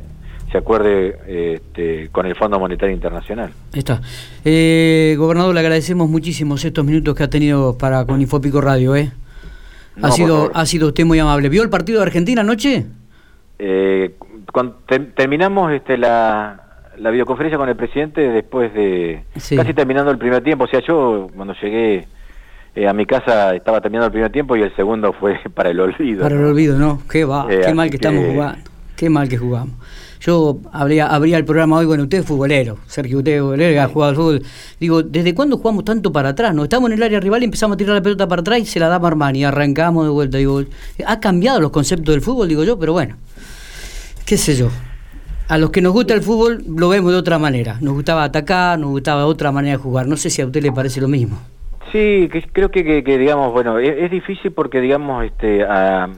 se 0.51 0.57
acuerde 0.57 1.55
este, 1.55 2.09
con 2.09 2.25
el 2.25 2.35
Fondo 2.35 2.59
Monetario 2.59 2.95
Internacional. 2.95 3.51
Está. 3.73 4.01
Eh, 4.45 5.15
gobernador, 5.17 5.53
le 5.53 5.59
agradecemos 5.59 6.09
muchísimo 6.09 6.55
estos 6.55 6.85
minutos 6.85 7.15
que 7.15 7.23
ha 7.23 7.29
tenido 7.29 7.77
para 7.77 8.05
con 8.05 8.21
Infopico 8.21 8.61
Radio, 8.61 8.95
¿eh? 8.95 9.11
ha 10.01 10.11
sido 10.11 10.51
ha 10.53 10.65
sido 10.65 10.89
usted 10.89 11.05
muy 11.05 11.19
amable. 11.19 11.49
¿Vio 11.49 11.63
el 11.63 11.69
partido 11.69 11.99
de 11.99 12.05
Argentina 12.05 12.41
anoche? 12.41 12.85
Eh, 13.59 14.15
terminamos 15.15 15.73
este 15.73 15.97
la 15.97 16.66
la 17.00 17.12
videoconferencia 17.12 17.58
con 17.58 17.70
el 17.70 17.76
presidente 17.76 18.22
después 18.22 18.74
de 18.74 19.24
casi 19.56 19.74
terminando 19.74 20.12
el 20.12 20.18
primer 20.18 20.43
tiempo, 20.43 20.66
o 20.66 20.68
sea, 20.68 20.82
yo 20.82 21.30
cuando 21.36 21.54
llegué 21.62 22.08
eh, 22.76 22.88
a 22.88 22.93
mi 22.93 23.06
casa 23.06 23.56
estaba 23.56 23.82
terminando 23.82 24.08
el 24.08 24.12
primer 24.12 24.32
tiempo 24.32 24.56
y 24.56 24.62
el 24.62 24.76
segundo 24.76 25.14
fue 25.14 25.39
para 25.54 25.70
el 25.70 25.80
olvido. 25.80 26.24
Para 26.24 26.36
el 26.36 26.43
olvido, 26.43 26.78
¿no? 26.78 27.02
Qué 27.10 27.26
va, 27.26 27.48
eh, 27.50 27.62
qué 27.66 27.74
mal 27.74 27.89
que, 27.89 27.95
estamos 27.98 28.26
jugando, 28.26 28.70
qué 28.95 29.10
mal 29.10 29.30
que 29.30 29.38
jugamos. 29.38 29.76
Yo 30.20 30.60
habría, 30.72 31.08
habría 31.08 31.38
el 31.38 31.45
programa 31.45 31.78
hoy, 31.78 31.86
bueno, 31.86 32.04
usted 32.04 32.20
es 32.20 32.26
futbolero, 32.26 32.80
Sergio, 32.88 33.20
usted 33.20 33.34
es 33.34 33.41
futbolero, 33.41 33.82
ha 33.82 33.88
jugado 33.88 34.10
al 34.10 34.16
fútbol. 34.16 34.43
Digo, 34.80 35.04
¿desde 35.04 35.36
cuándo 35.36 35.58
jugamos 35.58 35.86
tanto 35.86 36.12
para 36.12 36.30
atrás? 36.30 36.56
No, 36.56 36.64
estamos 36.64 36.89
en 36.89 36.98
el 36.98 37.04
área 37.04 37.20
rival 37.20 37.43
y 37.43 37.45
empezamos 37.45 37.76
a 37.76 37.78
tirar 37.78 37.95
la 37.95 38.02
pelota 38.02 38.28
para 38.28 38.41
atrás 38.41 38.60
y 38.60 38.66
se 38.66 38.80
la 38.80 38.88
da 38.88 38.98
Marmani, 38.98 39.45
arrancamos 39.45 40.06
de 40.06 40.10
vuelta. 40.10 40.38
Digo, 40.39 40.64
ha 41.06 41.20
cambiado 41.20 41.62
los 41.62 41.70
conceptos 41.70 42.16
del 42.16 42.22
fútbol, 42.22 42.48
digo 42.48 42.64
yo, 42.64 42.80
pero 42.80 42.93
bueno, 42.93 43.16
qué 44.26 44.38
sé 44.38 44.56
yo. 44.56 44.70
A 45.50 45.58
los 45.58 45.70
que 45.72 45.82
nos 45.82 45.93
gusta 45.93 46.14
el 46.14 46.22
fútbol 46.22 46.62
lo 46.68 46.89
vemos 46.89 47.12
de 47.12 47.18
otra 47.18 47.39
manera. 47.39 47.78
Nos 47.80 47.93
gustaba 47.93 48.26
atacar, 48.26 48.78
nos 48.78 48.89
gustaba 48.89 49.26
otra 49.26 49.52
manera 49.52 49.78
de 49.78 49.84
jugar. 49.84 50.06
No 50.06 50.18
sé 50.18 50.30
si 50.30 50.41
a 50.41 50.45
usted 50.45 50.62
le 50.62 50.74
parece 50.74 51.00
lo 51.00 51.08
mismo. 51.08 51.38
Sí, 51.91 52.28
que, 52.30 52.43
creo 52.52 52.70
que, 52.70 53.02
que, 53.02 53.18
digamos, 53.18 53.54
bueno, 53.54 53.80
es, 53.80 54.12
difícil 54.12 54.52
porque, 54.52 54.82
digamos, 54.82 55.24
este, 55.24 55.64
a, 55.64 56.10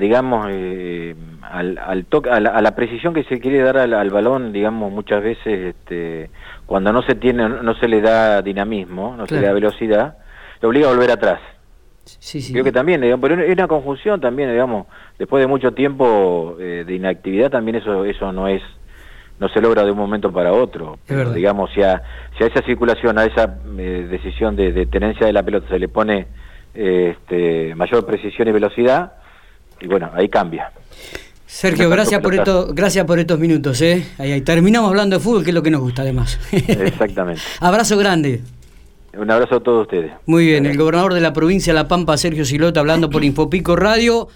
digamos, 0.00 0.46
eh, 0.50 1.14
al, 1.42 1.76
al 1.76 2.06
toque, 2.06 2.30
a, 2.30 2.40
la, 2.40 2.74
precisión 2.74 3.12
que 3.12 3.24
se 3.24 3.38
quiere 3.38 3.58
dar 3.58 3.76
al, 3.76 4.10
balón, 4.10 4.50
digamos, 4.50 4.90
muchas 4.90 5.22
veces, 5.22 5.74
este, 5.74 6.30
cuando 6.64 6.90
no 6.90 7.02
se 7.02 7.16
tiene, 7.16 7.46
no 7.50 7.74
se 7.74 7.86
le 7.86 8.00
da 8.00 8.40
dinamismo, 8.40 9.14
no 9.14 9.26
se 9.26 9.40
le 9.40 9.46
da 9.46 9.52
velocidad, 9.52 10.16
le 10.62 10.68
obliga 10.68 10.88
a 10.88 10.92
volver 10.92 11.10
atrás. 11.10 11.40
Sí, 12.20 12.40
sí. 12.40 12.52
Creo 12.52 12.64
que 12.64 12.72
también, 12.72 13.00
digamos, 13.00 13.22
pero 13.22 13.42
es 13.42 13.52
una 13.52 13.68
conjunción 13.68 14.20
también, 14.20 14.50
digamos, 14.50 14.86
después 15.18 15.40
de 15.42 15.46
mucho 15.46 15.72
tiempo 15.72 16.56
eh, 16.58 16.84
de 16.86 16.94
inactividad 16.94 17.50
también 17.50 17.76
eso 17.76 18.04
eso 18.04 18.32
no 18.32 18.48
es 18.48 18.62
no 19.40 19.48
se 19.48 19.60
logra 19.60 19.84
de 19.84 19.90
un 19.90 19.98
momento 19.98 20.32
para 20.32 20.52
otro. 20.52 20.98
digamos, 21.34 21.70
si 21.72 21.82
a, 21.82 22.02
si 22.36 22.44
a 22.44 22.46
esa 22.48 22.62
circulación, 22.62 23.18
a 23.18 23.24
esa 23.24 23.58
eh, 23.78 24.06
decisión 24.10 24.56
de, 24.56 24.86
tenencia 24.86 25.26
de 25.26 25.32
la 25.32 25.42
pelota 25.42 25.68
se 25.68 25.78
le 25.78 25.88
pone 25.88 26.26
eh, 26.74 27.14
este, 27.16 27.74
mayor 27.74 28.04
precisión 28.04 28.48
y 28.48 28.52
velocidad, 28.52 29.12
y 29.80 29.86
bueno, 29.86 30.10
ahí 30.14 30.28
cambia. 30.28 30.72
Sergio, 31.46 31.88
gracias 31.88 32.20
por, 32.20 32.34
esto, 32.34 32.68
gracias 32.74 33.06
por 33.06 33.18
estos 33.18 33.38
minutos. 33.38 33.80
¿eh? 33.80 34.04
Ahí, 34.18 34.40
terminamos 34.42 34.90
hablando 34.90 35.16
de 35.16 35.22
fútbol, 35.22 35.44
que 35.44 35.50
es 35.50 35.54
lo 35.54 35.62
que 35.62 35.70
nos 35.70 35.80
gusta 35.80 36.02
además. 36.02 36.38
Exactamente. 36.52 37.40
Abrazo 37.60 37.96
grande. 37.96 38.42
Un 39.18 39.28
abrazo 39.32 39.56
a 39.56 39.60
todos 39.60 39.82
ustedes. 39.82 40.12
Muy 40.26 40.46
bien, 40.46 40.64
el 40.64 40.78
gobernador 40.78 41.12
de 41.12 41.20
la 41.20 41.32
provincia 41.32 41.72
de 41.72 41.78
La 41.78 41.88
Pampa, 41.88 42.16
Sergio 42.16 42.44
Silota, 42.44 42.78
hablando 42.78 43.10
por 43.10 43.24
Infopico 43.24 43.74
Radio. 43.74 44.28